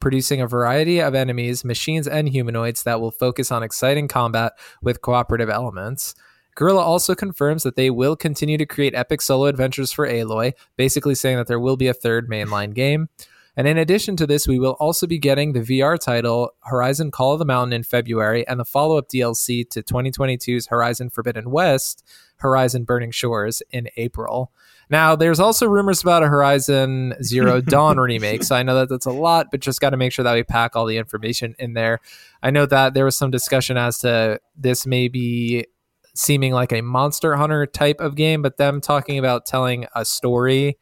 [0.00, 5.02] producing a variety of enemies, machines, and humanoids that will focus on exciting combat with
[5.02, 6.14] cooperative elements.
[6.54, 11.14] Guerrilla also confirms that they will continue to create epic solo adventures for Aloy, basically
[11.14, 13.08] saying that there will be a third mainline game.
[13.56, 17.32] And in addition to this, we will also be getting the VR title Horizon Call
[17.32, 22.04] of the Mountain in February and the follow up DLC to 2022's Horizon Forbidden West,
[22.36, 24.52] Horizon Burning Shores in April.
[24.90, 28.42] Now, there's also rumors about a Horizon Zero Dawn remake.
[28.42, 30.42] So I know that that's a lot, but just got to make sure that we
[30.42, 32.00] pack all the information in there.
[32.42, 35.66] I know that there was some discussion as to this may be
[36.14, 40.78] seeming like a Monster Hunter type of game, but them talking about telling a story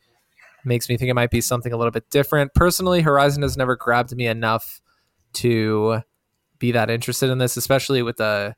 [0.64, 2.54] makes me think it might be something a little bit different.
[2.54, 4.80] Personally, Horizon has never grabbed me enough
[5.34, 6.00] to
[6.58, 8.54] be that interested in this, especially with the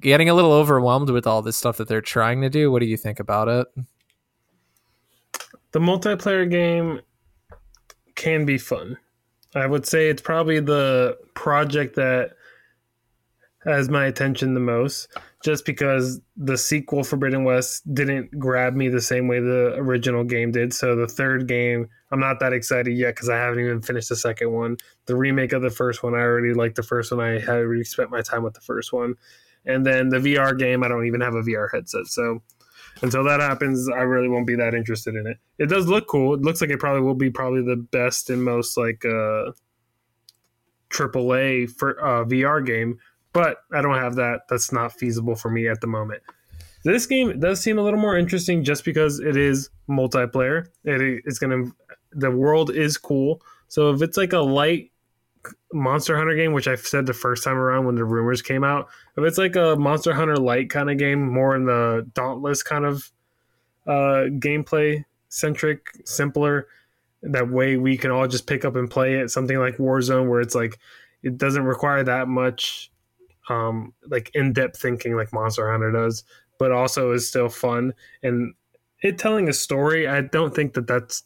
[0.00, 2.70] getting a little overwhelmed with all this stuff that they're trying to do.
[2.70, 3.66] What do you think about it?
[5.76, 7.02] The multiplayer game
[8.14, 8.96] can be fun.
[9.54, 12.30] I would say it's probably the project that
[13.66, 15.08] has my attention the most,
[15.44, 20.50] just because the sequel Forbidden West didn't grab me the same way the original game
[20.50, 20.72] did.
[20.72, 24.16] So the third game, I'm not that excited yet because I haven't even finished the
[24.16, 24.78] second one.
[25.04, 27.20] The remake of the first one, I already liked the first one.
[27.20, 29.16] I had already spent my time with the first one.
[29.66, 32.06] And then the VR game, I don't even have a VR headset.
[32.06, 32.40] So
[33.02, 35.38] until that happens, I really won't be that interested in it.
[35.58, 36.34] It does look cool.
[36.34, 39.52] It looks like it probably will be probably the best and most like uh
[40.90, 42.98] AAA for uh, VR game,
[43.32, 44.42] but I don't have that.
[44.48, 46.22] That's not feasible for me at the moment.
[46.84, 50.68] This game does seem a little more interesting just because it is multiplayer.
[50.84, 51.72] It is going to
[52.12, 53.42] the world is cool.
[53.68, 54.92] So if it's like a light
[55.72, 58.88] Monster Hunter game, which I said the first time around when the rumors came out,
[59.16, 62.84] if it's like a Monster Hunter light kind of game, more in the Dauntless kind
[62.84, 63.10] of
[63.86, 66.68] uh, gameplay centric, simpler,
[67.22, 69.30] that way we can all just pick up and play it.
[69.30, 70.78] Something like Warzone, where it's like
[71.22, 72.90] it doesn't require that much
[73.48, 76.24] um, like in depth thinking like Monster Hunter does,
[76.58, 78.54] but also is still fun and
[79.02, 80.08] it telling a story.
[80.08, 81.22] I don't think that that's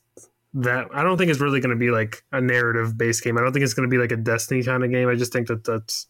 [0.55, 3.39] that I don't think it's really going to be like a narrative based game.
[3.39, 5.09] I don't think it's going to be like a Destiny kind of game.
[5.09, 6.07] I just think that that's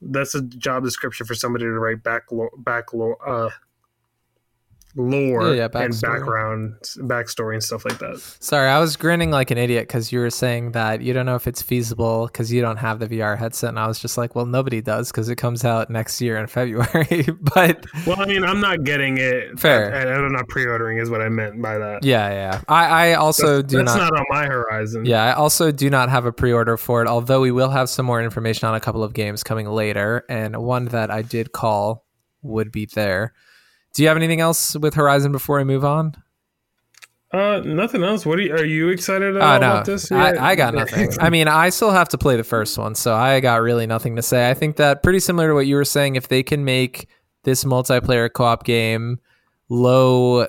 [0.00, 2.24] that's a job description for somebody to write back
[2.58, 2.92] back
[3.26, 3.50] uh,
[4.96, 8.18] lore Yeah, yeah, and background backstory and stuff like that.
[8.40, 11.36] Sorry, I was grinning like an idiot because you were saying that you don't know
[11.36, 14.34] if it's feasible because you don't have the VR headset, and I was just like,
[14.34, 17.26] well, nobody does because it comes out next year in February.
[17.54, 19.58] but Well, I mean, I'm not getting it.
[19.58, 19.92] Fair.
[19.92, 22.04] and I'm not pre-ordering is what I meant by that.
[22.04, 24.12] yeah, yeah, I, I also that's, do that's not.
[24.12, 25.04] not on my horizon.
[25.04, 27.08] Yeah, I also do not have a pre-order for it.
[27.08, 30.56] Although we will have some more information on a couple of games coming later, and
[30.56, 32.04] one that I did call
[32.42, 33.34] would be there.
[33.92, 36.16] Do you have anything else with Horizon before I move on?
[37.32, 38.26] Uh, nothing else.
[38.26, 40.10] What are you, are you excited about no, this?
[40.10, 41.10] I, I got nothing.
[41.20, 44.16] I mean, I still have to play the first one, so I got really nothing
[44.16, 44.50] to say.
[44.50, 46.16] I think that pretty similar to what you were saying.
[46.16, 47.08] If they can make
[47.44, 49.20] this multiplayer co-op game
[49.68, 50.48] low,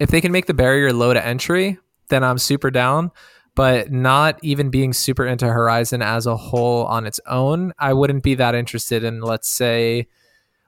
[0.00, 3.12] if they can make the barrier low to entry, then I'm super down.
[3.54, 8.22] But not even being super into Horizon as a whole on its own, I wouldn't
[8.22, 9.20] be that interested in.
[9.20, 10.08] Let's say,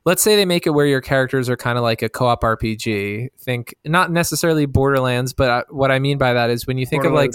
[0.05, 3.28] let's say they make it where your characters are kind of like a co-op RPG.
[3.38, 7.05] Think not necessarily Borderlands, but I, what I mean by that is when you think
[7.05, 7.32] of like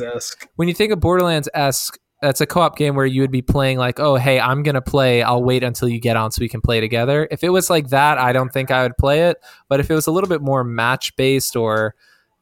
[0.55, 3.78] when you think of Borderlands esque, that's a co-op game where you would be playing
[3.78, 5.24] like, oh hey, I'm gonna play.
[5.24, 7.28] I'll wait until you get on so we can play together.
[7.32, 9.38] If it was like that, I don't think I would play it.
[9.67, 11.95] But if it was a little bit more match based or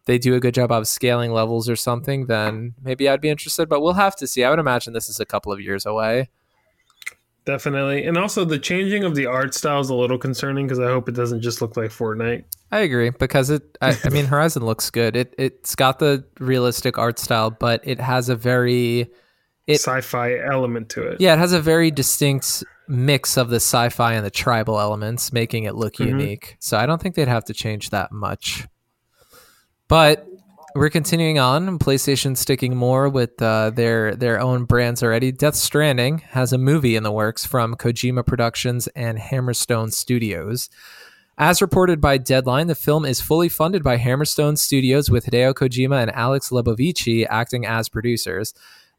[0.05, 3.69] they do a good job of scaling levels or something, then maybe I'd be interested.
[3.69, 4.43] But we'll have to see.
[4.43, 6.29] I would imagine this is a couple of years away.
[7.47, 8.03] Definitely.
[8.05, 11.07] And also the changing of the art style is a little concerning because I hope
[11.07, 12.43] it doesn't just look like Fortnite.
[12.73, 13.63] I agree because it.
[13.81, 15.15] I, I mean, Horizon looks good.
[15.15, 19.09] It it's got the realistic art style, but it has a very
[19.65, 21.21] It- Sci-fi element to it.
[21.21, 25.63] Yeah, it has a very distinct mix of the sci-fi and the tribal elements, making
[25.63, 26.07] it look Mhm.
[26.07, 26.57] unique.
[26.59, 28.67] So I don't think they'd have to change that much.
[29.87, 30.27] But
[30.77, 31.79] we're continuing on.
[31.79, 35.31] PlayStation sticking more with uh, their their own brands already.
[35.31, 40.69] Death Stranding has a movie in the works from Kojima Productions and Hammerstone Studios.
[41.39, 46.01] As reported by Deadline, the film is fully funded by Hammerstone Studios with Hideo Kojima
[46.01, 48.53] and Alex Lebovici acting as producers.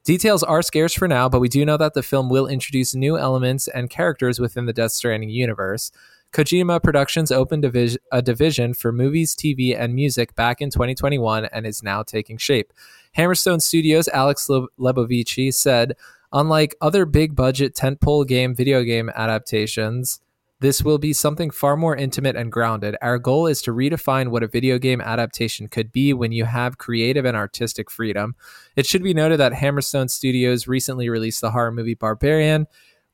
[0.04, 3.16] Details are scarce for now, but we do know that the film will introduce new
[3.16, 5.92] elements and characters within the Death Stranding universe.
[6.32, 11.46] Kojima Productions opened a, vis- a division for movies, TV, and music back in 2021
[11.46, 12.72] and is now taking shape.
[13.16, 15.94] Hammerstone Studios' Alex Le- Lebovici said,
[16.32, 20.20] Unlike other big budget tentpole game video game adaptations,
[20.60, 22.96] this will be something far more intimate and grounded.
[23.00, 26.78] Our goal is to redefine what a video game adaptation could be when you have
[26.78, 28.34] creative and artistic freedom.
[28.74, 32.66] It should be noted that Hammerstone Studios recently released the horror movie Barbarian,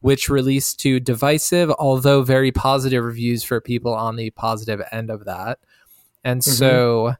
[0.05, 5.25] which released to divisive, although very positive reviews for people on the positive end of
[5.25, 5.59] that.
[6.23, 6.51] And mm-hmm.
[6.51, 7.15] so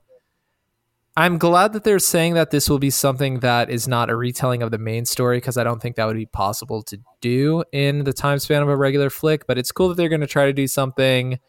[1.17, 4.63] I'm glad that they're saying that this will be something that is not a retelling
[4.63, 8.05] of the main story because I don't think that would be possible to do in
[8.05, 9.47] the time span of a regular flick.
[9.47, 11.41] But it's cool that they're going to try to do something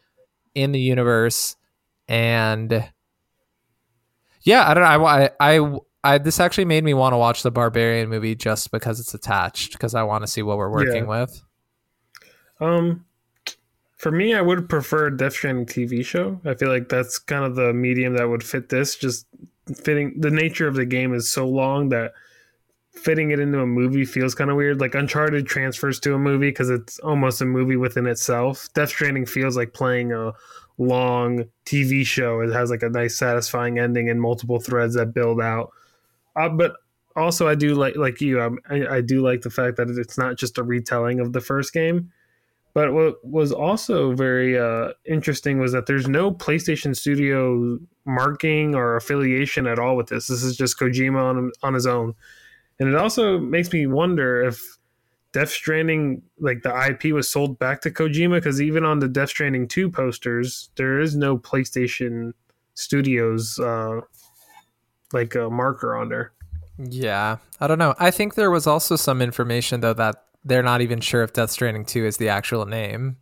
[0.54, 1.54] in the universe.
[2.08, 2.82] And
[4.40, 5.04] yeah, I don't know.
[5.04, 9.00] I, I, I, this actually made me want to watch the Barbarian movie just because
[9.00, 11.42] it's attached because I want to see what we're working with.
[12.60, 13.04] Um,
[13.96, 16.40] for me, I would prefer Death Stranding TV show.
[16.44, 18.94] I feel like that's kind of the medium that would fit this.
[18.94, 19.26] Just
[19.74, 22.12] fitting the nature of the game is so long that
[22.92, 24.80] fitting it into a movie feels kind of weird.
[24.80, 28.68] Like Uncharted transfers to a movie because it's almost a movie within itself.
[28.74, 30.32] Death Stranding feels like playing a
[30.78, 32.40] long TV show.
[32.40, 35.72] It has like a nice, satisfying ending and multiple threads that build out.
[36.36, 36.74] Uh, but
[37.16, 38.40] also, I do like like you.
[38.40, 41.40] Um, I, I do like the fact that it's not just a retelling of the
[41.40, 42.12] first game.
[42.74, 48.96] But what was also very uh, interesting was that there's no PlayStation Studio marking or
[48.96, 50.26] affiliation at all with this.
[50.26, 52.14] This is just Kojima on on his own,
[52.78, 54.62] and it also makes me wonder if
[55.32, 59.30] Death Stranding, like the IP, was sold back to Kojima because even on the Death
[59.30, 62.32] Stranding two posters, there is no PlayStation
[62.74, 64.00] Studios uh,
[65.12, 66.32] like a marker on there.
[66.78, 67.94] Yeah, I don't know.
[67.98, 71.50] I think there was also some information though that they're not even sure if Death
[71.50, 73.16] Stranding 2 is the actual name.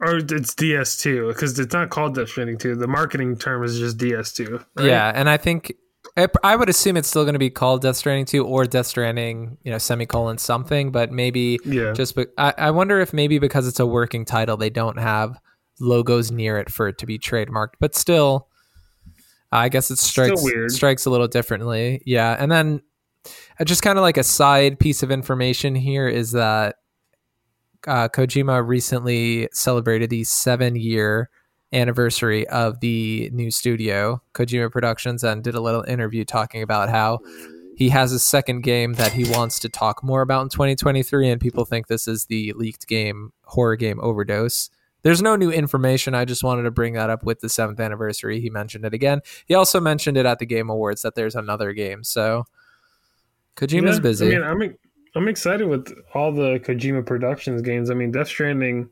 [0.00, 2.74] Or it's DS2 because it's not called Death Stranding 2.
[2.76, 4.64] The marketing term is just DS2.
[4.76, 4.86] right?
[4.86, 5.72] Yeah, and I think
[6.18, 8.86] I- I would assume it's still going to be called Death Stranding 2 or Death
[8.86, 11.92] Stranding, you know, semicolon something, but maybe Yeah.
[11.92, 15.38] just be- I, I wonder if maybe because it's a working title they don't have
[15.80, 18.48] logos near it for it to be trademarked, but still
[19.54, 22.02] I guess it strikes strikes a little differently.
[22.04, 22.82] Yeah, and then
[23.58, 26.76] uh, just kind of like a side piece of information here is that
[27.86, 31.30] uh, Kojima recently celebrated the seven year
[31.72, 37.20] anniversary of the new studio, Kojima Productions, and did a little interview talking about how
[37.76, 41.40] he has a second game that he wants to talk more about in 2023, and
[41.40, 44.70] people think this is the leaked game, horror game Overdose.
[45.04, 46.14] There's no new information.
[46.14, 48.40] I just wanted to bring that up with the seventh anniversary.
[48.40, 49.20] He mentioned it again.
[49.46, 52.02] He also mentioned it at the Game Awards that there's another game.
[52.02, 52.46] So
[53.54, 54.26] Kojima's Yeah, busy.
[54.26, 54.76] I mean, I'm
[55.16, 57.90] I'm excited with all the Kojima Productions games.
[57.90, 58.88] I mean, Death Stranding,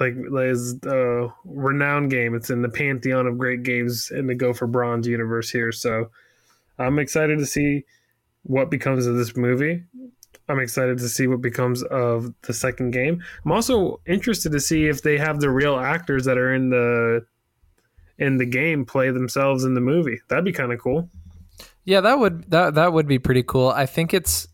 [0.00, 2.34] like, is a renowned game.
[2.34, 5.70] It's in the pantheon of great games in the Go for Bronze universe here.
[5.70, 6.10] So
[6.78, 7.84] I'm excited to see
[8.44, 9.84] what becomes of this movie.
[10.48, 13.22] I'm excited to see what becomes of the second game.
[13.44, 17.26] I'm also interested to see if they have the real actors that are in the
[18.18, 20.20] in the game play themselves in the movie.
[20.28, 21.08] That'd be kind of cool.
[21.84, 23.68] Yeah, that would that that would be pretty cool.
[23.68, 24.48] I think it's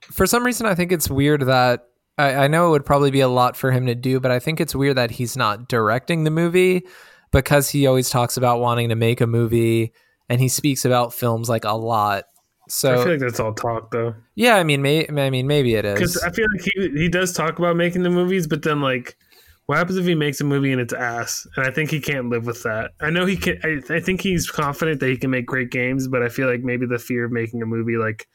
[0.00, 1.86] for some reason I think it's weird that
[2.16, 4.38] I, I know it would probably be a lot for him to do, but I
[4.38, 6.86] think it's weird that he's not directing the movie
[7.30, 9.92] because he always talks about wanting to make a movie
[10.28, 12.24] and he speaks about films like a lot.
[12.68, 14.14] So I feel like that's all talk though.
[14.34, 16.22] yeah, I mean, may, I mean, maybe it is Because.
[16.22, 19.16] I feel like he he does talk about making the movies, but then like,
[19.66, 21.46] what happens if he makes a movie and it's ass?
[21.56, 22.92] And I think he can't live with that.
[23.00, 23.58] I know he can.
[23.64, 26.60] I, I think he's confident that he can make great games, but I feel like
[26.62, 28.28] maybe the fear of making a movie, like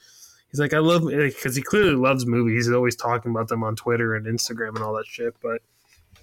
[0.52, 2.66] he's like, I love because he clearly loves movies.
[2.66, 5.34] He's always talking about them on Twitter and Instagram and all that shit.
[5.42, 5.62] But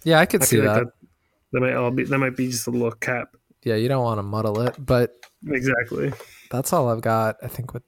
[0.04, 0.66] Yeah, I could I see that.
[0.66, 0.92] like that
[1.52, 3.36] that might all be that might be just a little cap.
[3.64, 5.12] Yeah, you don't want to muddle it, but
[5.46, 6.12] Exactly.
[6.50, 7.36] that's all I've got.
[7.42, 7.82] I think with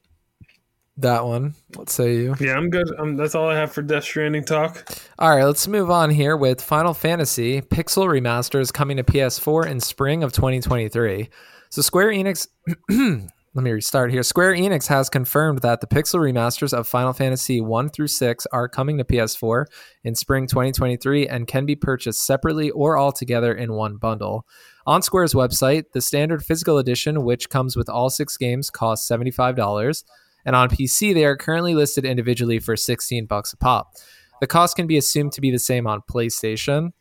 [0.99, 1.55] that one.
[1.75, 2.35] What say you?
[2.41, 2.89] Yeah, I'm good.
[2.99, 4.89] Um, that's all I have for Death Stranding talk.
[5.19, 9.67] All right, let's move on here with Final Fantasy Pixel Remaster is coming to PS4
[9.67, 11.29] in spring of 2023.
[11.71, 12.49] So Square Enix
[13.55, 14.23] let me restart here.
[14.23, 18.69] Square Enix has confirmed that the pixel remasters of Final Fantasy 1 through 6 are
[18.69, 19.67] coming to PS4
[20.05, 24.47] in spring 2023 and can be purchased separately or all together in one bundle.
[24.87, 30.03] On Square's website, the standard physical edition, which comes with all six games, costs $75,
[30.45, 33.95] and on PC they are currently listed individually for 16 bucks a pop.
[34.41, 36.93] The cost can be assumed to be the same on PlayStation.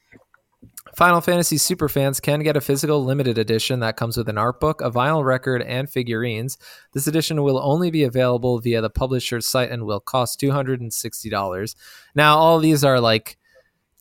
[0.95, 4.81] Final Fantasy superfans can get a physical limited edition that comes with an art book,
[4.81, 6.57] a vinyl record, and figurines.
[6.93, 11.75] This edition will only be available via the publisher's site and will cost $260.
[12.13, 13.37] Now, all these are like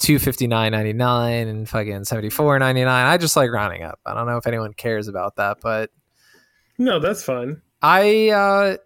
[0.00, 3.06] two fifty nine ninety nine and fucking seventy four ninety nine.
[3.06, 4.00] I just like rounding up.
[4.04, 5.90] I don't know if anyone cares about that, but
[6.78, 7.60] No, that's fine.
[7.82, 8.76] I uh,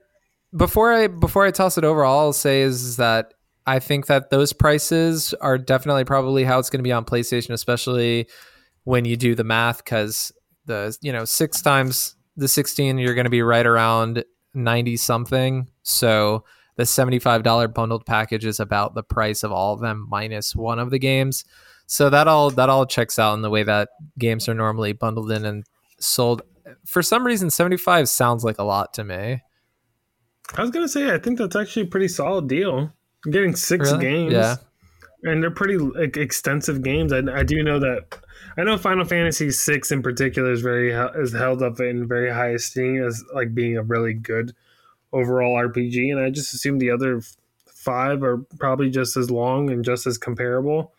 [0.57, 3.35] before I before I toss it over, all I'll say is that
[3.67, 7.51] I think that those prices are definitely probably how it's going to be on PlayStation,
[7.51, 8.29] especially
[8.85, 10.33] when you do the math, because
[10.67, 15.69] the you know six times the sixteen, you're going to be right around ninety something.
[15.83, 16.45] So
[16.77, 20.55] the seventy five dollar bundled package is about the price of all of them minus
[20.55, 21.45] one of the games.
[21.87, 25.31] So that all that all checks out in the way that games are normally bundled
[25.31, 25.65] in and
[25.99, 26.43] sold
[26.87, 29.43] for some reason 75 sounds like a lot to me
[30.57, 32.93] I was gonna say I think that's actually a pretty solid deal.
[33.25, 34.05] I'm getting six Really?
[34.05, 34.57] games, Yeah.
[35.23, 37.13] and they're pretty like extensive games.
[37.13, 38.19] I, I do know that.
[38.57, 42.51] I know Final Fantasy VI in particular is very is held up in very high
[42.51, 44.55] esteem as like being a really good
[45.13, 47.21] overall RPG, and I just assume the other
[47.67, 50.93] five are probably just as long and just as comparable.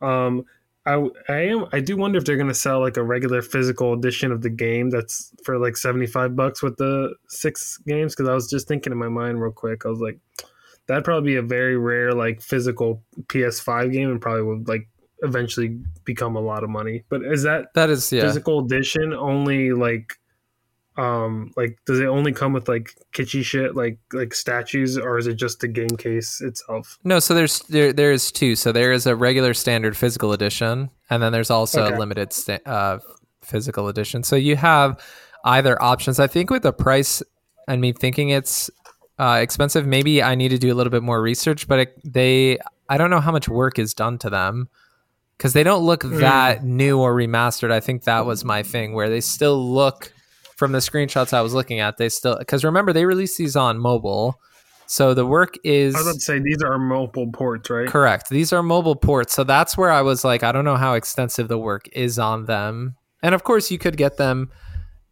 [0.00, 0.44] Um,
[0.88, 4.32] I I am I do wonder if they're gonna sell like a regular physical edition
[4.32, 8.34] of the game that's for like seventy five bucks with the six games because I
[8.34, 9.84] was just thinking in my mind real quick.
[9.84, 10.18] I was like,
[10.86, 14.88] that'd probably be a very rare like physical PS5 game and probably would like
[15.20, 17.04] eventually become a lot of money.
[17.10, 20.14] But is that that is yeah physical edition only like
[20.98, 25.26] um like does it only come with like kitschy shit like like statues or is
[25.26, 26.98] it just the game case itself?
[27.04, 28.56] no so there's there there's two.
[28.56, 31.94] So there is a regular standard physical edition and then there's also Okay.
[31.94, 32.98] a limited sta- uh,
[33.42, 34.22] physical edition.
[34.24, 35.00] So you have
[35.44, 36.18] either options.
[36.18, 37.22] I think with the price
[37.68, 38.70] and me thinking it's
[39.20, 42.56] uh, expensive maybe i need to do a little bit more research but it, they
[42.88, 44.68] i don't know how much work is done to them
[45.36, 47.70] because they don't look that new or remastered.
[47.70, 50.12] I think that was my thing where they still look
[50.58, 53.78] from the screenshots i was looking at they still because remember they released these on
[53.78, 54.38] mobile.
[54.90, 57.86] So the work is I was about to say these are mobile ports, right?
[57.86, 58.30] correct.
[58.30, 59.34] These are mobile ports.
[59.34, 62.46] So that's where i was like i don't know how extensive the work is on
[62.46, 62.96] them.
[63.22, 64.50] And of course you could get them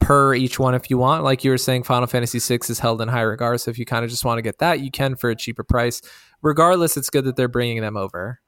[0.01, 1.25] per each one if you want.
[1.25, 3.61] Like you were saying final fantasy VI is held in high regard.
[3.61, 5.63] So if you kind of just want to get that you can for a cheaper
[5.63, 6.01] price.
[6.43, 8.41] Regardless it's good that they're bringing them over.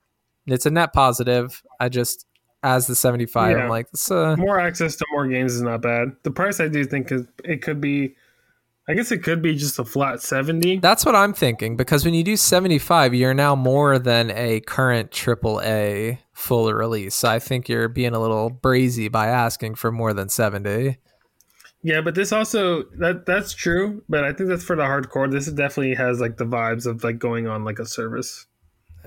[0.46, 1.62] It's a net positive.
[1.78, 2.26] I just
[2.62, 6.12] as the 75 i'm like this, uh, More access to more games is not bad.
[6.24, 8.14] The price I do think is it could be
[8.90, 10.78] I guess it could be just a flat 70.
[10.78, 15.10] That's what I'm thinking because when you do 75, you're now more than a current
[15.10, 17.14] AAA full release.
[17.14, 20.96] So I think you're being a little brazy by asking for more than 70.
[21.82, 25.30] Yeah, but this also that that's true, but I think that's for the hardcore.
[25.30, 28.46] This definitely has like the vibes of like going on like a service.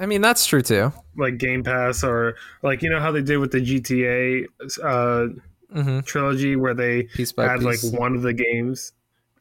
[0.01, 0.91] I mean, that's true too.
[1.15, 4.47] Like Game Pass or like you know how they did with the GTA
[4.83, 5.27] uh
[5.71, 7.07] hmm trilogy where they
[7.37, 7.83] had piece.
[7.83, 8.93] like one of the games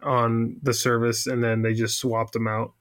[0.02, 2.72] on the service and then they just swapped them out.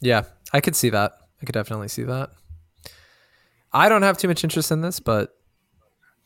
[0.00, 1.18] yeah, I could see that.
[1.42, 2.30] I could definitely see that.
[3.72, 5.36] I don't have too much interest in this, but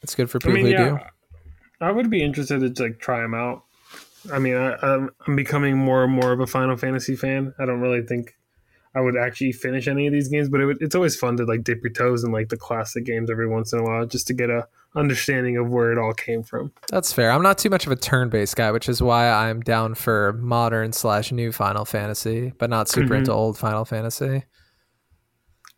[0.02, 0.98] it's good for I people mean, who yeah, do.
[1.80, 3.64] I would be interested to like try them out.
[4.32, 7.54] I mean, I, I'm, I'm becoming more and more of a Final Fantasy fan.
[7.58, 8.36] I don't really think
[8.94, 11.44] I would actually finish any of these games, but it would, it's always fun to
[11.44, 14.26] like dip your toes in like the classic games every once in a while, just
[14.28, 16.72] to get a understanding of where it all came from.
[16.90, 17.30] That's fair.
[17.30, 20.92] I'm not too much of a turn-based guy, which is why I'm down for modern
[20.92, 23.18] slash new Final Fantasy, but not super Mhm.
[23.18, 24.44] into old Final Fantasy.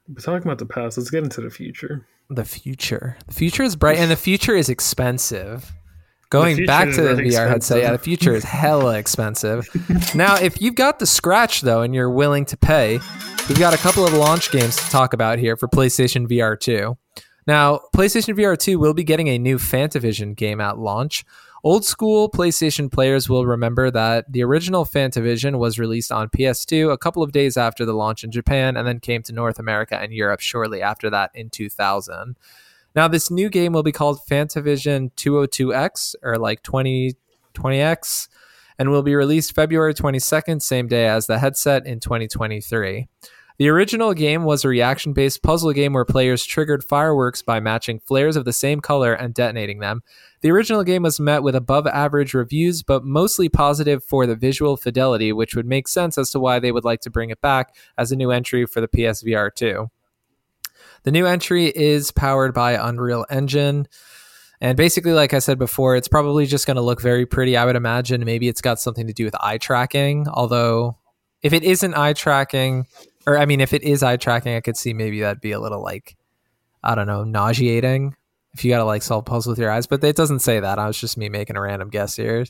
[0.08, 2.06] But talking about the past, let's get into the future.
[2.30, 3.18] The future.
[3.26, 5.70] The future is bright, and the future is expensive.
[6.32, 9.68] Going back to the VR headset, yeah, the future is hella expensive.
[10.14, 13.00] now, if you've got the scratch though, and you're willing to pay,
[13.50, 16.96] we've got a couple of launch games to talk about here for PlayStation VR 2.
[17.46, 21.22] Now, PlayStation VR 2 will be getting a new Fantavision game at launch.
[21.64, 26.96] Old school PlayStation players will remember that the original Fantavision was released on PS2 a
[26.96, 30.14] couple of days after the launch in Japan and then came to North America and
[30.14, 32.36] Europe shortly after that in 2000.
[32.94, 38.28] Now, this new game will be called Fantavision 202X or like 2020X
[38.78, 43.06] and will be released February 22nd, same day as the headset in 2023.
[43.58, 48.00] The original game was a reaction based puzzle game where players triggered fireworks by matching
[48.00, 50.02] flares of the same color and detonating them.
[50.40, 54.76] The original game was met with above average reviews, but mostly positive for the visual
[54.76, 57.74] fidelity, which would make sense as to why they would like to bring it back
[57.96, 59.88] as a new entry for the PSVR 2.
[61.04, 63.88] The new entry is powered by Unreal Engine.
[64.60, 67.56] And basically, like I said before, it's probably just going to look very pretty.
[67.56, 70.28] I would imagine maybe it's got something to do with eye tracking.
[70.28, 70.96] Although,
[71.42, 72.86] if it isn't eye tracking,
[73.26, 75.58] or I mean, if it is eye tracking, I could see maybe that'd be a
[75.60, 76.16] little like,
[76.82, 78.14] I don't know, nauseating
[78.54, 79.86] if you got to like solve puzzles with your eyes.
[79.86, 80.78] But it doesn't say that.
[80.78, 82.44] I was just me making a random guess here.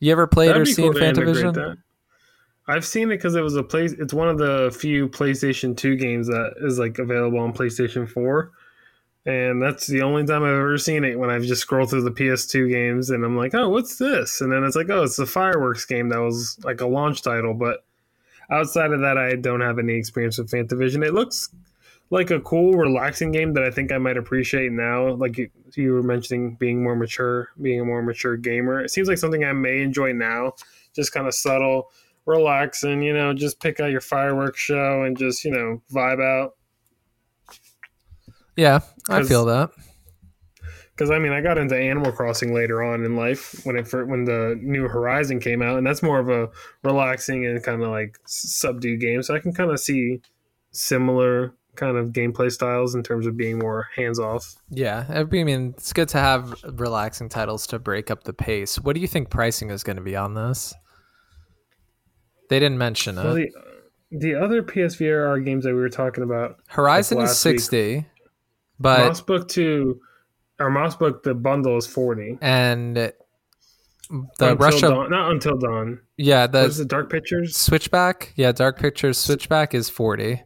[0.00, 1.76] You ever played That'd or seen cool Fantavision?
[2.68, 3.92] I've seen it because it was a place.
[3.92, 8.52] It's one of the few PlayStation Two games that is like available on PlayStation Four,
[9.24, 11.18] and that's the only time I've ever seen it.
[11.18, 14.42] When I've just scrolled through the PS2 games, and I'm like, oh, what's this?
[14.42, 17.54] And then it's like, oh, it's the fireworks game that was like a launch title.
[17.54, 17.84] But
[18.50, 21.02] outside of that, I don't have any experience with Fantavision.
[21.02, 21.48] It looks
[22.10, 25.14] like a cool, relaxing game that I think I might appreciate now.
[25.14, 28.80] Like you, you were mentioning, being more mature, being a more mature gamer.
[28.80, 30.52] It seems like something I may enjoy now.
[30.94, 31.90] Just kind of subtle,
[32.28, 33.02] relaxing.
[33.02, 36.54] You know, just pick out your fireworks show and just you know vibe out.
[38.56, 39.70] Yeah, I feel that.
[40.90, 44.24] Because I mean, I got into Animal Crossing later on in life when it when
[44.24, 46.48] the new Horizon came out, and that's more of a
[46.82, 49.22] relaxing and kind of like subdued game.
[49.22, 50.20] So I can kind of see
[50.72, 54.56] similar kind of gameplay styles in terms of being more hands off.
[54.70, 58.80] Yeah, I mean, it's good to have relaxing titles to break up the pace.
[58.80, 60.74] What do you think pricing is going to be on this?
[62.48, 63.22] They didn't mention it.
[63.22, 63.50] The,
[64.10, 67.60] the other PSVR games that we were talking about, Horizon is last week.
[67.60, 68.06] 60,
[68.80, 70.00] but Moss Book Two,
[70.58, 72.38] or Moss Book, the bundle is forty.
[72.40, 73.12] and the
[74.10, 76.00] Until Russia, Dawn, not until dawn.
[76.16, 77.56] yeah, What is the the Dark Pictures?
[77.56, 80.42] Switchback, yeah, Dark Pictures Switchback is 40.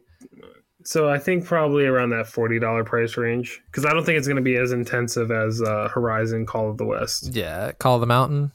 [0.85, 4.27] So I think probably around that forty dollar price range because I don't think it's
[4.27, 7.33] going to be as intensive as uh, Horizon Call of the West.
[7.33, 8.51] Yeah, Call of the Mountain.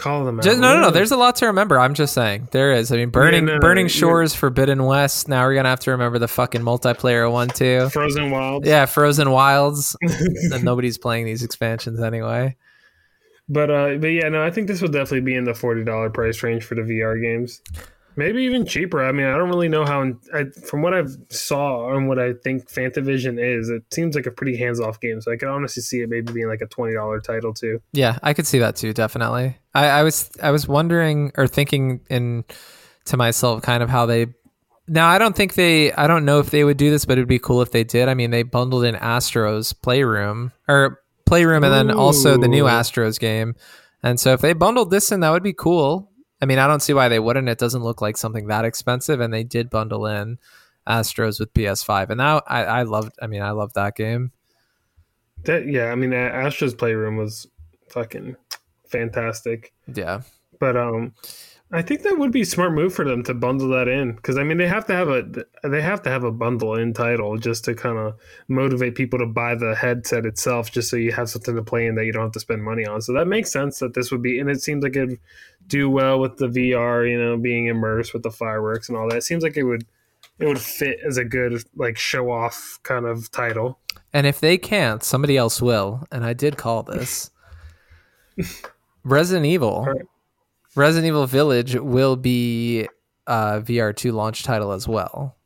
[0.00, 0.44] Call them out.
[0.44, 0.90] Just, no, no, no.
[0.90, 1.78] There's a lot to remember.
[1.78, 2.90] I'm just saying there is.
[2.90, 5.28] I mean, burning, no, no, burning shores, Forbidden West.
[5.28, 7.90] Now we're gonna have to remember the fucking multiplayer one too.
[7.90, 8.66] Frozen Wilds.
[8.66, 9.96] Yeah, Frozen Wilds.
[10.52, 12.56] and nobody's playing these expansions anyway.
[13.46, 16.08] But uh, but yeah, no, I think this will definitely be in the forty dollar
[16.08, 17.60] price range for the VR games.
[18.20, 19.02] Maybe even cheaper.
[19.02, 20.02] I mean, I don't really know how.
[20.34, 24.30] I, from what I've saw and what I think Fantavision is, it seems like a
[24.30, 25.22] pretty hands off game.
[25.22, 27.80] So I could honestly see it maybe being like a twenty dollar title too.
[27.92, 28.92] Yeah, I could see that too.
[28.92, 29.56] Definitely.
[29.72, 32.44] I, I was I was wondering or thinking in
[33.06, 34.26] to myself kind of how they.
[34.86, 35.90] Now I don't think they.
[35.94, 38.10] I don't know if they would do this, but it'd be cool if they did.
[38.10, 43.18] I mean, they bundled in Astros Playroom or Playroom, and then also the new Astros
[43.18, 43.54] game.
[44.02, 46.09] And so if they bundled this in, that would be cool.
[46.42, 47.48] I mean, I don't see why they wouldn't.
[47.48, 50.38] It doesn't look like something that expensive, and they did bundle in
[50.86, 53.12] Astros with PS5, and now I, I loved.
[53.20, 54.32] I mean, I love that game.
[55.44, 57.46] That yeah, I mean, Astros Playroom was
[57.88, 58.36] fucking
[58.86, 59.72] fantastic.
[59.92, 60.22] Yeah,
[60.58, 61.14] But um,
[61.72, 64.36] I think that would be a smart move for them to bundle that in because
[64.36, 65.22] I mean they have to have a
[65.62, 68.14] they have to have a bundle in title just to kind of
[68.48, 71.94] motivate people to buy the headset itself, just so you have something to play in
[71.94, 73.00] that you don't have to spend money on.
[73.02, 75.20] So that makes sense that this would be, and it seems like it'd
[75.68, 79.18] do well with the VR, you know, being immersed with the fireworks and all that.
[79.18, 79.86] It seems like it would
[80.40, 83.78] it would fit as a good like show off kind of title.
[84.12, 86.04] And if they can't, somebody else will.
[86.10, 87.30] And I did call this.
[89.04, 89.86] Resident Evil.
[90.76, 92.86] Resident Evil Village will be
[93.26, 95.36] a VR2 launch title as well.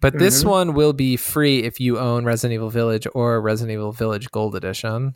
[0.00, 0.48] But this Mhm.
[0.48, 4.54] one will be free if you own Resident Evil Village or Resident Evil Village Gold
[4.54, 5.14] Edition.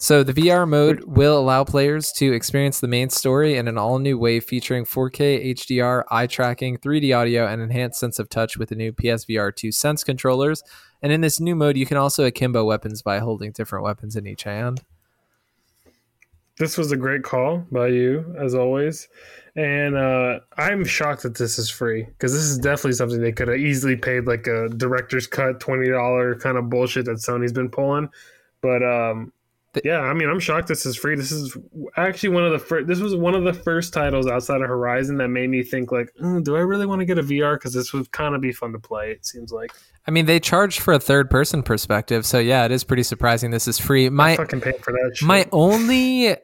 [0.00, 4.16] So the VR mode will allow players to experience the main story in an all-new
[4.16, 8.76] way featuring 4K HDR, eye tracking, 3D audio, and enhanced sense of touch with the
[8.76, 10.62] new PSVR 2 Sense controllers.
[11.02, 14.26] And in this new mode, you can also akimbo weapons by holding different weapons in
[14.26, 14.82] each hand.
[16.58, 19.08] This was a great call by you, as always.
[19.54, 23.48] And uh, I'm shocked that this is free because this is definitely something they could
[23.48, 28.08] have easily paid like a director's cut, $20 kind of bullshit that Sony's been pulling.
[28.60, 29.32] But um,
[29.84, 31.14] yeah, I mean, I'm shocked this is free.
[31.14, 31.56] This is
[31.96, 32.86] actually one of the first.
[32.86, 36.12] This was one of the first titles outside of Horizon that made me think like,
[36.20, 37.54] mm, do I really want to get a VR?
[37.54, 39.10] Because this would kind of be fun to play.
[39.10, 39.72] It seems like.
[40.06, 43.50] I mean, they charge for a third-person perspective, so yeah, it is pretty surprising.
[43.50, 44.08] This is free.
[44.08, 45.16] My fucking paying for that.
[45.16, 45.28] Shit.
[45.28, 46.36] my only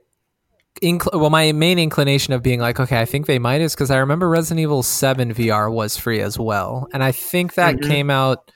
[0.82, 3.90] incl- well my main inclination of being like okay i think they might is because
[3.90, 7.86] i remember resident evil 7 vr was free as well and i think that Mhm.
[7.88, 8.50] came out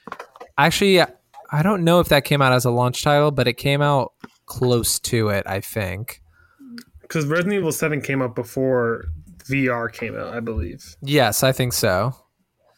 [0.57, 3.81] actually i don't know if that came out as a launch title but it came
[3.81, 4.11] out
[4.47, 6.21] close to it i think
[7.01, 9.05] because Resident Evil Seven came out before
[9.49, 10.95] VR came out, I believe.
[11.01, 12.13] yes i think so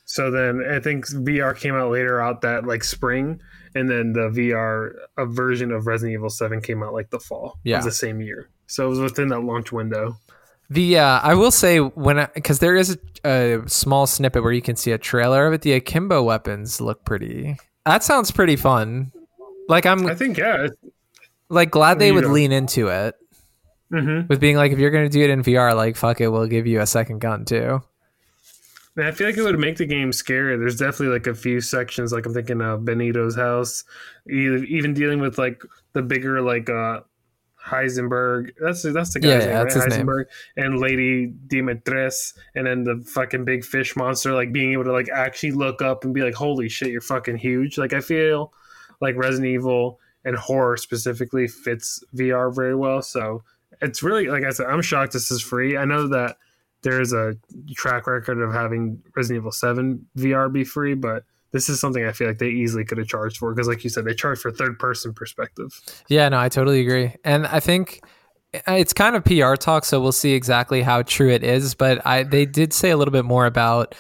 [0.06, 3.40] So then I think VR came out later out that like spring,
[3.76, 7.58] and then the VR a version of Resident Evil Seven came out like the fall
[7.64, 7.80] Yeah.
[7.80, 8.50] of the same year.
[8.68, 10.18] So it was within that launch window.
[10.70, 14.62] the uh, i will say when because there is a, a small snippet where you
[14.62, 19.12] can see a trailer of it the akimbo weapons look pretty that sounds pretty fun
[19.68, 20.68] like i'm I think yeah.
[21.50, 22.32] Like glad they would know.
[22.32, 23.16] lean into it
[23.92, 24.28] mm-hmm.
[24.30, 26.66] with being like if you're gonna do it in VR, like fuck it, we'll give
[26.66, 27.82] you a second gun too.
[28.98, 30.60] And I feel like it would make the game scarier.
[30.60, 33.86] There's definitely like a few sections, like I'm thinking of Benito's house,
[34.28, 35.62] even dealing with like
[35.94, 37.02] the bigger like uh
[37.66, 38.52] Heisenberg.
[38.60, 39.30] That's that's the guy.
[39.30, 39.86] Yeah, name, yeah, that's right?
[39.86, 40.08] his name.
[40.08, 40.26] Heisenberg
[40.58, 44.34] and Lady Dimitrescu, and then the fucking big fish monster.
[44.34, 47.38] Like being able to like actually look up and be like, "Holy shit, you're fucking
[47.38, 48.52] huge!" Like I feel
[49.00, 53.02] like Resident Evil and horror specifically fits VR very well.
[53.02, 53.44] So
[53.82, 55.78] it's really like I said, I'm shocked this is free.
[55.78, 56.38] I know that
[56.84, 57.36] there's a
[57.74, 62.12] track record of having Resident Evil 7 VR be free, but this is something I
[62.12, 64.52] feel like they easily could have charged for because, like you said, they charge for
[64.52, 65.80] third person perspective.
[66.08, 68.02] Yeah, no, I totally agree, and I think
[68.54, 71.76] uh, it's kind of PR talk, so we'll see exactly how true it is.
[71.76, 73.96] But I they did say a little bit more about.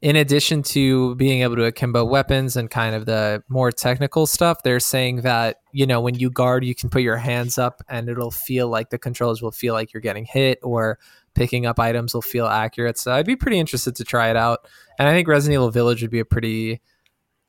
[0.00, 4.64] In addition to being able to akimbo weapons and kind of the more technical stuff,
[4.64, 8.08] they're saying that, you know, when you guard, you can put your hands up and
[8.08, 10.98] it'll feel like the controls will feel like you're getting hit or
[11.34, 12.98] picking up items will feel accurate.
[12.98, 14.68] So I'd be pretty interested to try it out.
[14.98, 16.80] And I think Resident Evil Village would be a pretty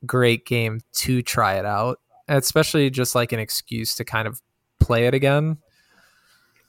[0.05, 4.41] great game to try it out, especially just like an excuse to kind of
[4.80, 5.57] play it again.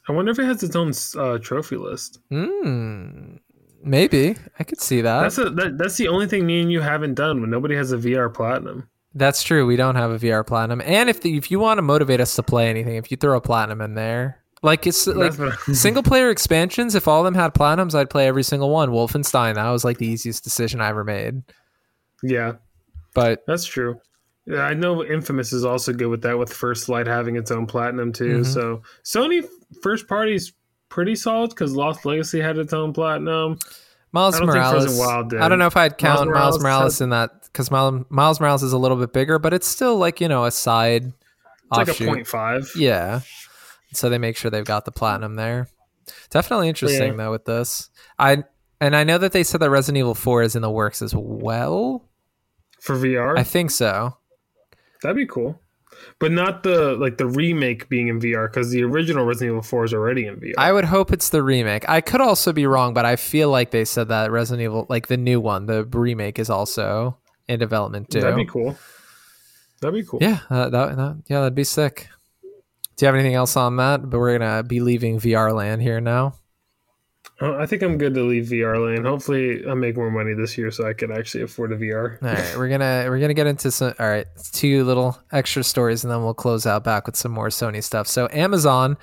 [0.08, 2.20] I wonder if it has its own uh, trophy list.
[2.30, 3.36] Hmm.
[3.82, 5.22] Maybe I could see that.
[5.22, 7.92] That's a, that, that's the only thing me and you haven't done when nobody has
[7.92, 8.88] a VR platinum.
[9.14, 9.66] That's true.
[9.66, 12.34] We don't have a VR platinum, and if the, if you want to motivate us
[12.34, 15.32] to play anything, if you throw a platinum in there, like it's like
[15.72, 18.90] single player expansions, if all of them had platinums, I'd play every single one.
[18.90, 21.42] Wolfenstein, that was like the easiest decision I ever made.
[22.22, 22.54] yeah,
[23.14, 24.00] But that's true.
[24.46, 27.66] Yeah, I know Infamous is also good with that, with First Light having its own
[27.66, 28.40] platinum too.
[28.40, 28.46] Mhm.
[28.46, 29.46] So Sony
[29.82, 30.52] first party's
[30.90, 33.58] pretty solid because Lost Legacy had its own platinum.
[34.12, 35.00] Miles I Morales.
[35.00, 38.04] I don't know if I'd count Miles Miles Morales Morales, had- in that because Miles,
[38.10, 41.06] Miles Morales is a little bit bigger, but it's still like you know a side
[41.06, 42.70] It's like a point five.
[42.76, 43.20] Yeah.
[43.96, 45.68] So they make sure they've got the platinum there.
[46.30, 47.16] Definitely interesting Yeah.
[47.16, 47.90] though with this.
[48.18, 48.44] I
[48.80, 51.14] and I know that they said that Resident Evil 4 is in the works as
[51.14, 52.08] well.
[52.80, 53.38] for VR.
[53.38, 54.18] I think so.
[55.02, 55.58] That'd be cool,
[56.18, 59.84] but not the like the remake being in VR because the original Resident Evil Four
[59.84, 60.52] is already in VR.
[60.58, 61.88] I would hope it's the remake.
[61.88, 65.06] I could also be wrong, but I feel like they said that Resident Evil like
[65.06, 67.16] the new one, the remake is also
[67.48, 68.20] in development too.
[68.20, 68.76] That'd be cool.
[69.80, 70.18] That'd be cool.
[70.22, 72.08] Yeah, uh, that, that yeah, that'd be sick.
[72.96, 74.08] Do you have anything else on that?
[74.08, 76.34] But we're gonna be leaving VR land here now.
[77.40, 79.06] Uh, I think I'm good to leave VR land.
[79.06, 82.22] Hopefully, I make more money this year so I can actually afford a VR.
[82.22, 83.94] All right, we're gonna we're gonna get into some.
[83.98, 87.48] All right, two little extra stories, and then we'll close out back with some more
[87.48, 88.06] Sony stuff.
[88.06, 88.96] So Amazon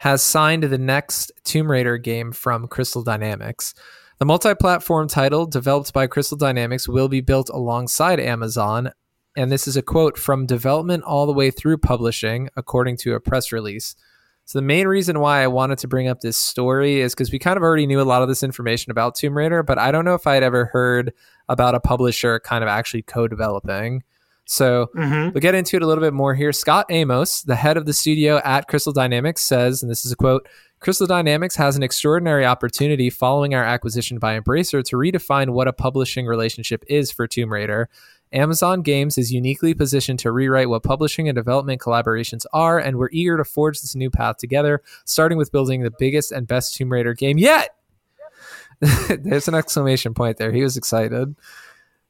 [0.00, 3.74] has signed the next Tomb Raider game from Crystal Dynamics.
[4.18, 8.90] The multi-platform title developed by Crystal Dynamics will be built alongside Amazon,
[9.38, 13.20] and this is a quote from development all the way through publishing, according to a
[13.20, 13.94] press release.
[14.44, 17.38] So the main reason why I wanted to bring up this story is because we
[17.38, 20.04] kind of already knew a lot of this information about Tomb Raider, but I don't
[20.04, 21.12] know if I'd ever heard
[21.48, 24.02] about a publisher kind of actually co-developing.
[24.46, 25.32] So Mm-hmm.
[25.34, 26.52] we'll get into it a little bit more here.
[26.52, 30.16] Scott Amos, the head of the studio at Crystal Dynamics, says, and this is a
[30.16, 30.48] quote
[30.80, 35.72] Crystal Dynamics has an extraordinary opportunity following our acquisition by Embracer to redefine what a
[35.72, 37.88] publishing relationship is for Tomb Raider.
[38.32, 43.10] Amazon Games is uniquely positioned to rewrite what publishing and development collaborations are, and we're
[43.12, 46.92] eager to forge this new path together, starting with building the biggest and best Tomb
[46.92, 47.74] Raider game yet.
[48.80, 50.52] There's an exclamation point there.
[50.52, 51.34] He was excited.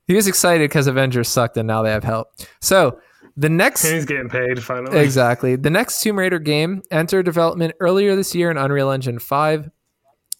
[0.07, 2.33] He was excited because Avengers sucked and now they have help.
[2.61, 3.01] So
[3.37, 4.99] the next he's getting paid finally.
[4.99, 5.57] Exactly.
[5.57, 9.71] The next Tomb Raider game entered development earlier this year in Unreal Engine 5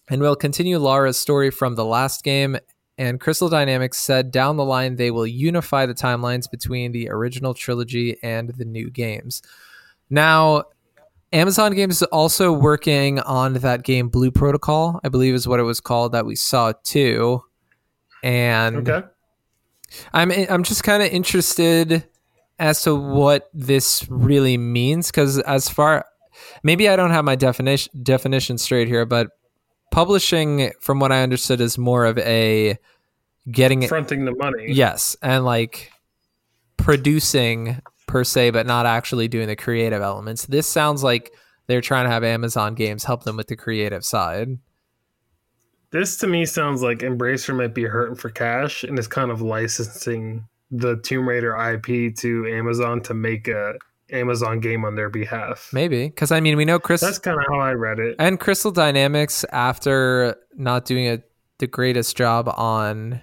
[0.09, 2.57] and will continue Lara's story from the last game.
[2.99, 7.53] And Crystal Dynamics said down the line they will unify the timelines between the original
[7.53, 9.41] trilogy and the new games.
[10.09, 10.65] Now,
[11.31, 15.63] Amazon Games is also working on that game Blue Protocol, I believe is what it
[15.63, 17.41] was called that we saw too.
[18.21, 19.07] And Okay.
[20.11, 22.05] I'm I'm just kind of interested
[22.59, 26.05] as to what this really means because as far
[26.63, 29.29] maybe I don't have my definition definition straight here, but
[29.91, 32.77] publishing, from what I understood, is more of a
[33.51, 34.67] getting it Fronting the money.
[34.67, 35.91] yes and like
[36.77, 40.45] producing per se, but not actually doing the creative elements.
[40.45, 41.31] This sounds like
[41.67, 44.57] they're trying to have Amazon Games help them with the creative side.
[45.91, 49.41] This to me sounds like Embracer might be hurting for cash and is kind of
[49.41, 53.73] licensing the Tomb Raider IP to Amazon to make a
[54.11, 55.69] Amazon game on their behalf.
[55.73, 58.15] Maybe because I mean we know Chris That's kind of how I read it.
[58.19, 61.21] And Crystal Dynamics, after not doing a,
[61.59, 63.21] the greatest job on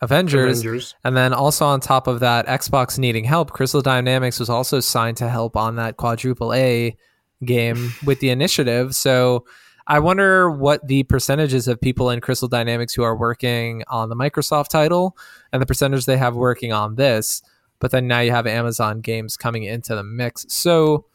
[0.00, 0.94] Avengers, Avengers.
[1.04, 5.16] and then also on top of that, Xbox needing help, Crystal Dynamics was also signed
[5.18, 6.96] to help on that quadruple A
[7.44, 8.94] game with the initiative.
[8.94, 9.46] So
[9.86, 14.16] I wonder what the percentages of people in Crystal Dynamics who are working on the
[14.16, 15.16] Microsoft title
[15.52, 17.42] and the percentage they have working on this.
[17.80, 20.46] But then now you have Amazon games coming into the mix.
[20.48, 21.06] So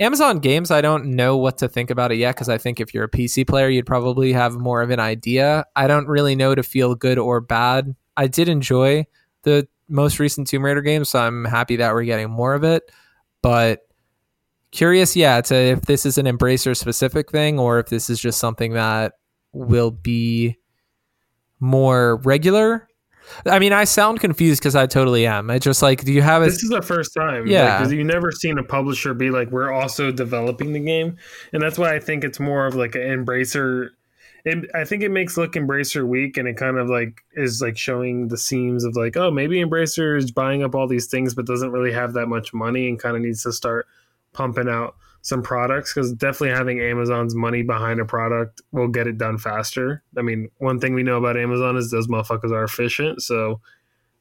[0.00, 2.94] Amazon games, I don't know what to think about it yet because I think if
[2.94, 5.64] you're a PC player, you'd probably have more of an idea.
[5.74, 7.96] I don't really know to feel good or bad.
[8.16, 9.06] I did enjoy
[9.42, 12.90] the most recent Tomb Raider game, so I'm happy that we're getting more of it.
[13.42, 13.80] But
[14.70, 18.38] curious, yeah, to if this is an Embracer specific thing or if this is just
[18.38, 19.14] something that
[19.52, 20.56] will be
[21.60, 22.87] more regular.
[23.46, 25.50] I mean, I sound confused because I totally am.
[25.50, 27.46] I just like, do you have a This is the first time.
[27.46, 27.78] Yeah.
[27.78, 31.16] Because you've never seen a publisher be like, we're also developing the game.
[31.52, 33.90] And that's why I think it's more of like an Embracer.
[34.44, 37.76] It, I think it makes look Embracer weak and it kind of like is like
[37.76, 41.46] showing the seams of like, oh, maybe Embracer is buying up all these things but
[41.46, 43.86] doesn't really have that much money and kind of needs to start
[44.32, 44.94] pumping out
[45.28, 50.02] some products because definitely having Amazon's money behind a product will get it done faster.
[50.16, 53.22] I mean, one thing we know about Amazon is those motherfuckers are efficient.
[53.22, 53.60] So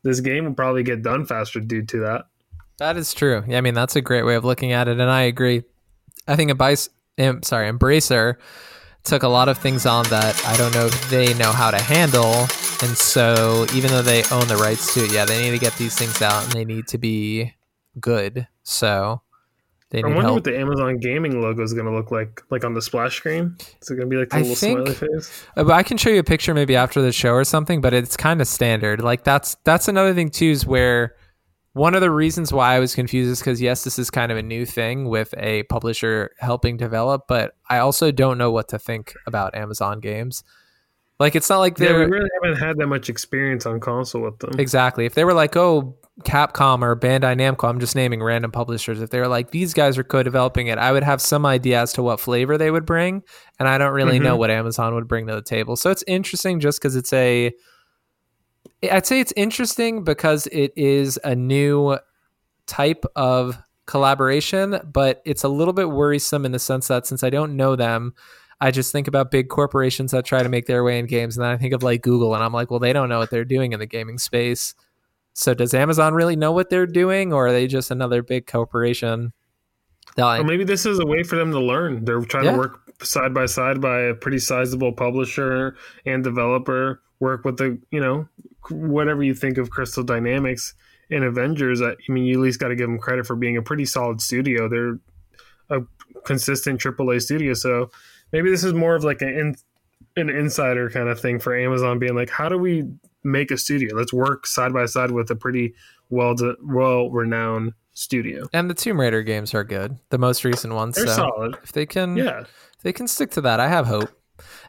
[0.03, 2.25] this game will probably get done faster due to that.
[2.79, 3.43] That is true.
[3.47, 5.63] Yeah, I mean that's a great way of looking at it, and I agree.
[6.27, 8.35] I think Embrace, em, sorry, Embracer
[9.03, 11.81] took a lot of things on that I don't know if they know how to
[11.81, 12.41] handle,
[12.83, 15.75] and so even though they own the rights to it, yeah, they need to get
[15.77, 17.53] these things out, and they need to be
[17.99, 18.47] good.
[18.63, 19.21] So
[19.89, 20.33] they I wonder help.
[20.35, 23.55] what the Amazon gaming logo is going to look like, like on the splash screen.
[23.81, 25.45] Is it going to be like the I little think- smiley face?
[25.55, 27.93] Uh, but I can show you a picture maybe after the show or something, but
[27.93, 29.01] it's kind of standard.
[29.01, 31.15] Like that's that's another thing too is where
[31.73, 34.37] one of the reasons why I was confused is because yes, this is kind of
[34.37, 38.79] a new thing with a publisher helping develop, but I also don't know what to
[38.79, 40.43] think about Amazon games.
[41.19, 44.39] Like it's not like Yeah, we really haven't had that much experience on console with
[44.39, 44.59] them.
[44.59, 49.01] exactly if they were like oh Capcom or Bandai Namco, I'm just naming random publishers.
[49.01, 51.93] If they were like these guys are co-developing it, I would have some idea as
[51.93, 53.21] to what flavor they would bring,
[53.59, 54.39] and I don't really know Mhm.
[54.39, 55.75] what Amazon would bring to the table.
[55.75, 57.53] So it's interesting just because it's a.
[58.91, 61.97] I'd say it's interesting because it is a new
[62.65, 67.29] type of collaboration, but it's a little bit worrisome in the sense that since I
[67.29, 68.13] don't know them,
[68.59, 71.43] I just think about big corporations that try to make their way in games, and
[71.43, 73.45] then I think of like Google, and I'm like, well, they don't know what they're
[73.45, 74.73] doing in the gaming space.
[75.37, 79.33] So does Amazon really know what they're doing, or are they just another big corporation?
[80.39, 82.05] Or maybe this is a way for them to learn.
[82.05, 82.53] They're trying Yeah.
[82.53, 85.75] to work side by side by a pretty sizable publisher
[86.07, 87.03] and developer.
[87.19, 88.27] Work with the, you know,
[88.71, 90.73] whatever you think of Crystal Dynamics
[91.11, 91.83] and Avengers.
[91.83, 93.85] I I mean, you at least got to give them credit for being a pretty
[93.85, 94.67] solid studio.
[94.67, 94.97] They're
[95.69, 95.83] a
[96.25, 97.53] consistent AAA studio.
[97.53, 97.91] So
[98.33, 99.55] maybe this is more of like an in,
[100.15, 102.85] an insider kind of thing for Amazon, being like, how do we
[103.23, 103.95] make a studio?
[103.95, 105.73] Let's work side by side with a pretty
[106.09, 108.47] well well renowned studio.
[108.53, 110.95] and the Tomb Raider games are good, the most recent ones.
[110.95, 111.57] They're so solid.
[111.63, 112.41] if they can, Yeah.
[112.41, 113.59] if they can stick to that.
[113.59, 114.09] I have hope.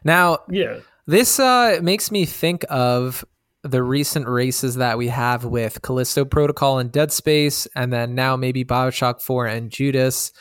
[0.03, 0.79] Now, Yeah.
[1.05, 3.25] This uh, makes me think of
[3.63, 8.35] the recent races that we have with Callisto Protocol and Dead Space, and then now
[8.35, 10.31] maybe Bioshock 4 and Judas.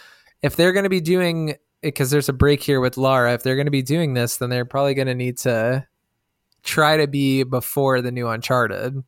[0.43, 3.57] If they're going to be doing, because there's a break here with Lara, if they're
[3.57, 5.87] going to be doing this, then they're probably going to need to
[6.69, 9.03] try to be before the new Uncharted.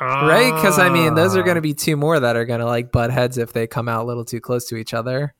[0.00, 0.52] right?
[0.54, 1.44] Because I mean, those are Ah.
[1.44, 3.88] going to be two more that are going to like butt heads if they come
[3.88, 5.34] out a little too close to each other.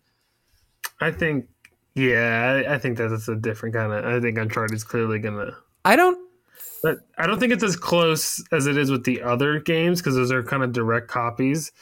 [1.00, 1.46] I think,
[1.94, 4.04] yeah, I, I think that it's a different kind of.
[4.04, 5.56] I think Uncharted is clearly gonna.
[5.84, 6.18] I don't.
[6.82, 10.14] But I don't think it's as close as it is with the other games because
[10.16, 11.72] those are kind of direct copies.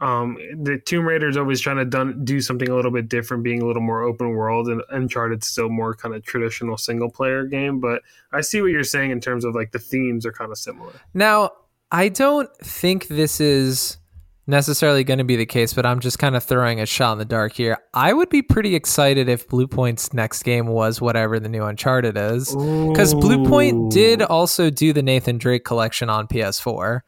[0.00, 3.44] Um, the Tomb Raider is always trying to done, do something a little bit different,
[3.44, 7.44] being a little more open world, and Uncharted's still more kind of traditional single player
[7.44, 7.80] game.
[7.80, 8.02] But
[8.32, 10.92] I see what you're saying in terms of like the themes are kind of similar.
[11.14, 11.52] Now,
[11.92, 13.98] I don't think this is
[14.46, 17.18] necessarily going to be the case, but I'm just kind of throwing a shot in
[17.18, 17.78] the dark here.
[17.94, 22.50] I would be pretty excited if Bluepoint's next game was whatever the new Uncharted is.
[22.50, 27.00] Because Bluepoint did also do the Nathan Drake collection on PS4.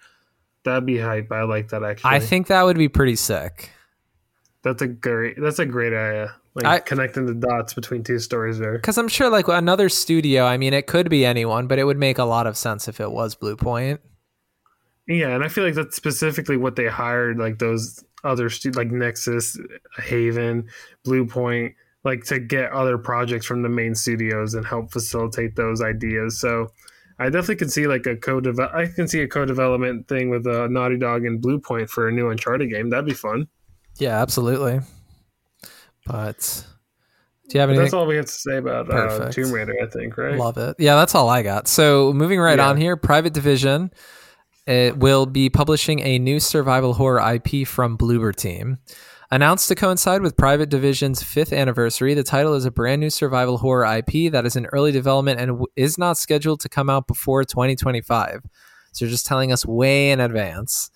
[0.66, 1.32] That'd be hype.
[1.32, 2.10] I like that actually.
[2.10, 3.70] I think that would be pretty sick.
[4.62, 5.36] that's a great.
[5.40, 6.34] That's a great idea.
[6.54, 8.72] Like I- connecting the dots between two stories there.
[8.72, 11.98] Because I'm sure, like another studio, I mean, it could be anyone, but it would
[11.98, 13.98] make a lot of sense if it was Bluepoint.
[15.06, 18.88] Yeah, and I feel like that's specifically what they hired, like those other stu- like
[18.88, 19.56] Nixxes,
[19.98, 20.68] Haven,
[21.06, 26.40] Bluepoint, like to get other projects from the main studios and help facilitate those ideas.
[26.40, 26.72] So
[27.18, 28.40] I definitely can see like a co
[28.74, 32.28] I can see a co-development thing with uh, Naughty Dog and Bluepoint for a new
[32.28, 32.90] Uncharted game.
[32.90, 33.48] That'd be fun.
[33.98, 34.80] Yeah, absolutely.
[36.06, 36.64] But
[37.48, 37.84] do you have anything?
[37.84, 40.38] that's all we have to say about uh, Tomb Raider, I think, right?
[40.38, 40.76] Love it.
[40.78, 41.68] Yeah, that's all I got.
[41.68, 42.68] So moving right Yeah.
[42.68, 43.90] on here, Private Division.
[44.66, 48.78] It will be publishing a new survival horror IP from Bloober Team.
[49.30, 53.58] Announced to coincide with Private Division's fifth anniversary, the title is a brand new survival
[53.58, 57.42] horror IP that is in early development and is not scheduled to come out before
[57.42, 58.42] 2025.
[58.92, 60.90] So you're just telling us way in advance.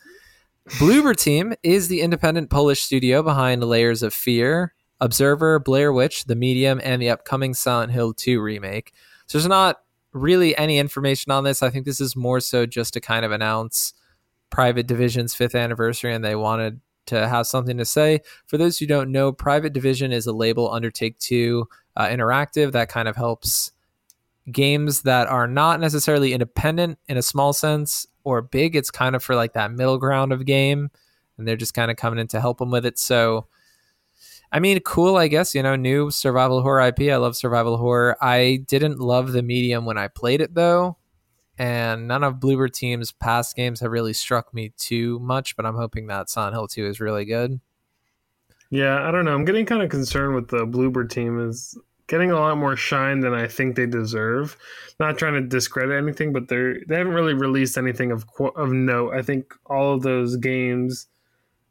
[0.79, 6.37] Bloober Team is the independent Polish studio behind Layers of Fear, Observer, Blair Witch, The
[6.37, 8.93] Medium, and the upcoming Silent Hill 2 remake.
[9.27, 9.81] So there's not
[10.13, 11.65] really any information on this.
[11.65, 13.93] I think this is more so just to kind of announce
[14.51, 16.81] Private Division's fifth anniversary, and they wanted
[17.11, 18.21] to have something to say.
[18.47, 22.73] For those who don't know, Private Division is a label under Take Two uh, Interactive
[22.73, 23.73] that kind of helps
[24.51, 28.75] games that are not necessarily independent in a small sense or big.
[28.75, 30.91] It's kind of for like that middle ground of game,
[31.37, 32.99] and they're just kind of coming in to help them with it.
[32.99, 33.47] So.
[34.53, 37.03] I mean, cool, I guess, you know, new survival horror IP.
[37.03, 38.17] I love survival horror.
[38.21, 40.97] I didn't love the medium when I played it, though.
[41.61, 45.77] And none of Bloober Team's past games have really struck me too much, but I'm
[45.77, 47.61] hoping that Silent Hill 2 is really good.
[48.71, 49.35] Yeah, I don't know.
[49.35, 51.77] I'm getting kind of concerned with the Bloober team is
[52.07, 54.57] getting a lot more shine than I think they deserve.
[54.99, 58.25] Not trying to discredit anything, but they're they haven't really released anything of
[58.57, 59.13] of note.
[59.13, 61.09] I think all of those games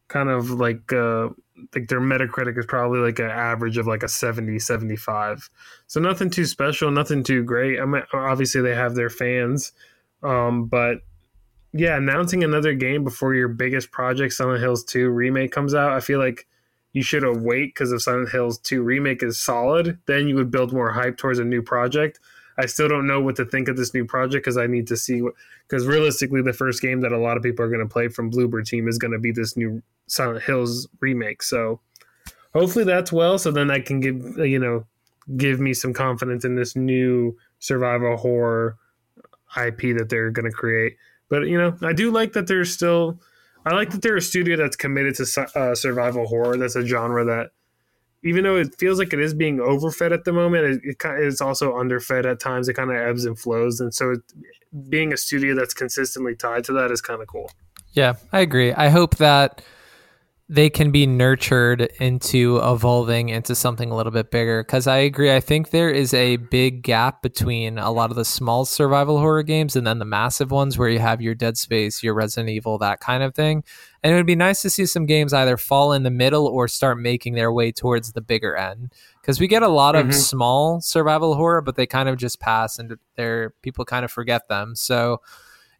[0.09, 1.29] kind of like uh
[1.73, 5.49] like their metacritic is probably like an average of like a 70 75
[5.87, 7.79] so nothing too special nothing too great.
[7.79, 9.71] I mean obviously they have their fans
[10.21, 10.97] um but
[11.71, 15.99] yeah announcing another game before your biggest project silent hills 2 remake comes out i
[15.99, 16.47] feel like
[16.91, 20.51] you should have wait because if silent hills 2 remake is solid then you would
[20.51, 22.19] build more hype towards a new project.
[22.57, 24.97] I still don't know what to think of this new project because i need to
[24.97, 25.33] see what
[25.67, 28.31] because realistically the first game that a lot of people are going to play from
[28.31, 31.43] Bloober team is going to be this new silent hills remake.
[31.43, 31.79] So
[32.53, 34.85] hopefully that's well so then i can give you know
[35.37, 38.77] give me some confidence in this new survival horror
[39.57, 40.95] ip that they're going to create.
[41.29, 43.19] But you know i do like that they're still
[43.65, 46.57] i like that they're a studio that's committed to uh, survival horror.
[46.57, 47.51] That's a genre that
[48.23, 51.41] even though it feels like it is being overfed at the moment it, it it's
[51.41, 52.67] also underfed at times.
[52.67, 54.21] It kind of ebbs and flows and so it,
[54.89, 57.51] being a studio that's consistently tied to that is kind of cool.
[57.93, 58.71] Yeah, I agree.
[58.71, 59.63] I hope that
[60.51, 65.31] they can be nurtured into evolving into something a little bit bigger because I agree.
[65.31, 69.43] I think there is a big gap between a lot of the small survival horror
[69.43, 72.79] games and then the massive ones where you have your Dead Space, your Resident Evil,
[72.79, 73.63] that kind of thing.
[74.01, 76.67] And it would be nice to see some games either fall in the middle or
[76.67, 80.13] start making their way towards the bigger end because we get a lot of Mhm.
[80.15, 84.47] small survival horror, but they kind of just pass and they're people kind of forget
[84.47, 84.75] them.
[84.75, 85.21] So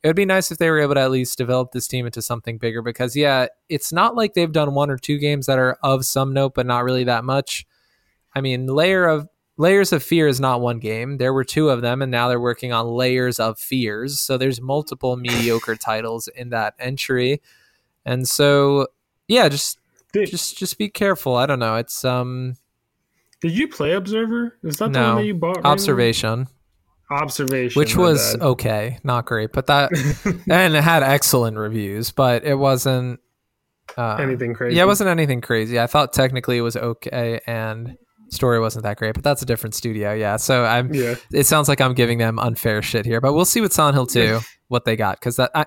[0.01, 2.21] it would be nice if they were able to at least develop this team into
[2.21, 5.77] something bigger because yeah it's not like they've done one or two games that are
[5.83, 7.65] of some note but not really that much.
[8.33, 9.27] I mean layer of
[9.57, 11.17] layers of fear is not one game.
[11.17, 14.19] There were two of them and now they're working on layers of fears.
[14.19, 17.41] So there's multiple mediocre titles in that entry.
[18.05, 18.87] And so
[19.27, 19.79] yeah just
[20.13, 21.35] just just be careful.
[21.35, 21.75] I don't know.
[21.75, 22.55] It's um
[23.41, 24.57] did you play observer?
[24.63, 25.71] Is that the one that you bought randomly?
[25.71, 26.47] observation
[27.11, 28.43] observation which was bad.
[28.45, 29.91] okay not great but that
[30.49, 33.19] and it had excellent reviews but it wasn't
[33.97, 35.79] uh, anything crazy Yeah, it wasn't anything crazy.
[35.79, 37.97] I thought technically it was okay, and
[38.29, 40.13] story wasn't that great, but that's a different studio.
[40.13, 40.93] Yeah, so I'm.
[40.93, 41.15] Yeah.
[41.33, 44.05] It sounds like I'm giving them unfair shit here, but we'll see with Silent Hill
[44.05, 45.65] 2 what they got because that I,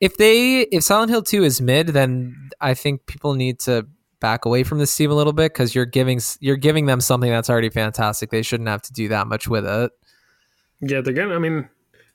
[0.00, 3.86] if they if Silent Hill 2 is mid, then I think people need to
[4.20, 7.30] back away from this team a little bit because you're giving you're giving them something
[7.30, 8.28] that's already fantastic.
[8.30, 9.92] They shouldn't have to do that much with it.
[10.82, 11.32] Yeah, they're getting.
[11.32, 11.68] I mean,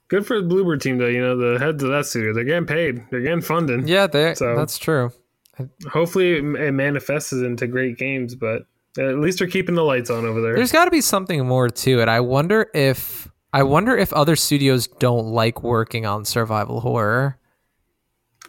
[0.10, 1.08] good for the Bloober team though.
[1.08, 3.02] You know, the heads of that studio, they're getting paid.
[3.10, 3.88] They're getting funding.
[3.88, 5.12] Yeah, they So- that's true.
[5.90, 8.36] Hopefully, it manifests into great games.
[8.36, 8.64] But
[9.00, 10.56] at least they're keeping the lights on over there.
[10.56, 12.08] There's got to be something more to it.
[12.08, 17.40] I wonder if I wonder if other studios don't like working on survival horror.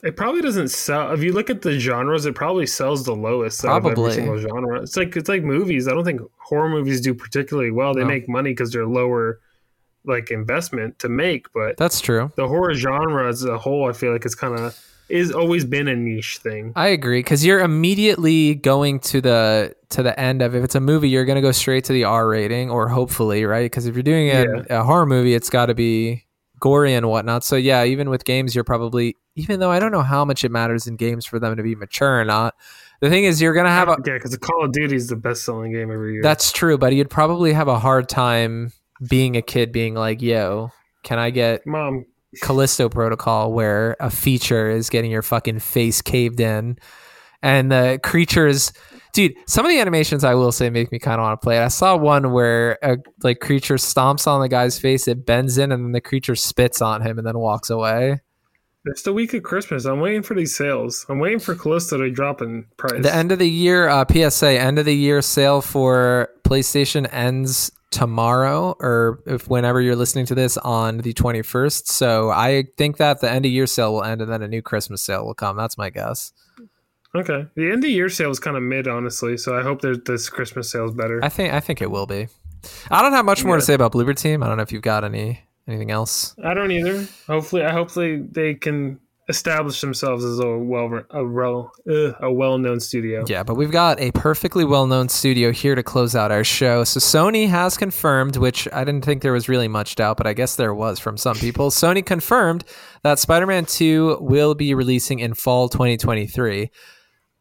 [0.04, 1.12] It probably doesn't sell.
[1.12, 4.10] If you look at the genres, it probably sells the lowest out of Probably.
[4.12, 4.82] every single genre.
[4.82, 5.88] It's like it's like movies.
[5.88, 7.94] I don't think horror movies do particularly well.
[7.94, 8.06] They No.
[8.08, 9.40] make money because they're lower,
[10.04, 11.52] like investment to make.
[11.52, 12.32] But That's true.
[12.36, 15.88] the horror genre as a whole, I feel like it's kind of is always been
[15.88, 16.72] a niche thing.
[16.76, 20.80] I agree because you're immediately going to the to the end of if it's a
[20.80, 23.94] movie, you're going to go straight to the R rating or hopefully right because if
[23.94, 26.26] you're doing a, a horror movie, it's got to be
[26.60, 27.44] gory and whatnot.
[27.44, 30.50] So yeah, even with games, you're probably even though I don't know how much it
[30.50, 32.54] matters in games for them to be mature or not.
[33.00, 35.14] The thing is, you're going to have a yeah, because Call of Duty is the
[35.14, 36.22] best selling game every year.
[36.22, 38.72] That's true, but you'd probably have a hard time
[39.06, 40.70] being a kid being like, yo,
[41.02, 42.04] can I get Mom,
[42.42, 46.78] Callisto Protocol where a feature is getting your fucking face caved in
[47.42, 48.72] and the creatures
[49.12, 51.56] dude some of the animations i will say make me kind of want to play
[51.56, 55.56] it i saw one where a like creature stomps on the guy's face it bends
[55.56, 58.20] in and then the creature spits on him and then walks away
[58.84, 59.84] it's the week of Christmas.
[59.84, 61.04] I'm waiting for these sales.
[61.10, 63.02] I'm waiting for Callisto to drop in price.
[63.02, 67.70] the end of the year uh, psa end of the year sale for playstation ends
[67.90, 73.20] tomorrow or if whenever you're listening to this on the 21st so i think that
[73.20, 75.56] the end of year sale will end and then a new christmas sale will come
[75.56, 76.32] that's my guess
[77.15, 79.36] Okay, the end of year sale is kind of mid, honestly.
[79.39, 81.24] So I hope that this Christmas sale is better.
[81.24, 82.28] I think I think it will be.
[82.90, 84.43] I don't have much more to say about Bloober Team.
[84.43, 86.35] I don't know if you've got any anything else.
[86.44, 87.06] I don't either.
[87.27, 92.59] Hopefully, I hopefully they can establish themselves as a well a well uh, a well
[92.59, 93.24] known studio.
[93.28, 96.84] Yeah, but we've got a perfectly well-known studio here to close out our show.
[96.84, 100.32] So Sony has confirmed, which I didn't think there was really much doubt, but I
[100.32, 101.70] guess there was from some people.
[101.70, 102.64] Sony confirmed
[103.02, 106.70] that Spider-Man 2 will be releasing in fall 2023.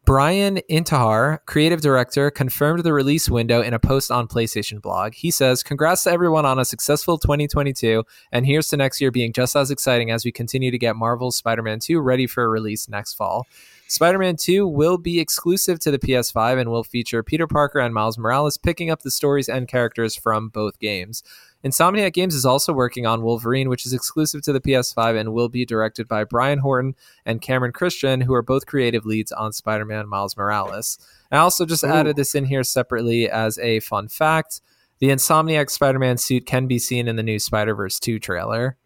[0.08, 5.12] Brian Intihar, creative director, confirmed the release window in a post on PlayStation blog.
[5.12, 8.02] He says, Congrats to everyone on a successful 2022,
[8.32, 11.36] and here's to next year being just as exciting as we continue to get Marvel's
[11.36, 13.46] Spider Man 2 ready for a release next fall.
[13.86, 17.92] Spider Man 2 will be exclusive to the PS5 and will feature Peter Parker and
[17.92, 21.22] Miles Morales picking up the stories and characters from both games.
[21.64, 25.48] Insomniac Games is also working on Wolverine, which is exclusive to the PS5 and will
[25.48, 26.94] be directed by Brian Horton
[27.26, 30.98] and Cameron Christian, who are both creative leads on Spider Man Miles Morales.
[31.32, 31.88] I also just Ooh.
[31.88, 34.60] added this in here separately as a fun fact.
[35.00, 38.76] The Insomniac Spider Man suit can be seen in the new Spider Verse 2 trailer.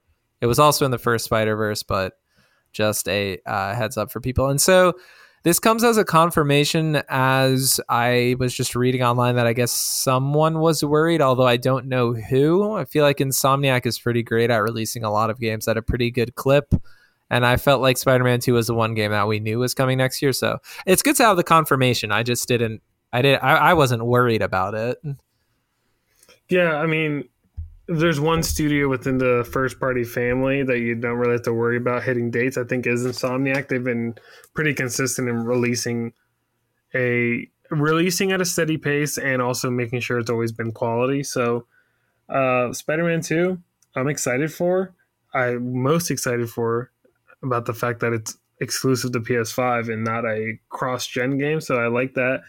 [0.40, 2.15] It was also in the first Spider Verse, but
[2.73, 4.49] just a uh, heads up for people.
[4.49, 4.94] And so
[5.43, 10.60] this comes as a confirmation as I was just reading online that I guess someone
[10.60, 12.73] was worried, although I don't know who.
[12.74, 15.82] I feel like Insomniac is pretty great at releasing a lot of games at a
[15.82, 16.74] pretty good clip.
[17.28, 19.74] And I felt like Spider Man 2 was the one game that we knew was
[19.74, 20.32] coming next year.
[20.32, 22.12] So it's good to have the confirmation.
[22.12, 22.82] I just didn't,
[23.12, 24.98] I did, I, I wasn't worried about it.
[26.48, 27.28] Yeah, I mean,
[27.89, 31.77] there's one studio within the first party family that you don't really have to worry
[31.77, 33.69] about hitting dates, I think is Insomniac.
[33.69, 34.15] They've been
[34.55, 36.13] pretty consistent in releasing
[36.95, 41.23] a releasing at a steady pace and also making sure it's always been quality.
[41.23, 41.67] So,
[42.29, 43.59] uh, Spider-Man Two,
[43.97, 44.95] I'm excited for.
[45.35, 46.93] I'm most excited for
[47.43, 51.61] about the fact that it's exclusive to PS5 and not a cross-gen game.
[51.61, 52.43] So I like that.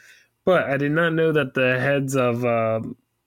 [0.45, 2.81] But I did not know that the heads of uh,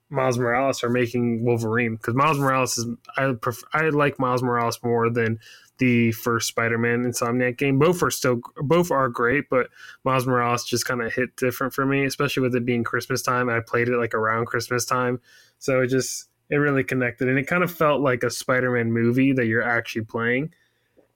[0.09, 3.35] Miles Morales are making Wolverine because Miles Morales is I
[3.73, 5.41] I like Miles Morales more than
[5.79, 7.79] the first Spider-Man Insomniac game.
[7.79, 9.69] Both are still both are great, but
[10.05, 13.49] Miles Morales just kind of hit different for me, especially with it being Christmas time.
[13.49, 15.21] I played it like around Christmas time,
[15.59, 19.33] so it just it really connected and it kind of felt like a Spider-Man movie
[19.33, 20.53] that you're actually playing.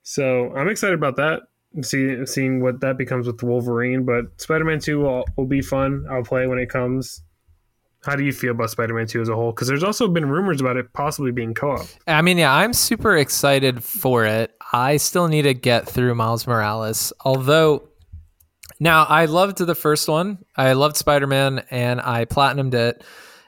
[0.03, 1.43] So I'm excited about that.
[1.83, 6.05] See, seeing what that becomes with Wolverine, but Spider-Man Two will, will be fun.
[6.11, 7.21] I'll play when it comes.
[8.03, 9.51] How do you feel about Spider-Man 2 as a whole?
[9.51, 11.85] Because there's also been rumors about it possibly being co-op.
[12.07, 14.55] I mean, yeah, I'm super excited for it.
[14.73, 17.13] I still need to get through Miles Morales.
[17.23, 17.87] Although,
[18.79, 20.39] now I loved the first one.
[20.57, 23.03] I loved Spider Man and I platinumed it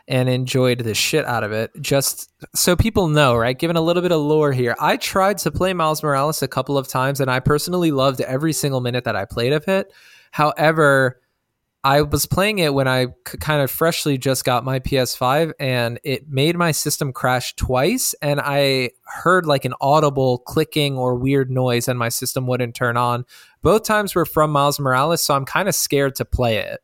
[0.07, 1.71] and enjoyed the shit out of it.
[1.81, 3.57] Just so people know, right?
[3.57, 6.77] Given a little bit of lore here, I tried to play Miles Morales a couple
[6.77, 9.91] of times and I personally loved every single minute that I played of it.
[10.29, 11.21] However,
[11.85, 15.99] I was playing it when I c- kind of freshly just got my PS5 and
[16.05, 21.51] it made my system crash twice and I heard like an audible clicking or weird
[21.51, 23.25] noise and my system wouldn't turn on.
[23.61, 26.79] Both times were from Miles Morales, so I'm kind of scared to play it.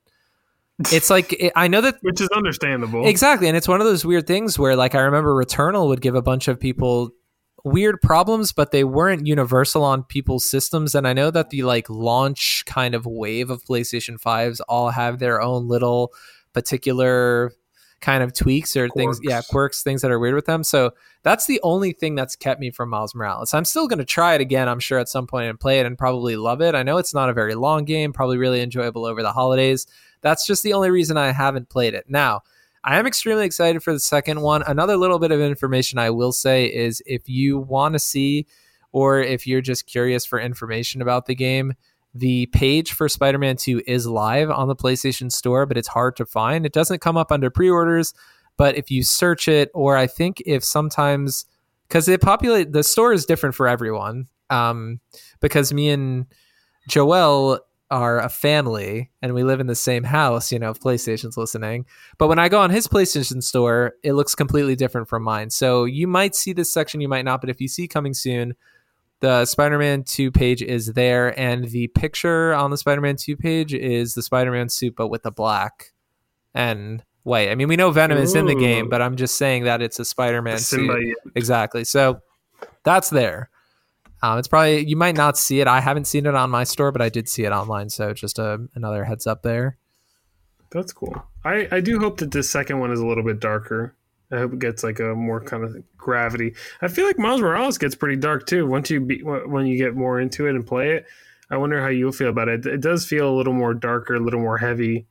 [0.91, 3.07] It's like it, I know that which is understandable.
[3.07, 3.47] Exactly.
[3.47, 6.21] And it's one of those weird things where, like, I remember Returnal would give a
[6.21, 7.11] bunch of people
[7.63, 10.95] weird problems, but they weren't universal on people's systems.
[10.95, 15.19] And I know that the like launch kind of wave of PlayStation 5s all have
[15.19, 16.13] their own little
[16.53, 17.51] particular
[18.01, 19.47] kind of tweaks or things, yeah, Quirks.
[19.49, 20.63] quirks, things that are weird with them.
[20.63, 20.91] So
[21.23, 23.53] that's the only thing that's kept me from Miles Morales.
[23.53, 25.85] I'm still going to try it again, I'm sure, at some point and play it
[25.85, 26.75] and probably love it.
[26.75, 29.85] I know it's not a very long game, probably really enjoyable over the holidays.
[30.21, 32.05] That's just the only reason I haven't played it.
[32.07, 32.41] Now,
[32.83, 34.63] I am extremely excited for the second one.
[34.65, 38.47] Another little bit of information I will say is if you want to see
[38.91, 41.73] or if you're just curious for information about the game,
[42.13, 46.15] the page for Spider Man 2 is live on the PlayStation Store, but it's hard
[46.17, 46.65] to find.
[46.65, 48.13] It doesn't come up under pre orders,
[48.57, 51.45] but if you search it, or I think if sometimes,
[51.87, 54.27] because it populate, the store is different for everyone.
[54.49, 54.99] Um,
[55.39, 56.25] because me and
[56.87, 57.59] Joel
[57.91, 61.85] are a family and we live in the same house, you know, if PlayStation's listening.
[62.17, 65.49] But when I go on his PlayStation store, it looks completely different from mine.
[65.49, 68.55] So you might see this section, you might not, but if you see coming soon,
[69.21, 74.13] the Spider-Man 2 page is there and the picture on the Spider-Man 2 page is
[74.13, 75.91] the Spider-Man suit but with the black
[76.53, 77.49] and white.
[77.49, 79.99] I mean, we know Venom is in the game, but I'm just saying that it's
[79.99, 80.89] a Spider-Man suit.
[80.89, 81.13] Symbiote.
[81.35, 81.83] Exactly.
[81.83, 82.21] So
[82.83, 83.49] that's there.
[84.21, 85.67] Um, it's probably you might not see it.
[85.67, 87.89] I haven't seen it on my store, but I did see it online.
[87.89, 89.77] So just a, another heads up there.
[90.71, 91.23] That's cool.
[91.43, 93.95] I, I do hope that this second one is a little bit darker.
[94.31, 96.53] I hope it gets like a more kind of gravity.
[96.81, 98.67] I feel like Miles Morales gets pretty dark too.
[98.67, 101.05] Once you be, when you get more into it and play it,
[101.49, 102.65] I wonder how you'll feel about it.
[102.65, 105.07] It does feel a little more darker, a little more heavy,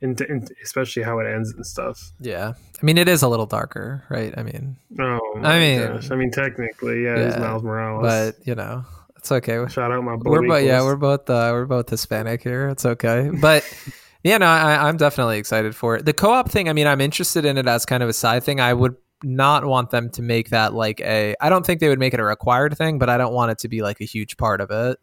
[0.00, 2.12] and, and especially how it ends and stuff.
[2.20, 2.52] Yeah.
[2.80, 4.32] I mean, it is a little darker, right?
[4.36, 6.10] I mean, Oh, I mean- gosh.
[6.10, 8.02] I mean, technically, yeah, it's Yeah, Miles Morales.
[8.02, 8.84] but you know,
[9.16, 9.64] it's okay.
[9.68, 10.30] shout out my boy.
[10.30, 13.64] we're both yeah we're both uh, we're both hispanic here it's okay but
[14.22, 17.44] yeah no I, i'm definitely excited for it the co-op thing i mean i'm interested
[17.44, 18.94] in it as kind of a side thing i would
[19.24, 22.20] not want them to make that like a i don't think they would make it
[22.20, 24.70] a required thing but i don't want it to be like a huge part of
[24.70, 24.98] it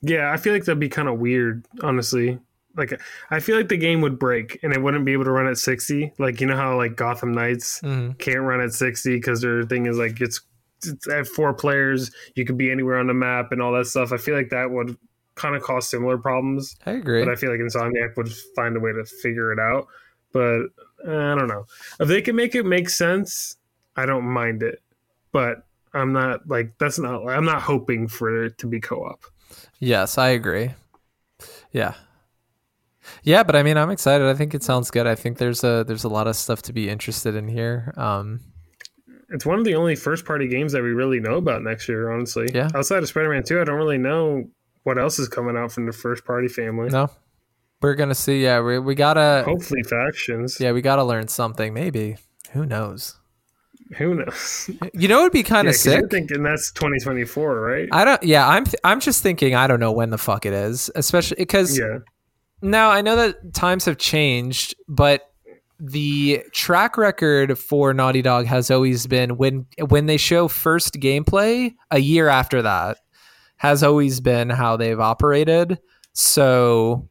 [0.00, 2.38] Yeah, I feel like that'd be kind of weird, honestly.
[2.76, 3.00] Like,
[3.30, 5.58] I feel like the game would break and it wouldn't be able to run at
[5.58, 6.12] 60.
[6.18, 8.18] Like, you know how like Gotham Knights Mhm.
[8.18, 10.40] can't run at 60 because their thing is like it's,
[10.84, 14.12] it's at four players, you could be anywhere on the map and all that stuff.
[14.12, 14.96] I feel like that would
[15.36, 18.80] kind of cause similar problems, i agree but I feel like Insomniac would find a
[18.80, 19.86] way to figure it out.
[20.32, 20.66] But
[21.06, 21.66] uh, I don't know
[22.00, 23.56] if they can make it make sense.
[23.96, 24.80] I don't mind it,
[25.32, 27.26] but I'm not like that's not.
[27.28, 29.24] I'm not hoping for it to be co-op.
[29.78, 30.70] yes i agree
[31.72, 31.94] yeah
[33.22, 35.84] yeah but i mean i'm excited i think it sounds good i think there's a
[35.86, 38.40] there's a lot of stuff to be interested in here um
[39.30, 42.12] It's one of the only first party games that we really know about next year,
[42.12, 42.48] honestly.
[42.54, 42.68] Yeah.
[42.76, 44.44] Outside of Spider Man 2, I don't really know
[44.84, 46.88] what else is coming out from the first party family.
[46.90, 47.10] no
[47.82, 50.58] we're gonna see yeah we, we gotta Hopefully, factions.
[50.60, 52.16] yeah we gotta learn something maybe
[52.52, 53.18] who knows
[53.98, 54.68] Who knows?
[54.94, 56.10] You know, it'd be kind Yeah, of you're sick.
[56.10, 57.88] thinking that's 2024, right?
[57.92, 58.22] I don't.
[58.22, 58.64] Yeah, I'm.
[58.64, 59.54] th- I'm just thinking.
[59.54, 61.98] I don't know when the fuck it is, especially because yeah.
[62.66, 65.30] Now I know that times have changed, but
[65.78, 71.74] the track record for Naughty Dog has always been when when they show first gameplay
[71.90, 72.98] a year after that
[73.58, 75.78] has always been how they've operated.
[76.12, 77.08] So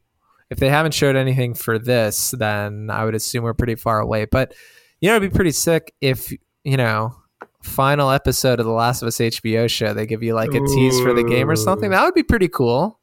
[0.50, 4.26] if they haven't showed anything for this, then I would assume we're pretty far away.
[4.26, 4.54] But
[5.00, 6.32] you know, it'd be pretty sick if
[6.64, 7.14] you know
[7.62, 11.00] final episode of the Last of Us HBO show they give you like a tease
[11.00, 11.90] for the game or something.
[11.90, 12.95] That would be pretty cool.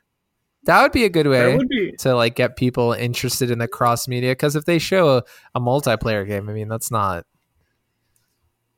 [0.66, 1.92] That would be a good way That would be.
[2.00, 5.24] to like get people interested in the cross media because if they show a,
[5.56, 7.26] a multiplayer game i mean that's not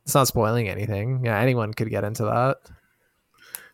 [0.04, 2.58] it's not spoiling anything yeah anyone could get into that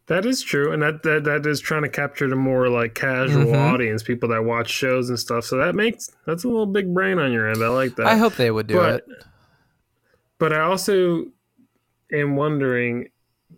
[0.08, 3.46] That is true, and that, that that is trying to capture the more like casual
[3.46, 3.72] Mhm.
[3.74, 5.46] audience, people that watch shows and stuff.
[5.46, 7.64] So that makes that's a little big brain on your end.
[7.64, 8.08] I like that.
[8.08, 9.06] i hope they would do but, it
[10.38, 11.28] But I also
[12.12, 13.10] am wondering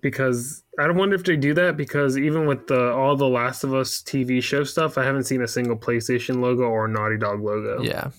[0.01, 3.73] because I wonder if they do that because even with the all the Last of
[3.73, 7.83] Us TV show stuff, I haven't seen a single PlayStation logo or Naughty Dog logo.
[7.83, 8.09] yeah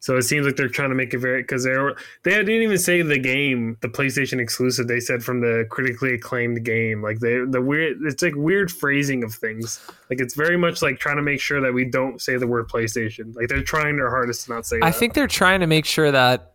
[0.00, 2.50] So it seems like they're trying to make it very because they were they didn't
[2.50, 4.88] even say the game, the PlayStation exclusive.
[4.88, 7.00] They said from the critically acclaimed game.
[7.00, 9.80] Like they the weird, it's like weird phrasing of things.
[10.10, 12.68] Like it's very much like trying to make sure that we don't say the word
[12.68, 13.36] PlayStation.
[13.36, 14.78] Like they're trying their hardest to not say.
[14.78, 14.82] It.
[14.82, 14.98] I that.
[14.98, 16.54] think they're trying to make sure that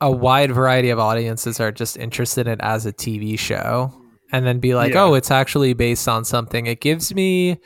[0.00, 3.92] a wide variety of audiences are just interested in it as a tv show
[4.32, 5.04] and then be like Yeah.
[5.04, 7.58] oh it's actually based on something it gives me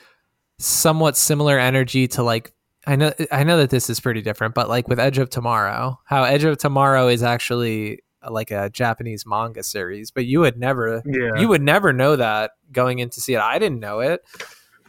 [0.58, 2.52] somewhat similar energy to like
[2.86, 6.00] I know I know that this is pretty different, but like with Edge of Tomorrow,
[6.04, 11.02] how Edge of Tomorrow is actually like a Japanese manga series, but you would never
[11.06, 11.30] Yeah.
[11.40, 13.40] you would never know that going in to see it.
[13.40, 14.22] I didn't know it.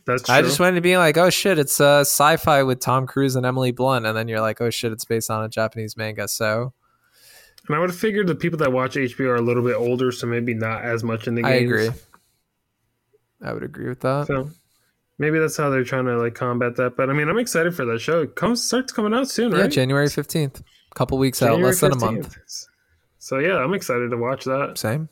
[0.06, 0.36] That's true.
[0.36, 3.46] I just went into being like, oh shit, it's uh, sci-fi with Tom Cruise and
[3.46, 6.28] Emily Blunt, and then you're like, oh shit, it's based on a Japanese manga.
[6.28, 6.74] So
[7.68, 10.12] and I would have figured the people that watch HBO are a little bit older,
[10.12, 11.52] so maybe not as much in the games.
[11.54, 11.90] I agree.
[13.42, 14.28] I would agree with that.
[14.28, 14.50] So
[15.18, 16.96] maybe that's how they're trying to like combat that.
[16.96, 18.22] But I mean, I'm excited for that show.
[18.24, 19.72] It comes starts coming out soon, Yeah, right?
[19.72, 20.62] January fifteenth,
[20.92, 22.38] A couple weeks out, January less than a month.
[23.18, 24.78] So yeah, I'm excited to watch that.
[24.78, 25.10] Same.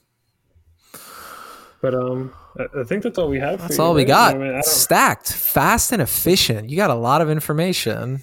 [1.81, 3.59] But um, I, think that's all we have.
[3.59, 4.07] for That's you, all we right?
[4.07, 4.35] got.
[4.35, 6.69] I mean, I Stacked, fast, and efficient.
[6.69, 8.21] You got a lot of information.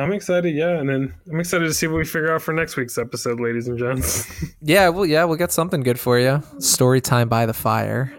[0.00, 2.76] I'm excited, yeah, and then I'm excited to see what we figure out for next
[2.76, 4.26] week's episode, ladies and gents.
[4.62, 6.42] Yeah, well, yeah, we'll get something good for you.
[6.58, 8.12] Story time by the fire.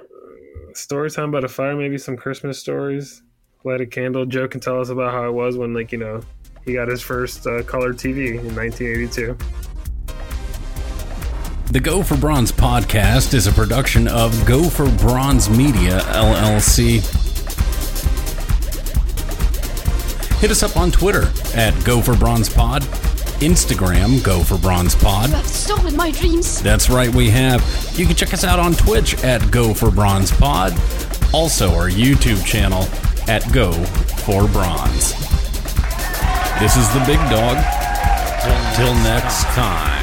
[0.73, 3.21] Story time by the fire, maybe some Christmas stories.
[3.63, 4.25] Light a candle.
[4.25, 6.21] Joe can tell us about how it was when, like, you know,
[6.65, 9.37] he got his first uh, color TV in 1982.
[11.71, 17.30] The Go for Bronze podcast is a production of Go for Bronze Media LLC.
[20.41, 22.81] Hit us up on Twitter at Go for Bronze Pod,
[23.41, 25.29] Instagram Go for Bronze Pod.
[25.29, 26.59] You have stolen my dreams.
[26.63, 27.61] That's right, we have.
[27.95, 30.73] You can check us out on Twitch at Go for Bronze Pod.
[31.31, 32.87] Also, our YouTube channel
[33.29, 33.71] at Go
[34.25, 35.13] for Bronze.
[36.59, 37.57] This is the big dog.
[38.75, 40.00] Till next time.